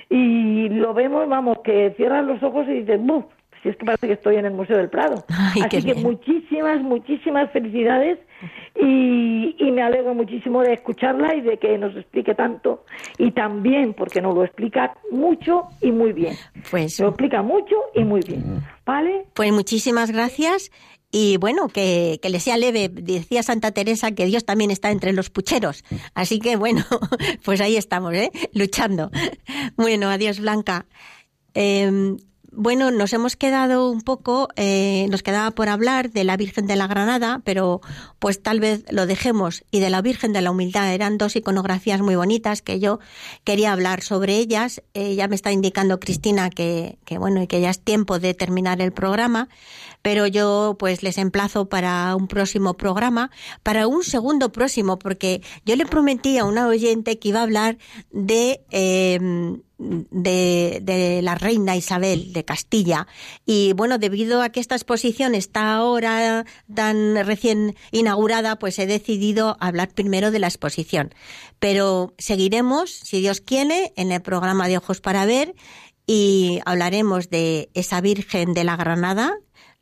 y 0.09 0.69
lo 0.71 0.95
vemos, 0.95 1.29
vamos, 1.29 1.59
que 1.63 1.93
cierran 1.97 2.27
los 2.27 2.43
ojos 2.43 2.67
y 2.69 2.81
dices, 2.81 3.01
¡buf! 3.01 3.25
Si 3.63 3.69
es 3.69 3.77
que 3.77 3.85
parece 3.85 4.07
que 4.07 4.13
estoy 4.15 4.37
en 4.37 4.47
el 4.47 4.53
Museo 4.53 4.77
del 4.77 4.89
Prado. 4.89 5.25
Así 5.29 5.83
que 5.85 5.95
muchísimas, 5.95 6.81
muchísimas 6.83 7.51
felicidades 7.51 8.19
y, 8.75 9.71
me 9.73 9.83
alegro 9.83 10.15
muchísimo 10.15 10.63
de 10.63 10.73
escucharla 10.73 11.35
y 11.35 11.41
de 11.41 11.59
que 11.59 11.79
nos 11.79 11.95
explique 11.97 12.35
tanto 12.35 12.85
y 13.17 13.31
también 13.31 13.95
porque 13.95 14.21
nos 14.21 14.35
lo 14.35 14.45
explica 14.45 14.97
mucho 15.11 15.65
y 15.81 15.93
muy 15.93 16.13
bien. 16.13 16.35
Pues 16.71 16.99
lo 16.99 17.09
explica 17.09 17.43
mucho 17.43 17.77
y 17.95 18.03
muy 18.03 18.21
bien. 18.27 18.63
¿Vale? 18.85 19.27
Pues 19.35 19.53
muchísimas 19.53 20.11
gracias. 20.11 20.71
Y 21.11 21.37
bueno, 21.39 21.69
que, 21.69 22.19
que, 22.21 22.29
le 22.29 22.41
sea 22.41 22.59
leve. 22.59 22.89
Decía 22.91 23.43
Santa 23.43 23.73
Teresa 23.73 24.13
que 24.13 24.27
Dios 24.27 24.45
también 24.45 24.71
está 24.71 24.91
entre 24.91 25.13
los 25.13 25.31
pucheros. 25.31 25.85
Así 26.15 26.39
que 26.39 26.57
bueno, 26.57 26.85
pues 27.45 27.61
ahí 27.61 27.77
estamos, 27.77 28.15
¿eh? 28.15 28.31
Luchando. 28.53 29.11
Bueno, 29.77 30.09
adiós 30.09 30.41
Blanca. 30.41 30.87
Em, 31.55 32.17
bueno, 32.61 32.91
nos 32.91 33.13
hemos 33.13 33.37
quedado 33.37 33.89
un 33.89 34.03
poco, 34.03 34.49
eh, 34.57 35.07
nos 35.11 35.23
quedaba 35.23 35.53
por 35.53 35.69
hablar 35.69 36.11
de 36.11 36.25
la 36.25 36.37
Virgen 36.37 36.67
de 36.67 36.75
la 36.75 36.89
Granada, 36.89 37.41
pero 37.45 37.81
pues 38.19 38.43
tal 38.43 38.59
vez 38.59 38.85
lo 38.91 39.07
dejemos. 39.07 39.63
Y 39.71 39.79
de 39.79 39.91
la 39.91 40.03
Virgen 40.03 40.33
de 40.33 40.43
la 40.43 40.51
Humildad 40.51 40.93
eran 40.93 41.19
dos 41.19 41.37
iconografías 41.37 42.01
muy 42.01 42.17
bonitas 42.17 42.61
que 42.61 42.81
yo 42.81 42.99
quería 43.45 43.73
hablar 43.73 44.03
sobre 44.03 44.39
ellas. 44.39 44.83
Eh, 44.93 45.15
ya 45.15 45.29
me 45.29 45.37
está 45.37 45.53
indicando 45.53 46.01
Cristina 46.01 46.51
que, 46.51 46.99
que 47.05 47.17
bueno 47.19 47.41
y 47.41 47.47
que 47.47 47.61
ya 47.61 47.71
es 47.71 47.79
tiempo 47.79 48.19
de 48.19 48.35
terminar 48.35 48.83
el 48.83 48.91
programa, 48.91 49.49
pero 50.03 50.27
yo 50.27 50.77
pues 50.79 51.03
les 51.03 51.19
emplazo 51.19 51.69
para 51.69 52.15
un 52.17 52.29
próximo 52.29 52.75
programa, 52.75 53.31
para 53.63 53.87
un 53.87 54.05
segundo 54.05 54.53
próximo, 54.53 54.99
porque 54.99 55.43
yo 55.65 55.77
le 55.77 55.87
prometí 55.87 56.39
a 56.39 56.45
una 56.45 56.67
oyente 56.67 57.19
que 57.19 57.29
iba 57.29 57.41
a 57.41 57.45
hablar 57.45 57.79
de 58.11 58.61
eh, 58.71 59.19
de, 59.79 61.21
la 61.23 61.35
reina 61.35 61.77
Isabel 61.77 62.33
de 62.33 62.45
Castilla. 62.45 63.07
Y 63.47 63.73
bueno, 63.75 63.99
debido 63.99 64.43
a 64.43 64.51
que 64.51 64.61
esta 64.61 64.75
exposición 64.75 65.35
está 65.35 65.75
ahora 65.75 66.45
tan 66.75 67.25
recién 67.25 67.77
inaugurada, 67.93 68.59
pues 68.59 68.79
he 68.79 68.87
decidido 68.87 69.57
hablar 69.61 69.91
primero 69.91 70.31
de 70.31 70.41
la 70.41 70.49
exposición. 70.49 71.15
Pero 71.59 72.15
seguiremos, 72.19 72.91
si 72.91 73.21
Dios 73.21 73.41
quiere, 73.41 73.93
en 73.97 74.13
el 74.13 74.21
programa 74.21 74.69
de 74.69 74.79
Ojos 74.79 75.01
para 75.01 75.27
Ver 75.27 75.55
y 76.07 76.61
hablaremos 76.65 77.31
de 77.31 77.71
esa 77.75 78.01
Virgen 78.01 78.55
de 78.55 78.65
la 78.65 78.77
Granada, 78.77 79.37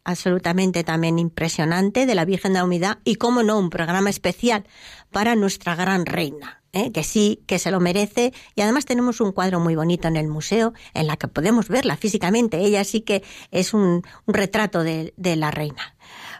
absolutamente 0.07 0.85
también 0.85 1.19
impresionante, 1.19 2.07
de 2.07 2.15
la 2.15 2.25
Virgen 2.25 2.53
de 2.53 2.61
la 2.61 2.65
Humildad 2.65 2.99
y, 3.05 3.17
como 3.17 3.43
no, 3.43 3.59
un 3.59 3.71
programa 3.71 4.09
especial 4.09 4.65
para 5.11 5.35
nuestra 5.35 5.75
gran 5.75 6.07
reina. 6.07 6.63
¿eh? 6.73 6.93
que 6.93 7.05
sí, 7.05 7.43
que 7.47 7.59
se 7.59 7.71
lo 7.71 7.81
merece. 7.81 8.33
Y 8.55 8.61
además 8.61 8.85
tenemos 8.85 9.21
un 9.21 9.33
cuadro 9.33 9.61
muy 9.61 9.75
bonito 9.75 10.09
en 10.09 10.17
el 10.17 10.29
museo 10.29 10.75
en 10.95 11.07
la 11.07 11.17
que 11.17 11.27
podemos 11.27 11.69
verla 11.69 11.97
físicamente. 11.97 12.59
Ella 12.59 12.85
sí 12.85 13.01
que 13.01 13.23
es 13.51 13.75
un, 13.75 14.03
retrato 14.27 14.85
de, 14.85 15.13
la 15.17 15.51
reina. 15.51 15.97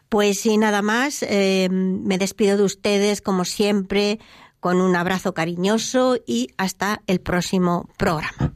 Pues 0.09 0.41
sin 0.41 0.61
nada 0.61 0.83
más, 0.83 1.23
eh, 1.23 1.69
me 1.71 2.19
despido 2.19 2.57
de 2.57 2.65
ustedes 2.65 3.21
como 3.21 3.45
siempre 3.45 4.21
con 4.61 4.81
un 4.81 4.95
abrazo 4.95 5.35
cariñoso 5.35 6.19
y 6.27 6.51
hasta 6.57 7.03
el 7.07 7.21
próximo 7.21 7.89
programa. 7.97 8.56